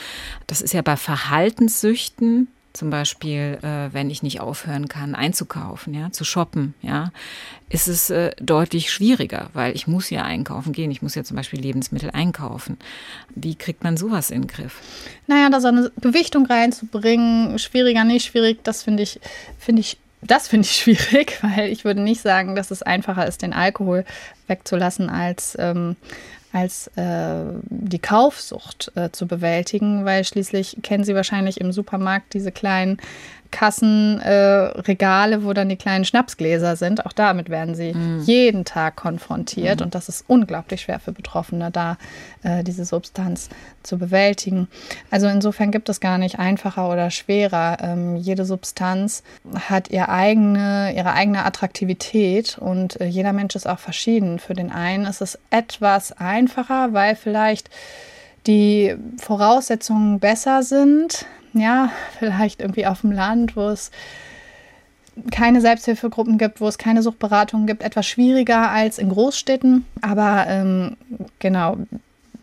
Das 0.47 0.61
ist 0.61 0.73
ja 0.73 0.81
bei 0.81 0.95
Verhaltenssüchten 0.95 2.47
zum 2.73 2.89
Beispiel, 2.89 3.59
äh, 3.61 3.93
wenn 3.93 4.09
ich 4.09 4.23
nicht 4.23 4.39
aufhören 4.39 4.87
kann, 4.87 5.15
einzukaufen, 5.15 5.93
ja, 5.93 6.11
zu 6.11 6.23
shoppen, 6.23 6.73
ja, 6.81 7.11
ist 7.69 7.87
es 7.87 8.09
äh, 8.09 8.31
deutlich 8.39 8.91
schwieriger, 8.91 9.49
weil 9.53 9.75
ich 9.75 9.87
muss 9.87 10.09
ja 10.09 10.23
einkaufen 10.23 10.73
gehen. 10.73 10.91
Ich 10.91 11.01
muss 11.01 11.15
ja 11.15 11.23
zum 11.23 11.37
Beispiel 11.37 11.59
Lebensmittel 11.59 12.11
einkaufen. 12.11 12.77
Wie 13.35 13.55
kriegt 13.55 13.83
man 13.83 13.97
sowas 13.97 14.31
in 14.31 14.41
den 14.41 14.47
Griff? 14.47 14.79
Naja, 15.27 15.49
da 15.49 15.59
so 15.59 15.67
eine 15.67 15.91
Gewichtung 15.99 16.45
reinzubringen, 16.45 17.59
schwieriger, 17.59 18.03
nicht 18.03 18.25
schwierig, 18.25 18.63
das 18.63 18.83
finde 18.83 19.03
ich, 19.03 19.19
finde 19.57 19.81
ich 19.81 19.97
das 20.21 20.47
finde 20.47 20.67
ich 20.67 20.75
schwierig, 20.77 21.39
weil 21.41 21.69
ich 21.69 21.83
würde 21.83 22.01
nicht 22.01 22.21
sagen, 22.21 22.55
dass 22.55 22.71
es 22.71 22.83
einfacher 22.83 23.27
ist, 23.27 23.41
den 23.41 23.53
Alkohol 23.53 24.05
wegzulassen, 24.47 25.09
als, 25.09 25.57
ähm, 25.59 25.95
als 26.51 26.87
äh, 26.95 27.43
die 27.69 27.99
Kaufsucht 27.99 28.91
äh, 28.95 29.11
zu 29.11 29.27
bewältigen, 29.27 30.05
weil 30.05 30.23
schließlich 30.23 30.77
kennen 30.83 31.03
Sie 31.03 31.15
wahrscheinlich 31.15 31.61
im 31.61 31.71
Supermarkt 31.71 32.33
diese 32.33 32.51
kleinen 32.51 32.97
Kassenregale, 33.51 35.35
äh, 35.35 35.43
wo 35.43 35.53
dann 35.53 35.69
die 35.69 35.75
kleinen 35.75 36.05
Schnapsgläser 36.05 36.75
sind. 36.75 37.05
Auch 37.05 37.13
damit 37.13 37.49
werden 37.49 37.75
sie 37.75 37.93
mhm. 37.93 38.21
jeden 38.23 38.65
Tag 38.65 38.95
konfrontiert. 38.95 39.79
Mhm. 39.79 39.85
Und 39.85 39.95
das 39.95 40.09
ist 40.09 40.25
unglaublich 40.27 40.81
schwer 40.81 40.99
für 40.99 41.11
Betroffene, 41.11 41.69
da 41.69 41.97
äh, 42.43 42.63
diese 42.63 42.85
Substanz 42.85 43.49
zu 43.83 43.97
bewältigen. 43.97 44.67
Also 45.11 45.27
insofern 45.27 45.71
gibt 45.71 45.89
es 45.89 45.99
gar 45.99 46.17
nicht 46.17 46.39
einfacher 46.39 46.89
oder 46.89 47.11
schwerer. 47.11 47.77
Ähm, 47.81 48.15
jede 48.15 48.45
Substanz 48.45 49.23
hat 49.69 49.89
ihr 49.89 50.09
eigene, 50.09 50.93
ihre 50.95 51.13
eigene 51.13 51.45
Attraktivität 51.45 52.57
und 52.57 52.99
äh, 53.01 53.05
jeder 53.05 53.33
Mensch 53.33 53.55
ist 53.55 53.67
auch 53.67 53.79
verschieden. 53.79 54.39
Für 54.39 54.53
den 54.53 54.71
einen 54.71 55.05
ist 55.05 55.21
es 55.21 55.37
etwas 55.49 56.13
einfacher, 56.13 56.93
weil 56.93 57.15
vielleicht 57.15 57.69
die 58.47 58.95
Voraussetzungen 59.17 60.19
besser 60.19 60.63
sind 60.63 61.25
ja, 61.53 61.91
vielleicht 62.19 62.61
irgendwie 62.61 62.85
auf 62.85 63.01
dem 63.01 63.11
Land, 63.11 63.55
wo 63.55 63.69
es 63.69 63.91
keine 65.31 65.61
Selbsthilfegruppen 65.61 66.37
gibt, 66.37 66.61
wo 66.61 66.67
es 66.67 66.77
keine 66.77 67.03
Suchtberatungen 67.03 67.67
gibt, 67.67 67.83
etwas 67.83 68.07
schwieriger 68.07 68.71
als 68.71 68.97
in 68.97 69.09
Großstädten. 69.09 69.85
Aber 70.01 70.45
ähm, 70.47 70.97
genau, 71.39 71.77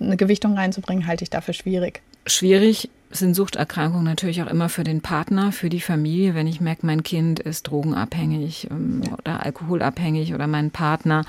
eine 0.01 0.16
Gewichtung 0.16 0.55
reinzubringen, 0.55 1.07
halte 1.07 1.25
ich 1.25 1.31
dafür 1.31 1.55
schwierig. 1.55 2.03
Schwierig 2.27 2.90
sind 3.11 3.35
Suchterkrankungen 3.35 4.05
natürlich 4.05 4.42
auch 4.42 4.49
immer 4.49 4.68
für 4.68 4.85
den 4.85 5.01
Partner, 5.01 5.51
für 5.51 5.71
die 5.71 5.81
Familie. 5.81 6.35
Wenn 6.35 6.47
ich 6.47 6.61
merke, 6.61 6.85
mein 6.85 7.03
Kind 7.03 7.40
ist 7.40 7.62
drogenabhängig 7.64 8.68
ähm, 8.71 9.03
oder 9.16 9.44
alkoholabhängig 9.44 10.35
oder 10.35 10.47
mein 10.47 10.71
Partner, 10.71 11.25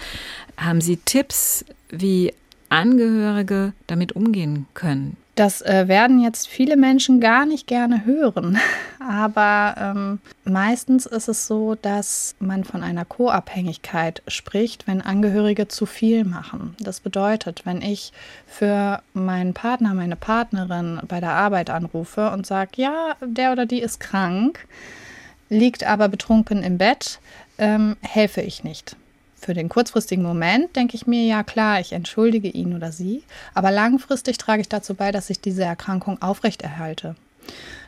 haben 0.57 0.81
Sie 0.81 0.97
Tipps, 0.97 1.63
wie 1.89 2.33
Angehörige 2.67 3.73
damit 3.87 4.11
umgehen 4.11 4.67
können? 4.73 5.15
Das 5.39 5.61
äh, 5.61 5.87
werden 5.87 6.19
jetzt 6.19 6.49
viele 6.49 6.75
Menschen 6.75 7.21
gar 7.21 7.45
nicht 7.45 7.65
gerne 7.65 8.03
hören. 8.03 8.59
Aber 8.99 9.73
ähm, 9.79 10.19
meistens 10.43 11.05
ist 11.05 11.29
es 11.29 11.47
so, 11.47 11.75
dass 11.75 12.35
man 12.39 12.65
von 12.65 12.83
einer 12.83 13.05
Co-Abhängigkeit 13.05 14.21
spricht, 14.27 14.85
wenn 14.85 15.01
Angehörige 15.01 15.69
zu 15.69 15.85
viel 15.85 16.25
machen. 16.25 16.75
Das 16.81 16.99
bedeutet, 16.99 17.65
wenn 17.65 17.81
ich 17.81 18.11
für 18.47 19.01
meinen 19.13 19.53
Partner, 19.53 19.93
meine 19.93 20.17
Partnerin 20.17 20.99
bei 21.07 21.21
der 21.21 21.31
Arbeit 21.31 21.69
anrufe 21.69 22.31
und 22.31 22.45
sage, 22.45 22.71
ja, 22.75 23.15
der 23.25 23.53
oder 23.53 23.65
die 23.65 23.79
ist 23.79 24.01
krank, 24.01 24.67
liegt 25.47 25.85
aber 25.85 26.09
betrunken 26.09 26.63
im 26.63 26.77
Bett, 26.77 27.21
ähm, 27.57 27.95
helfe 28.01 28.41
ich 28.41 28.65
nicht 28.65 28.97
für 29.39 29.53
den 29.53 29.69
kurzfristigen 29.69 30.23
Moment 30.23 30.75
denke 30.75 30.95
ich 30.95 31.07
mir, 31.07 31.25
ja 31.25 31.43
klar, 31.43 31.79
ich 31.79 31.93
entschuldige 31.93 32.49
ihn 32.49 32.75
oder 32.75 32.91
sie, 32.91 33.23
aber 33.53 33.71
langfristig 33.71 34.37
trage 34.37 34.61
ich 34.61 34.69
dazu 34.69 34.93
bei, 34.93 35.11
dass 35.11 35.29
ich 35.29 35.41
diese 35.41 35.63
Erkrankung 35.63 36.21
aufrechterhalte. 36.21 37.15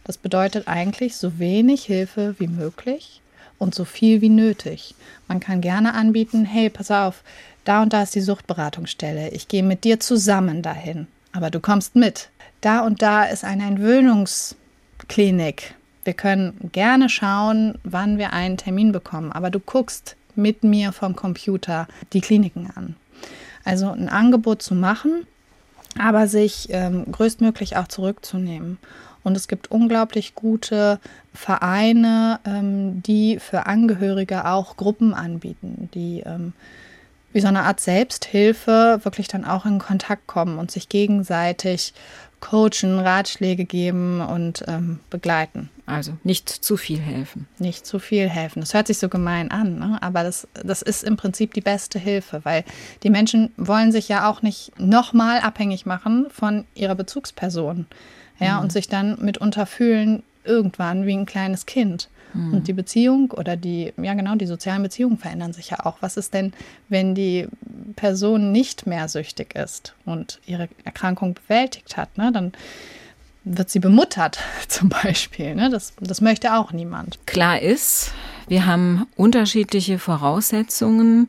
Das 0.04 0.18
bedeutet 0.18 0.68
eigentlich 0.68 1.18
so 1.18 1.40
wenig 1.40 1.84
Hilfe 1.84 2.36
wie 2.40 2.48
möglich 2.48 3.22
und 3.60 3.76
so 3.76 3.86
viel 3.86 4.22
wie 4.22 4.30
nötig. 4.30 4.96
Man 5.28 5.40
kann 5.40 5.62
gerne 5.62 5.94
anbieten, 5.94 6.46
hey, 6.46 6.70
pass 6.70 6.90
auf, 6.90 7.24
da 7.64 7.84
und 7.84 7.94
da 7.94 8.02
ist 8.02 8.16
die 8.16 8.22
Suchtberatungsstelle, 8.22 9.30
ich 9.30 9.48
gehe 9.48 9.64
mit 9.64 9.84
dir 9.84 10.00
zusammen 10.00 10.64
dahin, 10.64 11.08
aber 11.32 11.52
du 11.52 11.60
kommst 11.60 11.96
mit. 11.96 12.30
Da 12.62 12.82
und 12.82 13.02
da 13.02 13.26
ist 13.26 13.44
eine 13.44 13.66
Entwöhnungsklinik. 13.66 15.76
Wir 16.04 16.14
können 16.14 16.72
gerne 16.72 17.10
schauen, 17.10 17.78
wann 17.84 18.18
wir 18.18 18.34
einen 18.34 18.58
Termin 18.58 18.92
bekommen, 18.92 19.32
aber 19.32 19.52
du 19.52 19.60
guckst, 19.60 20.16
mit 20.38 20.64
mir 20.64 20.92
vom 20.92 21.16
Computer 21.16 21.88
die 22.14 22.22
Kliniken 22.22 22.70
an. 22.76 22.96
Also 23.64 23.90
ein 23.92 24.10
Angebot 24.10 24.62
zu 24.62 24.76
machen, 24.76 25.26
aber 26.00 26.28
sich 26.28 26.68
ähm, 26.72 27.12
größtmöglich 27.12 27.78
auch 27.78 27.88
zurückzunehmen. 27.88 28.78
Und 29.24 29.38
es 29.38 29.48
gibt 29.48 29.70
unglaublich 29.70 30.34
gute 30.34 31.00
Vereine, 31.34 32.40
ähm, 32.46 33.04
die 33.04 33.40
für 33.40 33.68
Angehörige 33.68 34.46
auch 34.46 34.78
Gruppen 34.78 35.14
anbieten, 35.14 35.90
die 35.94 36.24
ähm, 36.26 36.54
wie 37.34 37.42
so 37.42 37.48
eine 37.48 37.64
Art 37.64 37.80
Selbsthilfe 37.80 39.00
wirklich 39.04 39.28
dann 39.28 39.46
auch 39.46 39.66
in 39.66 39.80
Kontakt 39.80 40.28
kommen 40.28 40.58
und 40.58 40.72
sich 40.72 40.90
gegenseitig 40.90 41.94
coachen, 42.42 43.00
Ratschläge 43.00 43.66
geben 43.66 44.20
und 44.20 44.64
ähm, 44.68 45.00
begleiten. 45.10 45.70
Also 45.86 46.14
nicht 46.24 46.50
zu 46.50 46.76
viel 46.76 47.00
helfen. 47.00 47.48
Nicht 47.60 47.86
zu 47.86 48.00
viel 48.00 48.28
helfen. 48.30 48.62
Das 48.62 48.74
hört 48.74 48.88
sich 48.88 48.98
so 48.98 49.10
gemein 49.10 49.52
an, 49.52 49.80
ne? 49.80 49.98
aber 50.02 50.24
das, 50.24 50.48
das 50.64 50.82
ist 50.82 51.04
im 51.04 51.18
Prinzip 51.18 51.54
die 51.54 51.62
beste 51.62 52.00
Hilfe, 52.00 52.42
weil 52.44 52.64
die 53.04 53.10
Menschen 53.10 53.52
wollen 53.58 53.92
sich 53.92 54.10
ja 54.10 54.30
auch 54.30 54.42
nicht 54.42 54.72
nochmal 54.80 55.40
abhängig 55.42 55.86
machen 55.86 56.28
von 56.32 56.66
ihrer 56.74 56.96
Bezugsperson. 56.96 57.86
Ja, 58.40 58.58
mhm. 58.58 58.64
und 58.64 58.72
sich 58.72 58.90
dann 58.90 59.20
mitunter 59.22 59.68
fühlen 59.68 60.24
irgendwann 60.44 61.06
wie 61.06 61.14
ein 61.14 61.28
kleines 61.28 61.68
Kind. 61.68 62.10
Mhm. 62.34 62.54
Und 62.54 62.68
die 62.68 62.74
Beziehung 62.74 63.32
oder 63.32 63.58
die, 63.58 63.94
ja 64.02 64.14
genau, 64.14 64.36
die 64.36 64.46
sozialen 64.46 64.84
Beziehungen 64.84 65.18
verändern 65.18 65.54
sich 65.54 65.70
ja 65.70 65.86
auch. 65.86 65.98
Was 66.02 66.18
ist 66.18 66.34
denn, 66.34 66.54
wenn 66.90 67.16
die 67.16 67.48
Person 67.96 68.52
nicht 68.52 68.88
mehr 68.88 69.08
süchtig 69.08 69.56
ist 69.56 69.96
und 70.06 70.40
ihre 70.46 70.70
Erkrankung 70.84 71.34
bewältigt 71.34 71.98
hat? 71.98 72.18
Ne? 72.18 72.32
Dann 72.32 72.54
wird 73.44 73.70
sie 73.70 73.80
bemuttert 73.80 74.40
zum 74.68 74.90
Beispiel. 74.90 75.56
Ne? 75.56 75.70
Das, 75.70 75.94
das 76.00 76.22
möchte 76.22 76.56
auch 76.56 76.72
niemand. 76.72 77.20
Klar 77.26 77.62
ist, 77.62 78.12
wir 78.48 78.66
haben 78.66 79.06
unterschiedliche 79.16 80.00
Voraussetzungen 80.00 81.28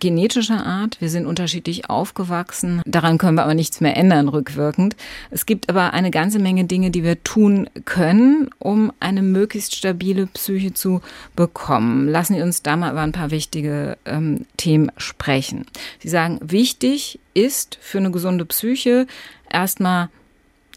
genetischer 0.00 0.66
Art. 0.66 1.00
Wir 1.00 1.08
sind 1.08 1.26
unterschiedlich 1.26 1.88
aufgewachsen. 1.88 2.82
Daran 2.84 3.18
können 3.18 3.36
wir 3.36 3.44
aber 3.44 3.54
nichts 3.54 3.80
mehr 3.80 3.96
ändern 3.96 4.28
rückwirkend. 4.28 4.96
Es 5.30 5.46
gibt 5.46 5.68
aber 5.68 5.92
eine 5.92 6.10
ganze 6.10 6.38
Menge 6.38 6.64
Dinge, 6.64 6.90
die 6.90 7.04
wir 7.04 7.22
tun 7.22 7.70
können, 7.84 8.50
um 8.58 8.92
eine 9.00 9.22
möglichst 9.22 9.74
stabile 9.74 10.26
Psyche 10.26 10.74
zu 10.74 11.00
bekommen. 11.36 12.08
Lassen 12.08 12.34
Sie 12.34 12.42
uns 12.42 12.62
da 12.62 12.76
mal 12.76 12.92
über 12.92 13.02
ein 13.02 13.12
paar 13.12 13.30
wichtige 13.30 13.96
ähm, 14.04 14.46
Themen 14.56 14.90
sprechen. 14.96 15.66
Sie 16.00 16.08
sagen, 16.08 16.38
wichtig 16.42 17.20
ist 17.34 17.78
für 17.80 17.98
eine 17.98 18.10
gesunde 18.10 18.44
Psyche 18.44 19.06
erstmal 19.50 20.08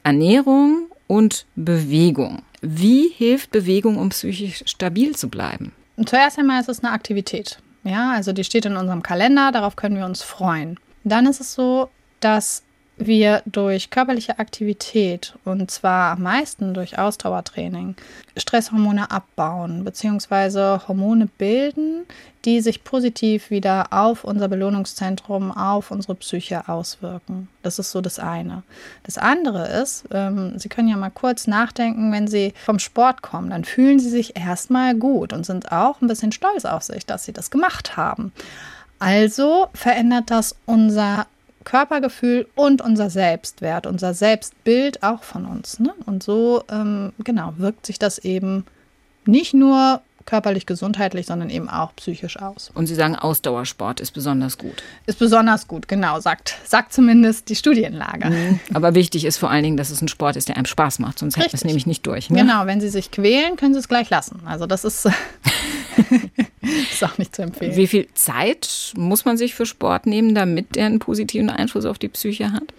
Ernährung 0.03 0.87
und 1.07 1.45
Bewegung. 1.55 2.43
Wie 2.61 3.09
hilft 3.09 3.51
Bewegung, 3.51 3.97
um 3.97 4.09
psychisch 4.09 4.63
stabil 4.65 5.15
zu 5.15 5.29
bleiben? 5.29 5.73
Zuerst 6.05 6.37
einmal 6.39 6.61
ist 6.61 6.69
es 6.69 6.83
eine 6.83 6.93
Aktivität. 6.93 7.59
Ja, 7.83 8.11
also 8.11 8.33
die 8.33 8.43
steht 8.43 8.65
in 8.65 8.75
unserem 8.75 9.01
Kalender, 9.01 9.51
darauf 9.51 9.75
können 9.75 9.95
wir 9.95 10.05
uns 10.05 10.21
freuen. 10.21 10.79
Dann 11.03 11.25
ist 11.25 11.39
es 11.39 11.53
so, 11.53 11.89
dass 12.19 12.63
wir 12.97 13.43
durch 13.45 13.89
körperliche 13.89 14.39
Aktivität 14.39 15.35
und 15.45 15.69
zwar 15.69 16.13
am 16.13 16.23
meisten 16.23 16.73
durch 16.73 16.97
Ausdauertraining 16.97 17.95
Stresshormone 18.35 19.11
abbauen 19.11 19.83
bzw. 19.83 20.79
Hormone 20.87 21.27
bilden, 21.37 22.05
die 22.45 22.61
sich 22.61 22.83
positiv 22.83 23.49
wieder 23.51 23.87
auf 23.91 24.23
unser 24.23 24.47
Belohnungszentrum, 24.47 25.51
auf 25.51 25.91
unsere 25.91 26.15
Psyche 26.15 26.67
auswirken. 26.67 27.49
Das 27.61 27.77
ist 27.77 27.91
so 27.91 28.01
das 28.01 28.19
eine. 28.19 28.63
Das 29.03 29.17
andere 29.17 29.67
ist, 29.67 30.05
ähm, 30.11 30.57
Sie 30.57 30.69
können 30.69 30.87
ja 30.87 30.97
mal 30.97 31.11
kurz 31.11 31.45
nachdenken, 31.45 32.11
wenn 32.11 32.27
Sie 32.27 32.53
vom 32.65 32.79
Sport 32.79 33.21
kommen, 33.21 33.49
dann 33.49 33.65
fühlen 33.65 33.99
Sie 33.99 34.09
sich 34.09 34.37
erstmal 34.37 34.95
gut 34.95 35.33
und 35.33 35.45
sind 35.45 35.71
auch 35.71 36.01
ein 36.01 36.07
bisschen 36.07 36.31
stolz 36.31 36.65
auf 36.65 36.83
sich, 36.83 37.05
dass 37.05 37.25
Sie 37.25 37.33
das 37.33 37.51
gemacht 37.51 37.97
haben. 37.97 38.31
Also 38.99 39.67
verändert 39.73 40.31
das 40.31 40.55
unser 40.65 41.27
Körpergefühl 41.67 42.47
und 42.55 42.81
unser 42.81 43.09
Selbstwert, 43.09 43.87
unser 43.87 44.13
Selbstbild 44.13 45.03
auch 45.03 45.23
von 45.23 45.45
uns. 45.45 45.81
Ne? 45.81 45.93
Und 46.05 46.23
so, 46.23 46.63
ähm, 46.71 47.11
genau, 47.19 47.55
wirkt 47.57 47.85
sich 47.85 47.99
das 47.99 48.19
eben 48.19 48.65
nicht 49.25 49.53
nur 49.53 50.01
körperlich, 50.25 50.65
gesundheitlich, 50.65 51.25
sondern 51.25 51.49
eben 51.49 51.67
auch 51.67 51.93
psychisch 51.97 52.37
aus. 52.37 52.71
Und 52.73 52.87
Sie 52.87 52.95
sagen, 52.95 53.17
Ausdauersport 53.17 53.99
ist 53.99 54.11
besonders 54.11 54.57
gut. 54.57 54.81
Ist 55.07 55.19
besonders 55.19 55.67
gut, 55.67 55.89
genau, 55.89 56.21
sagt, 56.21 56.55
sagt 56.63 56.93
zumindest 56.93 57.49
die 57.49 57.55
Studienlage. 57.55 58.29
Mhm. 58.29 58.59
Aber 58.73 58.95
wichtig 58.95 59.25
ist 59.25 59.37
vor 59.37 59.49
allen 59.49 59.63
Dingen, 59.63 59.77
dass 59.77 59.89
es 59.89 60.01
ein 60.01 60.07
Sport 60.07 60.37
ist, 60.37 60.47
der 60.47 60.55
einem 60.55 60.65
Spaß 60.65 60.99
macht, 60.99 61.19
sonst 61.19 61.35
hält 61.35 61.53
es 61.53 61.65
nämlich 61.65 61.85
nicht 61.85 62.07
durch. 62.07 62.29
Ne? 62.29 62.39
Genau, 62.39 62.65
wenn 62.65 62.79
Sie 62.79 62.89
sich 62.89 63.11
quälen, 63.11 63.57
können 63.57 63.73
Sie 63.73 63.79
es 63.79 63.89
gleich 63.89 64.09
lassen. 64.09 64.41
Also 64.45 64.67
das 64.67 64.85
ist 64.85 65.09
ist 66.91 67.03
auch 67.03 67.17
nicht 67.17 67.35
zu 67.35 67.41
empfehlen. 67.41 67.75
Wie 67.75 67.87
viel 67.87 68.07
Zeit 68.13 68.93
muss 68.97 69.25
man 69.25 69.37
sich 69.37 69.55
für 69.55 69.65
Sport 69.65 70.05
nehmen, 70.05 70.35
damit 70.35 70.77
er 70.77 70.85
einen 70.85 70.99
positiven 70.99 71.49
Einfluss 71.49 71.85
auf 71.85 71.99
die 71.99 72.09
Psyche 72.09 72.51
hat? 72.51 72.73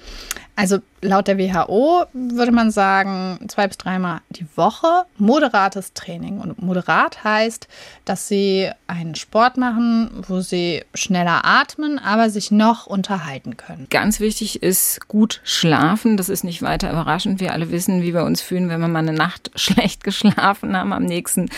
Also 0.58 0.78
laut 1.02 1.28
der 1.28 1.38
WHO 1.38 2.06
würde 2.12 2.50
man 2.50 2.72
sagen, 2.72 3.38
zwei 3.46 3.68
bis 3.68 3.78
dreimal 3.78 4.22
die 4.30 4.44
Woche 4.56 5.04
moderates 5.16 5.92
Training. 5.92 6.40
Und 6.40 6.60
moderat 6.60 7.22
heißt, 7.22 7.68
dass 8.04 8.26
sie 8.26 8.68
einen 8.88 9.14
Sport 9.14 9.56
machen, 9.56 10.10
wo 10.26 10.40
sie 10.40 10.82
schneller 10.94 11.44
atmen, 11.44 12.00
aber 12.00 12.28
sich 12.28 12.50
noch 12.50 12.88
unterhalten 12.88 13.56
können. 13.56 13.86
Ganz 13.88 14.18
wichtig 14.18 14.60
ist 14.60 15.06
gut 15.06 15.40
schlafen. 15.44 16.16
Das 16.16 16.28
ist 16.28 16.42
nicht 16.42 16.60
weiter 16.60 16.90
überraschend. 16.90 17.38
Wir 17.38 17.52
alle 17.52 17.70
wissen, 17.70 18.02
wie 18.02 18.12
wir 18.12 18.24
uns 18.24 18.40
fühlen, 18.40 18.68
wenn 18.68 18.80
wir 18.80 18.88
mal 18.88 18.98
eine 18.98 19.12
Nacht 19.12 19.52
schlecht 19.54 20.02
geschlafen 20.02 20.76
haben. 20.76 20.92
Am 20.92 21.04
nächsten 21.04 21.50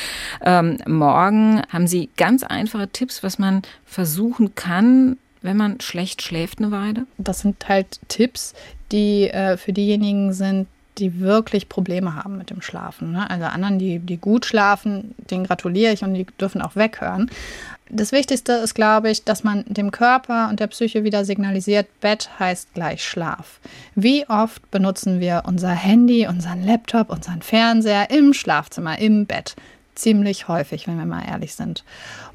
ähm, 0.44 0.76
Morgen 0.86 1.62
haben 1.70 1.86
Sie 1.86 2.10
ganz 2.18 2.42
einfache 2.42 2.88
Tipps, 2.88 3.22
was 3.22 3.38
man 3.38 3.62
versuchen 3.86 4.54
kann, 4.54 5.16
wenn 5.42 5.56
man 5.56 5.80
schlecht 5.80 6.22
schläft 6.22 6.58
eine 6.58 6.70
Weile? 6.70 7.06
Das 7.18 7.40
sind 7.40 7.68
halt 7.68 8.00
Tipps, 8.08 8.54
die 8.92 9.28
äh, 9.28 9.56
für 9.56 9.72
diejenigen 9.72 10.32
sind, 10.32 10.66
die 10.98 11.20
wirklich 11.20 11.68
Probleme 11.68 12.14
haben 12.14 12.36
mit 12.36 12.50
dem 12.50 12.62
Schlafen. 12.62 13.12
Ne? 13.12 13.28
Also 13.28 13.46
anderen, 13.46 13.78
die, 13.78 13.98
die 13.98 14.18
gut 14.18 14.44
schlafen, 14.44 15.14
denen 15.30 15.44
gratuliere 15.44 15.92
ich 15.92 16.02
und 16.02 16.14
die 16.14 16.26
dürfen 16.38 16.62
auch 16.62 16.76
weghören. 16.76 17.30
Das 17.88 18.12
Wichtigste 18.12 18.52
ist, 18.52 18.74
glaube 18.74 19.10
ich, 19.10 19.24
dass 19.24 19.42
man 19.42 19.64
dem 19.66 19.90
Körper 19.90 20.48
und 20.48 20.60
der 20.60 20.68
Psyche 20.68 21.02
wieder 21.02 21.24
signalisiert, 21.24 21.88
Bett 22.00 22.30
heißt 22.38 22.72
gleich 22.74 23.02
Schlaf. 23.02 23.58
Wie 23.96 24.28
oft 24.28 24.70
benutzen 24.70 25.18
wir 25.18 25.42
unser 25.46 25.70
Handy, 25.70 26.28
unseren 26.28 26.64
Laptop, 26.64 27.10
unseren 27.10 27.42
Fernseher 27.42 28.10
im 28.10 28.32
Schlafzimmer, 28.32 28.98
im 28.98 29.26
Bett? 29.26 29.56
Ziemlich 29.96 30.46
häufig, 30.46 30.86
wenn 30.86 30.98
wir 30.98 31.04
mal 31.04 31.24
ehrlich 31.28 31.54
sind. 31.54 31.84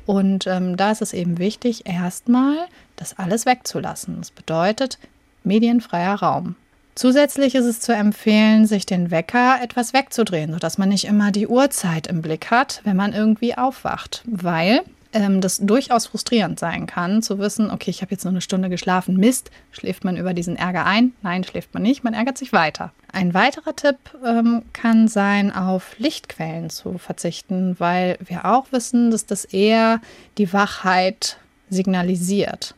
Und 0.06 0.46
ähm, 0.46 0.76
da 0.76 0.92
ist 0.92 1.02
es 1.02 1.14
eben 1.14 1.38
wichtig, 1.38 1.86
erstmal 1.86 2.58
das 2.96 3.18
alles 3.18 3.46
wegzulassen. 3.46 4.18
Das 4.20 4.32
bedeutet, 4.32 5.00
medienfreier 5.44 6.16
Raum. 6.16 6.56
Zusätzlich 6.96 7.56
ist 7.56 7.66
es 7.66 7.82
zu 7.82 7.94
empfehlen, 7.94 8.66
sich 8.66 8.86
den 8.86 9.12
Wecker 9.12 9.58
etwas 9.62 9.94
wegzudrehen, 9.94 10.54
sodass 10.54 10.78
man 10.78 10.88
nicht 10.90 11.06
immer 11.06 11.32
die 11.32 11.48
Uhrzeit 11.48 12.08
im 12.08 12.22
Blick 12.22 12.52
hat, 12.52 12.80
wenn 12.86 12.96
man 12.96 13.12
irgendwie 13.12 13.58
aufwacht, 13.58 14.24
weil 14.26 14.82
ähm, 15.12 15.42
das 15.42 15.60
durchaus 15.60 16.08
frustrierend 16.08 16.58
sein 16.58 16.86
kann, 16.88 17.22
zu 17.22 17.38
wissen, 17.40 17.70
okay, 17.70 17.90
ich 17.90 18.02
habe 18.02 18.12
jetzt 18.12 18.24
nur 18.24 18.32
eine 18.32 18.42
Stunde 18.42 18.70
geschlafen, 18.70 19.18
Mist, 19.18 19.52
schläft 19.72 20.04
man 20.04 20.16
über 20.16 20.34
diesen 20.34 20.56
Ärger 20.56 20.86
ein? 20.86 21.14
Nein, 21.22 21.44
schläft 21.44 21.74
man 21.74 21.84
nicht, 21.84 22.06
man 22.06 22.14
ärgert 22.14 22.38
sich 22.38 22.54
weiter. 22.54 22.94
Ein 23.12 23.34
weiterer 23.34 23.76
Tipp 23.76 23.98
ähm, 24.26 24.64
kann 24.72 25.08
sein, 25.08 25.54
auf 25.54 25.96
Lichtquellen 25.98 26.70
zu 26.70 26.98
verzichten, 26.98 27.76
weil 27.78 28.18
wir 28.24 28.46
auch 28.46 28.68
wissen, 28.72 29.12
dass 29.12 29.26
das 29.26 29.46
eher 29.46 30.00
die 30.38 30.54
Wachheit 30.54 31.38
signalisiert. 31.70 32.76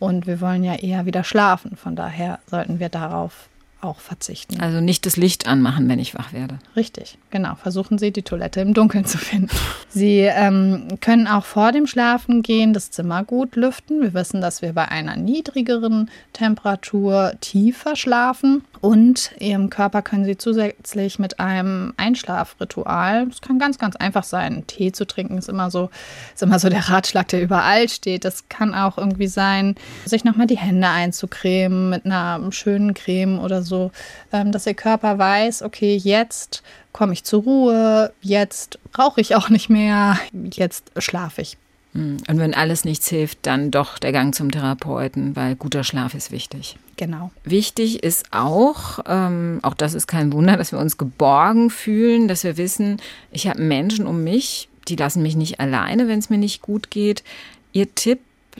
Und 0.00 0.26
wir 0.26 0.40
wollen 0.40 0.64
ja 0.64 0.74
eher 0.74 1.06
wieder 1.06 1.22
schlafen. 1.22 1.76
Von 1.76 1.94
daher 1.94 2.40
sollten 2.46 2.80
wir 2.80 2.88
darauf 2.88 3.48
auch 3.82 4.00
verzichten. 4.00 4.60
Also 4.60 4.80
nicht 4.80 5.06
das 5.06 5.16
Licht 5.16 5.46
anmachen, 5.46 5.88
wenn 5.88 5.98
ich 5.98 6.14
wach 6.14 6.32
werde. 6.32 6.58
Richtig, 6.76 7.18
genau. 7.30 7.54
Versuchen 7.54 7.98
Sie, 7.98 8.10
die 8.10 8.22
Toilette 8.22 8.60
im 8.60 8.74
Dunkeln 8.74 9.04
zu 9.04 9.18
finden. 9.18 9.50
Sie 9.88 10.20
ähm, 10.20 10.98
können 11.00 11.26
auch 11.26 11.44
vor 11.44 11.72
dem 11.72 11.86
Schlafengehen 11.86 12.72
das 12.72 12.90
Zimmer 12.90 13.24
gut 13.24 13.56
lüften. 13.56 14.02
Wir 14.02 14.14
wissen, 14.14 14.40
dass 14.40 14.62
wir 14.62 14.72
bei 14.72 14.88
einer 14.88 15.16
niedrigeren 15.16 16.10
Temperatur 16.32 17.34
tiefer 17.40 17.96
schlafen. 17.96 18.64
Und 18.80 19.32
Ihrem 19.38 19.68
Körper 19.68 20.02
können 20.02 20.24
Sie 20.24 20.38
zusätzlich 20.38 21.18
mit 21.18 21.38
einem 21.38 21.92
Einschlafritual, 21.96 23.26
das 23.26 23.40
kann 23.40 23.58
ganz, 23.58 23.78
ganz 23.78 23.96
einfach 23.96 24.24
sein, 24.24 24.66
Tee 24.66 24.92
zu 24.92 25.06
trinken 25.06 25.38
ist 25.38 25.48
immer 25.48 25.70
so, 25.70 25.90
ist 26.34 26.42
immer 26.42 26.58
so 26.58 26.68
der 26.68 26.88
Ratschlag, 26.88 27.28
der 27.28 27.42
überall 27.42 27.88
steht. 27.88 28.24
Das 28.24 28.48
kann 28.48 28.74
auch 28.74 28.98
irgendwie 28.98 29.26
sein, 29.26 29.74
sich 30.06 30.24
nochmal 30.24 30.46
die 30.46 30.56
Hände 30.56 30.88
einzucremen 30.88 31.90
mit 31.90 32.06
einer 32.06 32.40
schönen 32.52 32.94
Creme 32.94 33.38
oder 33.38 33.62
so 33.62 33.90
ähm, 34.32 34.52
dass 34.52 34.64
der 34.64 34.74
Körper 34.74 35.18
weiß, 35.18 35.62
okay, 35.62 35.96
jetzt 35.96 36.62
komme 36.92 37.12
ich 37.12 37.24
zur 37.24 37.42
Ruhe, 37.42 38.12
jetzt 38.20 38.78
brauche 38.92 39.20
ich 39.20 39.34
auch 39.34 39.48
nicht 39.48 39.70
mehr, 39.70 40.18
jetzt 40.52 40.90
schlafe 40.98 41.42
ich. 41.42 41.56
Hm. 41.92 42.18
Und 42.28 42.38
wenn 42.38 42.54
alles 42.54 42.84
nichts 42.84 43.08
hilft, 43.08 43.38
dann 43.42 43.70
doch 43.70 43.98
der 43.98 44.12
Gang 44.12 44.34
zum 44.34 44.50
Therapeuten, 44.50 45.34
weil 45.34 45.56
guter 45.56 45.84
Schlaf 45.84 46.14
ist 46.14 46.30
wichtig. 46.30 46.76
Genau. 47.00 47.30
Wichtig 47.44 48.02
ist 48.02 48.26
auch, 48.30 48.98
ähm, 49.06 49.60
auch 49.62 49.72
das 49.72 49.94
ist 49.94 50.06
kein 50.06 50.34
Wunder, 50.34 50.58
dass 50.58 50.70
wir 50.70 50.78
uns 50.78 50.98
geborgen 50.98 51.70
fühlen, 51.70 52.28
dass 52.28 52.44
wir 52.44 52.58
wissen, 52.58 53.00
ich 53.32 53.48
habe 53.48 53.62
Menschen 53.62 54.06
um 54.06 54.22
mich, 54.22 54.68
die 54.86 54.96
lassen 54.96 55.22
mich 55.22 55.34
nicht 55.34 55.60
alleine, 55.60 56.08
wenn 56.08 56.18
es 56.18 56.28
mir 56.28 56.36
nicht 56.36 56.60
gut 56.60 56.90
geht. 56.90 57.24
Ihr 57.72 57.94
Tipp, 57.94 58.18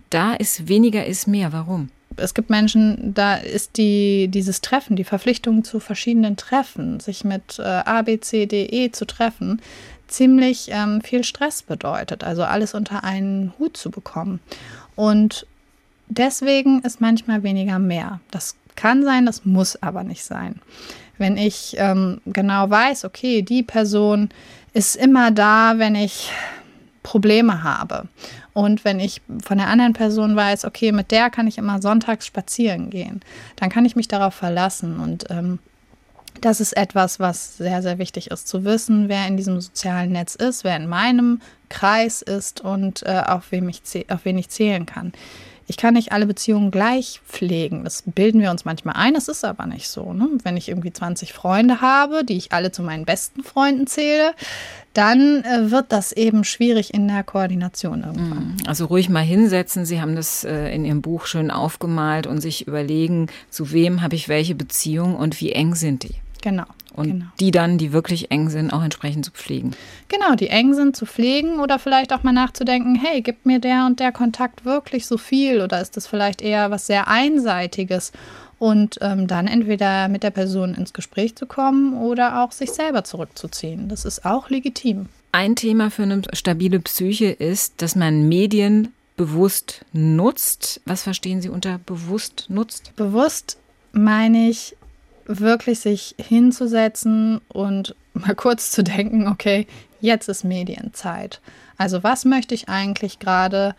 da 0.09 0.33
ist 0.33 0.69
weniger 0.69 1.05
ist 1.05 1.29
mehr. 1.29 1.53
Warum? 1.53 1.91
es 2.17 2.33
gibt 2.33 2.49
Menschen, 2.49 3.13
da 3.13 3.35
ist 3.35 3.77
die, 3.77 4.29
dieses 4.29 4.63
Treffen, 4.63 4.97
die 4.97 5.05
Verpflichtung 5.05 5.63
zu 5.63 5.79
verschiedenen 5.79 6.37
Treffen, 6.39 6.99
sich 6.99 7.25
mit 7.25 7.59
äh, 7.59 7.63
A, 7.63 8.01
B, 8.01 8.21
C, 8.21 8.47
D, 8.47 8.65
E 8.65 8.91
zu 8.91 9.07
treffen, 9.07 9.61
ziemlich 10.09 10.69
ähm, 10.71 11.03
viel 11.03 11.25
Stress 11.25 11.63
bedeutet, 11.63 12.25
also 12.25 12.43
alles 12.45 12.73
unter 12.73 13.05
einen 13.05 13.53
Hut 13.59 13.77
zu 13.77 13.91
bekommen. 13.91 14.41
Und 14.97 15.47
deswegen 16.11 16.81
ist 16.81 17.01
manchmal 17.01 17.43
weniger 17.43 17.79
mehr. 17.79 18.21
Das 18.31 18.57
kann 18.77 19.05
sein, 19.05 19.27
das 19.27 19.45
muss 19.45 19.83
aber 19.83 20.05
nicht 20.05 20.25
sein. 20.25 20.61
Wenn 21.19 21.37
ich 21.37 21.77
ähm, 21.79 22.21
genau 22.27 22.69
weiß, 22.69 23.05
okay, 23.05 23.43
die 23.43 23.63
Person 23.63 24.31
ist 24.73 24.97
immer 24.97 25.31
da, 25.31 25.75
wenn 25.77 25.95
ich 25.95 26.31
Probleme 27.03 27.63
habe. 27.63 28.09
Und 28.53 28.85
wenn 28.85 29.01
ich 29.01 29.23
von 29.45 29.59
der 29.59 29.69
anderen 29.69 29.93
Person 29.93 30.37
weiß, 30.37 30.65
okay, 30.65 30.93
mit 30.93 31.11
der 31.11 31.31
kann 31.31 31.47
ich 31.47 31.59
immer 31.59 31.81
sonntags 31.81 32.27
spazieren 32.27 32.91
gehen, 32.91 33.21
dann 33.57 33.71
kann 33.71 33.85
ich 33.85 33.97
mich 33.97 34.09
darauf 34.09 34.35
verlassen. 34.35 35.01
Und 35.01 35.27
ähm, 35.31 35.59
das 36.41 36.61
ist 36.61 36.77
etwas, 36.77 37.21
was 37.21 37.57
sehr, 37.57 37.83
sehr 37.83 37.99
wichtig 37.99 38.31
ist, 38.31 38.49
zu 38.49 38.65
wissen, 38.65 39.09
wer 39.09 39.27
in 39.27 39.37
diesem 39.37 39.61
sozialen 39.61 40.13
Netz 40.13 40.35
ist, 40.35 40.65
wer 40.65 40.77
in 40.77 40.89
meinem 40.89 41.41
Kreis 41.69 42.23
ist 42.23 42.61
und 42.61 43.03
äh, 43.07 43.23
auf, 43.27 43.51
wem 43.53 43.69
ich 43.69 43.83
auf 44.09 44.25
wen 44.25 44.39
ich 44.39 44.49
zählen 44.49 44.87
kann. 44.87 45.13
Ich 45.71 45.77
kann 45.77 45.95
nicht 45.95 46.11
alle 46.11 46.27
Beziehungen 46.27 46.73
gleich 46.73 47.21
pflegen. 47.29 47.85
Das 47.85 48.03
bilden 48.05 48.41
wir 48.41 48.51
uns 48.51 48.65
manchmal 48.65 48.97
ein, 48.97 49.15
es 49.15 49.29
ist 49.29 49.45
aber 49.45 49.67
nicht 49.67 49.87
so. 49.87 50.13
Ne? 50.13 50.29
Wenn 50.43 50.57
ich 50.57 50.69
irgendwie 50.69 50.93
20 50.93 51.33
Freunde 51.33 51.81
habe, 51.81 52.25
die 52.25 52.37
ich 52.37 52.51
alle 52.51 52.73
zu 52.73 52.83
meinen 52.83 53.05
besten 53.05 53.45
Freunden 53.45 53.87
zähle, 53.87 54.33
dann 54.95 55.45
äh, 55.45 55.71
wird 55.71 55.93
das 55.93 56.11
eben 56.11 56.43
schwierig 56.43 56.93
in 56.93 57.07
der 57.07 57.23
Koordination 57.23 58.03
irgendwann. 58.03 58.57
Mhm. 58.59 58.67
Also 58.67 58.87
ruhig 58.87 59.09
mal 59.09 59.23
hinsetzen. 59.23 59.87
Sie 59.87 60.01
haben 60.01 60.17
das 60.17 60.43
äh, 60.43 60.75
in 60.75 60.85
Ihrem 60.85 61.03
Buch 61.03 61.27
schön 61.27 61.53
aufgemalt 61.53 62.27
und 62.27 62.41
sich 62.41 62.67
überlegen, 62.67 63.29
zu 63.49 63.71
wem 63.71 64.03
habe 64.03 64.17
ich 64.17 64.29
welche 64.29 64.57
Beziehung 64.57 65.15
und 65.15 65.41
wie 65.41 65.53
eng 65.53 65.77
sind 65.77 66.03
die. 66.03 66.17
Genau. 66.43 66.65
Und 66.95 67.07
genau. 67.07 67.25
die 67.39 67.51
dann, 67.51 67.79
die 67.79 67.93
wirklich 67.93 68.31
eng 68.31 68.49
sind, 68.49 68.73
auch 68.73 68.83
entsprechend 68.83 69.25
zu 69.25 69.31
pflegen. 69.31 69.73
Genau, 70.09 70.35
die 70.35 70.49
eng 70.49 70.75
sind 70.75 70.97
zu 70.97 71.07
pflegen 71.07 71.61
oder 71.61 71.79
vielleicht 71.79 72.13
auch 72.13 72.23
mal 72.23 72.33
nachzudenken, 72.33 72.97
hey, 72.97 73.21
gibt 73.21 73.47
mir 73.47 73.61
der 73.61 73.87
und 73.87 74.01
der 74.01 74.13
Kontakt 74.13 74.65
wirklich 74.65 75.07
so 75.07 75.17
viel 75.19 75.61
oder 75.61 75.81
ist 75.81 75.97
das 75.97 76.07
vielleicht 76.07 76.43
eher 76.43 76.71
was 76.71 76.87
sehr 76.87 77.09
Einseitiges? 77.09 78.13
Und 78.59 78.99
ähm, 79.01 79.27
dann 79.27 79.47
entweder 79.47 80.09
mit 80.09 80.23
der 80.23 80.31
Person 80.31 80.75
ins 80.75 80.93
Gespräch 80.93 81.35
zu 81.35 81.47
kommen 81.47 81.95
oder 81.95 82.43
auch 82.43 82.53
sich 82.53 82.71
selber 82.73 83.05
zurückzuziehen. 83.05 83.89
Das 83.89 84.05
ist 84.05 84.27
auch 84.27 84.51
legitim. 84.51 85.07
Ein 85.33 85.57
Thema 85.57 85.91
für 85.91 86.03
eine 86.03 86.23
stabile 86.35 86.81
Psyche 86.81 87.31
ist, 87.31 87.81
dass 87.81 87.97
man 87.97 88.29
Medien 88.29 88.89
bewusst 89.17 89.85
nutzt. 89.93 90.81
Was 90.87 91.05
verstehen 91.05 91.41
Sie 91.41 91.49
unter 91.49 91.79
bewusst 91.79 92.47
nutzt? 92.49 92.97
Bewusst 92.97 93.59
meine 93.93 94.49
ich 94.49 94.77
wirklich 95.39 95.81
sich 95.81 96.15
hinzusetzen 96.19 97.41
und 97.49 97.95
mal 98.15 98.35
kurz 98.35 98.71
zu 98.71 98.83
denken, 98.83 99.29
okay, 99.29 99.67
jetzt 100.01 100.29
ist 100.29 100.45
Medienzeit. 100.45 101.41
Also 101.77 102.03
was 102.03 102.25
möchte 102.25 102.55
ich 102.55 102.69
eigentlich 102.69 103.19
gerade 103.19 103.75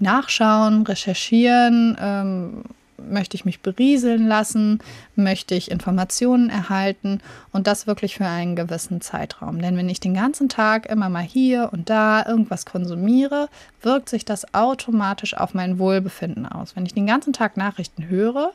nachschauen, 0.00 0.82
recherchieren? 0.82 1.96
Ähm, 2.00 2.64
möchte 3.08 3.34
ich 3.34 3.44
mich 3.44 3.60
berieseln 3.60 4.26
lassen? 4.26 4.80
Möchte 5.16 5.54
ich 5.54 5.70
Informationen 5.70 6.50
erhalten? 6.50 7.20
Und 7.50 7.66
das 7.66 7.86
wirklich 7.86 8.16
für 8.16 8.26
einen 8.26 8.56
gewissen 8.56 9.00
Zeitraum. 9.00 9.60
Denn 9.60 9.76
wenn 9.76 9.88
ich 9.88 10.00
den 10.00 10.14
ganzen 10.14 10.48
Tag 10.48 10.86
immer 10.86 11.08
mal 11.08 11.22
hier 11.22 11.70
und 11.72 11.88
da 11.90 12.24
irgendwas 12.26 12.66
konsumiere, 12.66 13.48
wirkt 13.82 14.08
sich 14.08 14.24
das 14.24 14.54
automatisch 14.54 15.34
auf 15.34 15.54
mein 15.54 15.78
Wohlbefinden 15.78 16.46
aus. 16.46 16.76
Wenn 16.76 16.86
ich 16.86 16.94
den 16.94 17.06
ganzen 17.06 17.32
Tag 17.32 17.56
Nachrichten 17.56 18.08
höre, 18.08 18.52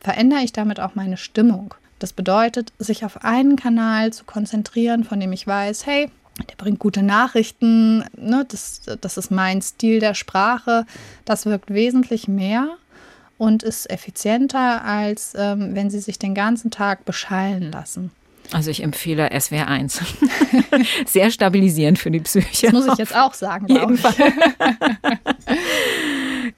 verändere 0.00 0.40
ich 0.40 0.52
damit 0.52 0.80
auch 0.80 0.94
meine 0.94 1.16
Stimmung. 1.16 1.74
Das 1.98 2.12
bedeutet, 2.12 2.72
sich 2.78 3.04
auf 3.04 3.24
einen 3.24 3.56
Kanal 3.56 4.12
zu 4.12 4.24
konzentrieren, 4.24 5.04
von 5.04 5.18
dem 5.18 5.32
ich 5.32 5.46
weiß, 5.46 5.86
hey, 5.86 6.10
der 6.48 6.56
bringt 6.56 6.78
gute 6.78 7.02
Nachrichten, 7.02 8.04
ne, 8.16 8.46
das, 8.48 8.82
das 9.00 9.16
ist 9.16 9.30
mein 9.30 9.60
Stil 9.60 9.98
der 9.98 10.14
Sprache. 10.14 10.86
Das 11.24 11.46
wirkt 11.46 11.72
wesentlich 11.72 12.28
mehr 12.28 12.76
und 13.38 13.62
ist 13.62 13.90
effizienter, 13.90 14.84
als 14.84 15.32
ähm, 15.36 15.74
wenn 15.74 15.90
sie 15.90 16.00
sich 16.00 16.18
den 16.18 16.34
ganzen 16.34 16.70
Tag 16.70 17.04
beschallen 17.04 17.72
lassen. 17.72 18.12
Also 18.52 18.70
ich 18.70 18.82
empfehle 18.82 19.28
SWR 19.38 19.68
1. 19.68 20.00
Sehr 21.06 21.30
stabilisierend 21.30 21.98
für 21.98 22.10
die 22.10 22.20
Psyche. 22.20 22.66
Das 22.66 22.72
muss 22.72 22.86
ich 22.86 22.98
jetzt 22.98 23.14
auch 23.14 23.34
sagen. 23.34 23.66
Jedenfalls. 23.68 24.16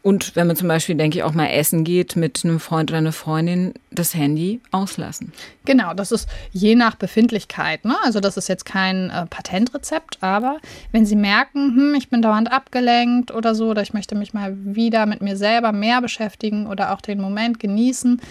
Und 0.03 0.35
wenn 0.35 0.47
man 0.47 0.57
zum 0.57 0.67
Beispiel, 0.67 0.95
denke 0.95 1.19
ich, 1.19 1.25
auch 1.25 1.35
mal 1.35 1.49
essen 1.49 1.85
geht 1.85 2.17
mit 2.17 2.43
einem 2.43 2.59
Freund 2.59 2.91
oder 2.91 2.99
einer 2.99 3.13
Freundin, 3.13 3.75
das 3.91 4.15
Handy 4.15 4.61
auslassen. 4.71 5.33
Genau, 5.67 5.93
das 5.93 6.11
ist 6.11 6.27
je 6.53 6.75
nach 6.75 6.95
Befindlichkeit. 6.95 7.85
Ne? 7.85 7.95
Also 8.03 8.21
das 8.21 8.39
ist 8.39 8.49
jetzt 8.49 8.65
kein 8.65 9.11
äh, 9.11 9.27
Patentrezept, 9.27 10.19
aber 10.23 10.59
wenn 10.91 11.05
Sie 11.05 11.17
merken, 11.17 11.77
hm, 11.77 11.95
ich 11.95 12.09
bin 12.09 12.23
dauernd 12.23 12.51
abgelenkt 12.51 13.31
oder 13.31 13.55
so, 13.55 13.69
oder 13.69 13.83
ich 13.83 13.93
möchte 13.93 14.15
mich 14.15 14.33
mal 14.33 14.57
wieder 14.57 15.05
mit 15.05 15.21
mir 15.21 15.37
selber 15.37 15.73
mehr 15.73 16.01
beschäftigen 16.01 16.67
oder 16.67 16.93
auch 16.95 17.03
den 17.03 17.21
Moment 17.21 17.61
genießen, 17.61 18.23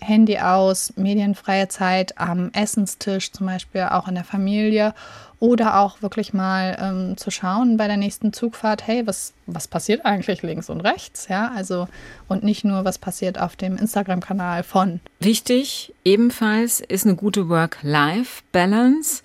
Handy 0.00 0.38
aus, 0.38 0.92
medienfreie 0.96 1.68
Zeit 1.68 2.18
am 2.18 2.50
Essenstisch, 2.52 3.32
zum 3.32 3.46
Beispiel 3.46 3.82
auch 3.82 4.08
in 4.08 4.14
der 4.14 4.24
Familie 4.24 4.94
oder 5.40 5.80
auch 5.80 6.02
wirklich 6.02 6.34
mal 6.34 6.76
ähm, 6.78 7.16
zu 7.16 7.30
schauen 7.30 7.78
bei 7.78 7.86
der 7.86 7.96
nächsten 7.96 8.32
Zugfahrt, 8.34 8.86
hey, 8.86 9.06
was, 9.06 9.32
was 9.46 9.68
passiert 9.68 10.04
eigentlich 10.04 10.42
links 10.42 10.68
und 10.68 10.82
rechts? 10.82 11.28
Ja, 11.28 11.50
also 11.56 11.88
und 12.28 12.44
nicht 12.44 12.62
nur, 12.62 12.84
was 12.84 12.98
passiert 12.98 13.40
auf 13.40 13.56
dem 13.56 13.78
Instagram-Kanal 13.78 14.62
von. 14.62 15.00
Wichtig 15.18 15.94
ebenfalls 16.04 16.80
ist 16.80 17.06
eine 17.06 17.16
gute 17.16 17.48
Work-Life-Balance. 17.48 19.22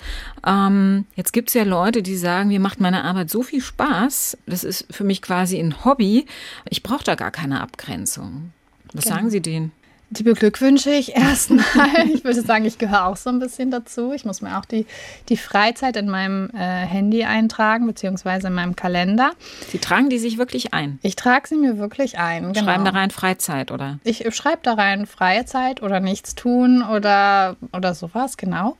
Ähm, 0.47 1.05
jetzt 1.15 1.33
gibt 1.33 1.49
es 1.49 1.53
ja 1.53 1.63
Leute, 1.63 2.01
die 2.01 2.15
sagen, 2.15 2.47
mir 2.47 2.61
macht 2.61 2.79
meine 2.79 3.03
Arbeit 3.03 3.29
so 3.29 3.43
viel 3.43 3.61
Spaß, 3.61 4.37
das 4.45 4.63
ist 4.63 4.87
für 4.89 5.03
mich 5.03 5.21
quasi 5.21 5.59
ein 5.59 5.83
Hobby, 5.83 6.27
ich 6.69 6.81
brauche 6.81 7.03
da 7.03 7.15
gar 7.15 7.31
keine 7.31 7.59
Abgrenzung. 7.59 8.53
Was 8.93 9.03
genau. 9.03 9.15
sagen 9.17 9.29
Sie 9.29 9.41
denen? 9.41 9.73
Die 10.17 10.23
beglückwünsche 10.23 10.91
ich 10.91 11.15
erstmal. 11.15 11.65
Ich 12.13 12.23
würde 12.23 12.41
sagen, 12.41 12.65
ich 12.65 12.77
gehöre 12.77 13.07
auch 13.07 13.17
so 13.17 13.29
ein 13.29 13.39
bisschen 13.39 13.71
dazu. 13.71 14.13
Ich 14.13 14.25
muss 14.25 14.41
mir 14.41 14.57
auch 14.57 14.65
die, 14.65 14.85
die 15.29 15.37
Freizeit 15.37 15.95
in 15.97 16.09
meinem 16.09 16.49
äh, 16.51 16.57
Handy 16.57 17.23
eintragen, 17.23 17.85
beziehungsweise 17.87 18.47
in 18.47 18.53
meinem 18.53 18.75
Kalender. 18.75 19.31
Sie 19.69 19.79
tragen 19.79 20.09
die 20.09 20.17
sich 20.17 20.37
wirklich 20.37 20.73
ein? 20.73 20.99
Ich 21.01 21.15
trage 21.15 21.47
sie 21.47 21.55
mir 21.55 21.77
wirklich 21.77 22.17
ein. 22.17 22.53
Genau. 22.53 22.65
Schreiben 22.65 22.85
da 22.85 22.91
rein 22.91 23.11
Freizeit, 23.11 23.71
oder? 23.71 23.99
Ich 24.03 24.25
schreibe 24.35 24.59
da 24.63 24.73
rein 24.73 25.05
freie 25.05 25.45
Zeit 25.45 25.81
oder 25.81 25.99
nichts 25.99 26.35
tun 26.35 26.83
oder, 26.83 27.55
oder 27.73 27.93
sowas, 27.93 28.37
genau. 28.37 28.77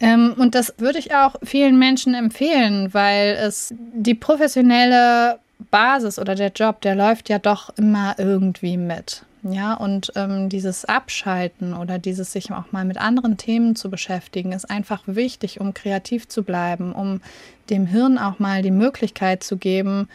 Ähm, 0.00 0.34
und 0.36 0.54
das 0.54 0.74
würde 0.78 0.98
ich 0.98 1.14
auch 1.14 1.36
vielen 1.42 1.78
Menschen 1.78 2.14
empfehlen, 2.14 2.92
weil 2.94 3.36
es 3.40 3.74
die 3.78 4.14
professionelle 4.14 5.38
Basis 5.70 6.18
oder 6.18 6.34
der 6.34 6.52
Job, 6.52 6.80
der 6.82 6.94
läuft 6.94 7.28
ja 7.28 7.38
doch 7.38 7.70
immer 7.76 8.14
irgendwie 8.18 8.76
mit. 8.76 9.22
Ja, 9.42 9.74
und 9.74 10.12
ähm, 10.16 10.48
dieses 10.48 10.84
Abschalten 10.84 11.74
oder 11.74 11.98
dieses 11.98 12.32
sich 12.32 12.50
auch 12.50 12.72
mal 12.72 12.84
mit 12.84 12.98
anderen 12.98 13.36
Themen 13.36 13.76
zu 13.76 13.88
beschäftigen, 13.88 14.52
ist 14.52 14.68
einfach 14.68 15.02
wichtig, 15.06 15.60
um 15.60 15.74
kreativ 15.74 16.28
zu 16.28 16.42
bleiben, 16.42 16.92
um 16.92 17.20
dem 17.70 17.86
Hirn 17.86 18.18
auch 18.18 18.38
mal 18.38 18.62
die 18.62 18.72
Möglichkeit 18.72 19.44
zu 19.44 19.56
geben, 19.56 20.08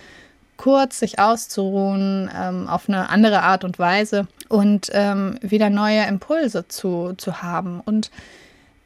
kurz 0.58 1.00
sich 1.00 1.20
auszuruhen 1.20 2.30
ähm, 2.36 2.68
auf 2.68 2.90
eine 2.90 3.10
andere 3.10 3.44
Art 3.44 3.64
und 3.64 3.80
Weise 3.80 4.28
und 4.50 4.90
ähm, 4.94 5.38
wieder 5.42 5.70
neue 5.70 6.06
Impulse 6.06 6.68
zu, 6.68 7.14
zu 7.18 7.42
haben. 7.42 7.80
Und 7.80 8.12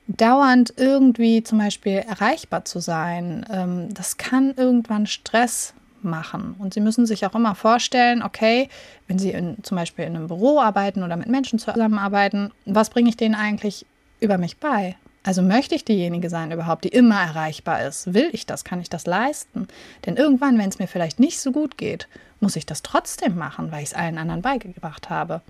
dauernd 0.08 0.74
irgendwie 0.78 1.44
zum 1.44 1.58
Beispiel 1.58 2.04
erreichbar 2.08 2.64
zu 2.66 2.80
sein, 2.80 3.46
ähm, 3.52 3.94
das 3.94 4.18
kann 4.18 4.54
irgendwann 4.56 5.08
Stress 5.08 5.74
machen. 6.04 6.56
Und 6.60 6.74
Sie 6.74 6.80
müssen 6.80 7.06
sich 7.06 7.26
auch 7.26 7.36
immer 7.36 7.56
vorstellen, 7.56 8.24
okay, 8.24 8.70
wenn 9.08 9.20
Sie 9.20 9.32
in, 9.32 9.58
zum 9.64 9.78
Beispiel 9.78 10.06
in 10.06 10.16
einem 10.16 10.28
Büro 10.28 10.60
arbeiten 10.60 11.04
oder 11.04 11.16
mit 11.18 11.28
Menschen 11.28 11.60
zusammenarbeiten, 11.60 12.52
was 12.66 12.90
bringe 12.90 13.10
ich 13.10 13.18
denen 13.18 13.36
eigentlich 13.36 13.86
über 14.20 14.38
mich 14.38 14.58
bei? 14.58 14.96
Also 15.24 15.42
möchte 15.42 15.76
ich 15.76 15.84
diejenige 15.84 16.30
sein 16.30 16.52
überhaupt, 16.52 16.86
die 16.86 16.90
immer 16.90 17.20
erreichbar 17.20 17.86
ist? 17.86 18.14
Will 18.14 18.30
ich 18.32 18.46
das? 18.46 18.64
Kann 18.64 18.80
ich 18.80 18.90
das 18.90 19.06
leisten? 19.06 19.68
Denn 20.06 20.16
irgendwann, 20.16 20.58
wenn 20.58 20.70
es 20.70 20.80
mir 20.80 20.88
vielleicht 20.88 21.20
nicht 21.20 21.42
so 21.42 21.52
gut 21.52 21.78
geht, 21.78 22.08
muss 22.40 22.56
ich 22.56 22.66
das 22.66 22.82
trotzdem 22.82 23.36
machen, 23.36 23.72
weil 23.72 23.84
ich 23.84 23.90
es 23.90 23.94
allen 23.94 24.18
anderen 24.18 24.42
beigebracht 24.42 25.10
habe. 25.10 25.42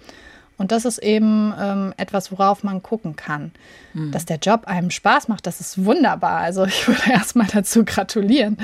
Und 0.58 0.72
das 0.72 0.86
ist 0.86 0.97
eben 0.97 1.53
ähm, 1.60 1.93
etwas, 1.97 2.32
worauf 2.32 2.64
man 2.64 2.82
gucken 2.82 3.16
kann. 3.16 3.51
Mhm. 3.93 4.12
Dass 4.12 4.26
der 4.26 4.38
Job 4.38 4.66
einem 4.66 4.89
Spaß 4.89 5.28
macht, 5.28 5.45
das 5.45 5.60
ist 5.60 5.86
wunderbar. 5.86 6.39
Also 6.39 6.66
ich 6.66 6.88
würde 6.88 7.01
erstmal 7.12 7.47
dazu 7.47 7.86
gratulieren. 7.86 8.58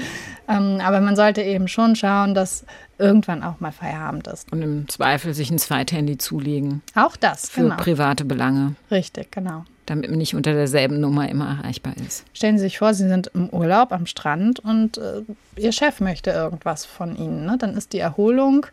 Ähm, 0.48 0.80
aber 0.84 1.02
man 1.02 1.16
sollte 1.16 1.42
eben 1.42 1.68
schon 1.68 1.96
schauen, 1.96 2.34
dass 2.34 2.66
irgendwann 2.98 3.44
auch 3.44 3.60
mal 3.60 3.72
Feierabend 3.72 4.28
ist. 4.28 4.52
Und 4.52 4.62
im 4.62 4.90
Zweifel 4.90 5.34
sich 5.34 5.52
ein 5.52 5.60
Zweithandy 5.60 6.18
zulegen. 6.18 6.82
Auch 6.96 7.16
das, 7.16 7.50
Für 7.50 7.62
genau. 7.62 7.78
private 7.78 8.26
Belange. 8.26 8.76
Richtig, 8.90 9.32
genau. 9.32 9.66
Damit 9.86 10.10
man 10.10 10.18
nicht 10.18 10.34
unter 10.34 10.54
derselben 10.54 11.00
Nummer 11.00 11.30
immer 11.30 11.60
erreichbar 11.60 11.94
ist. 12.06 12.24
Stellen 12.34 12.58
Sie 12.58 12.64
sich 12.64 12.80
vor, 12.80 12.94
Sie 12.94 13.08
sind 13.08 13.30
im 13.34 13.50
Urlaub 13.50 13.92
am 13.92 14.06
Strand 14.06 14.60
und 14.60 14.98
äh, 14.98 15.24
Ihr 15.58 15.74
Chef 15.74 16.00
möchte 16.00 16.32
irgendwas 16.32 16.86
von 16.86 17.16
Ihnen. 17.18 17.46
Ne? 17.46 17.58
Dann 17.60 17.76
ist 17.76 17.94
die 17.94 18.00
Erholung 18.00 18.66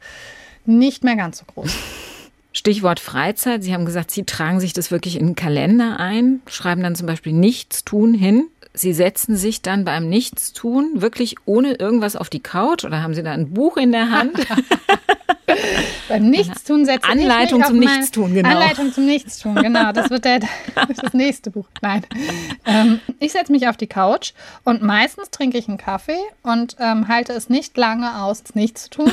nicht 0.64 1.05
mehr 1.05 1.16
ganz 1.16 1.39
so 1.39 1.45
groß. 1.47 1.75
Stichwort 2.53 3.01
Freizeit. 3.01 3.63
Sie 3.63 3.73
haben 3.73 3.85
gesagt, 3.85 4.11
Sie 4.11 4.25
tragen 4.25 4.61
sich 4.61 4.73
das 4.73 4.91
wirklich 4.91 5.17
in 5.17 5.27
den 5.29 5.35
Kalender 5.35 6.01
ein, 6.01 6.43
schreiben 6.47 6.83
dann 6.83 6.97
zum 6.97 7.07
Beispiel 7.07 7.33
Nichtstun 7.33 8.15
hin. 8.15 8.47
Sie 8.73 8.93
setzen 8.93 9.37
sich 9.37 9.63
dann 9.63 9.85
beim 9.85 10.09
Nichtstun 10.09 11.01
wirklich 11.01 11.37
ohne 11.45 11.75
irgendwas 11.75 12.15
auf 12.17 12.31
die 12.31 12.41
Couch 12.41 12.85
oder 12.85 13.03
haben 13.03 13.15
Sie 13.15 13.23
da 13.23 13.33
ein 13.33 13.53
Buch 13.53 13.77
in 13.77 13.91
der 13.91 14.11
Hand? 14.11 14.33
beim 16.09 16.31
Nichtstun 16.31 16.85
setze 16.85 17.09
Anleitung 17.09 17.61
ich 17.61 17.67
zum 17.67 17.79
Nichtstun, 17.79 18.35
genau. 18.35 18.49
Anleitung 18.49 18.93
zum 18.93 19.07
Nichtstun, 19.07 19.57
genau. 19.57 19.93
Das 19.93 20.11
wird 20.11 20.25
der, 20.25 20.41
das 20.75 21.13
nächste 21.13 21.51
Buch. 21.51 21.67
Nein. 21.83 22.07
Ähm, 22.65 23.01
ich 23.19 23.33
setze 23.33 23.51
mich 23.51 23.67
auf 23.67 23.77
die 23.77 23.89
Couch 23.89 24.33
und 24.65 24.83
meistens 24.83 25.31
trinke 25.31 25.59
ich 25.59 25.69
einen 25.69 25.79
Kaffee 25.79 26.21
und 26.43 26.77
ähm, 26.79 27.09
halte 27.09 27.33
es 27.33 27.49
nicht 27.49 27.77
lange 27.77 28.23
aus, 28.23 28.43
nichts 28.55 28.85
zu 28.85 28.91
tun 28.91 29.13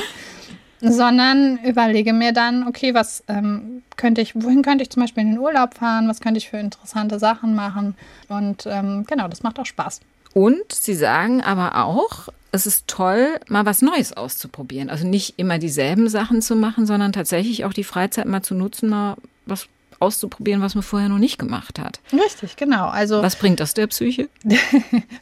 sondern 0.80 1.58
überlege 1.64 2.12
mir 2.12 2.32
dann, 2.32 2.66
okay, 2.66 2.94
was 2.94 3.24
ähm, 3.28 3.82
könnte 3.96 4.20
ich, 4.20 4.34
wohin 4.34 4.62
könnte 4.62 4.82
ich 4.82 4.90
zum 4.90 5.02
Beispiel 5.02 5.22
in 5.22 5.30
den 5.32 5.38
Urlaub 5.38 5.74
fahren, 5.74 6.08
was 6.08 6.20
könnte 6.20 6.38
ich 6.38 6.48
für 6.48 6.58
interessante 6.58 7.18
Sachen 7.18 7.54
machen 7.54 7.94
und 8.28 8.66
ähm, 8.66 9.04
genau, 9.06 9.28
das 9.28 9.42
macht 9.42 9.58
auch 9.58 9.66
Spaß. 9.66 10.00
Und 10.34 10.72
Sie 10.72 10.94
sagen 10.94 11.42
aber 11.42 11.84
auch, 11.84 12.28
es 12.52 12.66
ist 12.66 12.86
toll, 12.86 13.40
mal 13.48 13.66
was 13.66 13.82
Neues 13.82 14.12
auszuprobieren. 14.12 14.88
Also 14.88 15.06
nicht 15.06 15.34
immer 15.38 15.58
dieselben 15.58 16.08
Sachen 16.08 16.42
zu 16.42 16.56
machen, 16.56 16.86
sondern 16.86 17.12
tatsächlich 17.12 17.64
auch 17.64 17.72
die 17.72 17.84
Freizeit 17.84 18.26
mal 18.26 18.42
zu 18.42 18.54
nutzen, 18.54 18.88
mal 18.88 19.16
was 19.46 19.68
auszuprobieren, 20.00 20.62
was 20.62 20.74
man 20.74 20.82
vorher 20.82 21.08
noch 21.08 21.18
nicht 21.18 21.38
gemacht 21.38 21.78
hat. 21.78 22.00
Richtig, 22.12 22.56
genau. 22.56 22.88
Also 22.88 23.22
was 23.22 23.36
bringt 23.36 23.60
das 23.60 23.74
der 23.74 23.86
Psyche? 23.88 24.28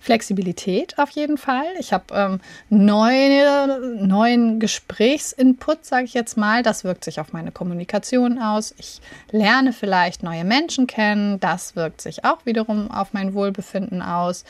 Flexibilität 0.00 0.98
auf 0.98 1.10
jeden 1.10 1.38
Fall. 1.38 1.66
Ich 1.78 1.92
habe 1.92 2.04
ähm, 2.12 2.40
neue, 2.68 3.96
neuen 4.00 4.60
Gesprächsinput, 4.60 5.84
sage 5.84 6.04
ich 6.04 6.14
jetzt 6.14 6.36
mal. 6.36 6.62
Das 6.62 6.84
wirkt 6.84 7.04
sich 7.04 7.20
auf 7.20 7.32
meine 7.32 7.52
Kommunikation 7.52 8.38
aus. 8.38 8.74
Ich 8.78 9.00
lerne 9.30 9.72
vielleicht 9.72 10.22
neue 10.22 10.44
Menschen 10.44 10.86
kennen. 10.86 11.40
Das 11.40 11.76
wirkt 11.76 12.00
sich 12.00 12.24
auch 12.24 12.44
wiederum 12.44 12.90
auf 12.90 13.12
mein 13.12 13.34
Wohlbefinden 13.34 14.02
aus. 14.02 14.44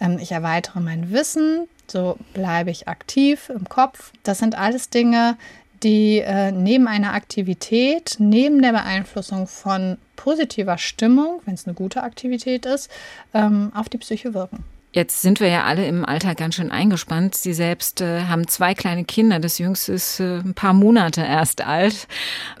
Ähm, 0.00 0.18
ich 0.20 0.32
erweitere 0.32 0.80
mein 0.80 1.10
Wissen. 1.10 1.68
So 1.88 2.16
bleibe 2.32 2.70
ich 2.70 2.88
aktiv 2.88 3.50
im 3.50 3.68
Kopf. 3.68 4.12
Das 4.22 4.38
sind 4.38 4.56
alles 4.56 4.88
Dinge, 4.88 5.36
die 5.82 6.18
äh, 6.18 6.52
neben 6.52 6.86
einer 6.86 7.14
Aktivität, 7.14 8.16
neben 8.18 8.62
der 8.62 8.72
Beeinflussung 8.72 9.46
von 9.46 9.98
positiver 10.16 10.78
Stimmung, 10.78 11.40
wenn 11.44 11.54
es 11.54 11.66
eine 11.66 11.74
gute 11.74 12.02
Aktivität 12.02 12.66
ist, 12.66 12.90
ähm, 13.34 13.72
auf 13.74 13.88
die 13.88 13.98
Psyche 13.98 14.34
wirken. 14.34 14.64
Jetzt 14.94 15.22
sind 15.22 15.40
wir 15.40 15.48
ja 15.48 15.64
alle 15.64 15.86
im 15.86 16.04
Alltag 16.04 16.36
ganz 16.36 16.56
schön 16.56 16.70
eingespannt. 16.70 17.34
Sie 17.34 17.54
selbst 17.54 18.02
äh, 18.02 18.24
haben 18.24 18.46
zwei 18.46 18.74
kleine 18.74 19.04
Kinder. 19.04 19.40
Das 19.40 19.58
jüngste 19.58 19.94
ist 19.94 20.20
äh, 20.20 20.40
ein 20.40 20.52
paar 20.52 20.74
Monate 20.74 21.22
erst 21.22 21.66
alt. 21.66 22.06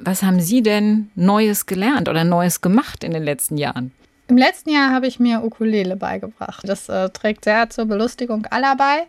Was 0.00 0.22
haben 0.22 0.40
Sie 0.40 0.62
denn 0.62 1.10
Neues 1.14 1.66
gelernt 1.66 2.08
oder 2.08 2.24
Neues 2.24 2.62
gemacht 2.62 3.04
in 3.04 3.12
den 3.12 3.22
letzten 3.22 3.58
Jahren? 3.58 3.92
Im 4.28 4.38
letzten 4.38 4.70
Jahr 4.70 4.90
habe 4.90 5.08
ich 5.08 5.20
mir 5.20 5.44
Ukulele 5.44 5.94
beigebracht. 5.94 6.66
Das 6.66 6.88
äh, 6.88 7.10
trägt 7.10 7.44
sehr 7.44 7.68
zur 7.68 7.84
Belustigung 7.84 8.46
aller 8.46 8.76
bei. 8.76 9.02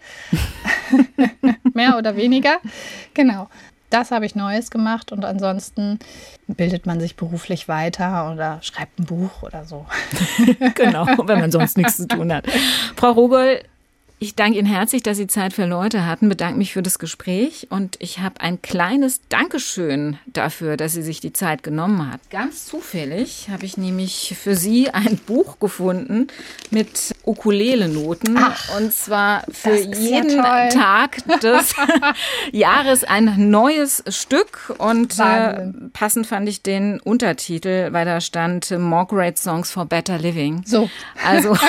Mehr 1.73 1.97
oder 1.97 2.17
weniger. 2.17 2.57
Genau. 3.13 3.47
Das 3.93 4.09
habe 4.09 4.25
ich 4.25 4.33
Neues 4.33 4.71
gemacht 4.71 5.11
und 5.11 5.23
ansonsten 5.23 5.99
bildet 6.47 6.87
man 6.87 6.99
sich 6.99 7.15
beruflich 7.15 7.67
weiter 7.67 8.31
oder 8.33 8.57
schreibt 8.63 8.97
ein 8.97 9.05
Buch 9.05 9.43
oder 9.43 9.65
so. 9.65 9.85
genau, 10.73 11.05
wenn 11.27 11.39
man 11.39 11.51
sonst 11.51 11.77
nichts 11.77 11.97
zu 11.97 12.07
tun 12.07 12.33
hat. 12.33 12.45
Frau 12.95 13.11
Rogol, 13.11 13.61
ich 14.23 14.35
danke 14.35 14.57
Ihnen 14.57 14.67
herzlich, 14.67 15.03
dass 15.03 15.17
Sie 15.17 15.27
Zeit 15.27 15.51
für 15.51 15.65
Leute 15.65 16.05
hatten, 16.05 16.29
bedanke 16.29 16.57
mich 16.57 16.71
für 16.71 16.81
das 16.81 16.97
Gespräch 16.97 17.67
und 17.69 17.97
ich 17.99 18.19
habe 18.19 18.39
ein 18.39 18.61
kleines 18.61 19.19
Dankeschön 19.27 20.17
dafür, 20.27 20.77
dass 20.77 20.93
Sie 20.93 21.01
sich 21.01 21.19
die 21.19 21.33
Zeit 21.33 21.61
genommen 21.61 22.09
hat. 22.09 22.21
Ganz 22.29 22.65
zufällig 22.65 23.49
habe 23.51 23.65
ich 23.65 23.75
nämlich 23.75 24.33
für 24.41 24.55
Sie 24.55 24.89
ein 24.89 25.17
Buch 25.17 25.59
gefunden 25.59 26.27
mit 26.71 27.11
Ukulele-Noten 27.25 28.39
und 28.77 28.93
zwar 28.93 29.43
für 29.51 29.75
jeden 29.75 30.37
ja 30.37 30.69
Tag 30.69 31.17
des 31.41 31.75
Jahres 32.53 33.03
ein 33.03 33.49
neues 33.49 34.05
Stück 34.07 34.73
und 34.77 35.19
äh, 35.19 35.67
passend 35.91 36.27
fand 36.27 36.47
ich 36.47 36.61
den 36.61 37.01
Untertitel, 37.01 37.91
weil 37.91 38.05
da 38.05 38.21
stand 38.21 38.71
More 38.71 39.05
Great 39.05 39.37
Songs 39.37 39.69
for 39.69 39.85
Better 39.85 40.17
Living. 40.17 40.63
So. 40.65 40.89
Also 41.25 41.57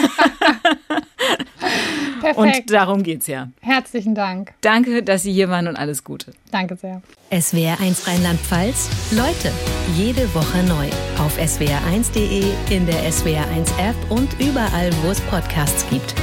Perfekt. 2.21 2.39
Und 2.45 2.71
darum 2.71 3.03
geht's 3.03 3.27
ja. 3.27 3.49
Herzlichen 3.61 4.15
Dank. 4.15 4.53
Danke, 4.61 5.03
dass 5.03 5.23
Sie 5.23 5.33
hier 5.33 5.49
waren 5.49 5.67
und 5.69 5.77
alles 5.77 6.05
Gute. 6.05 6.33
Danke 6.51 6.77
sehr. 6.77 7.03
SWR1 7.31 8.07
Rheinland-Pfalz. 8.07 8.89
Leute, 9.13 9.51
jede 9.97 10.33
Woche 10.35 10.63
neu. 10.65 10.87
Auf 11.19 11.39
swr1.de, 11.39 12.45
in 12.71 12.87
der 12.87 13.11
SWR1 13.11 13.69
App 13.79 13.97
und 14.11 14.29
überall, 14.41 14.91
wo 15.03 15.11
es 15.11 15.21
Podcasts 15.23 15.89
gibt. 15.91 16.15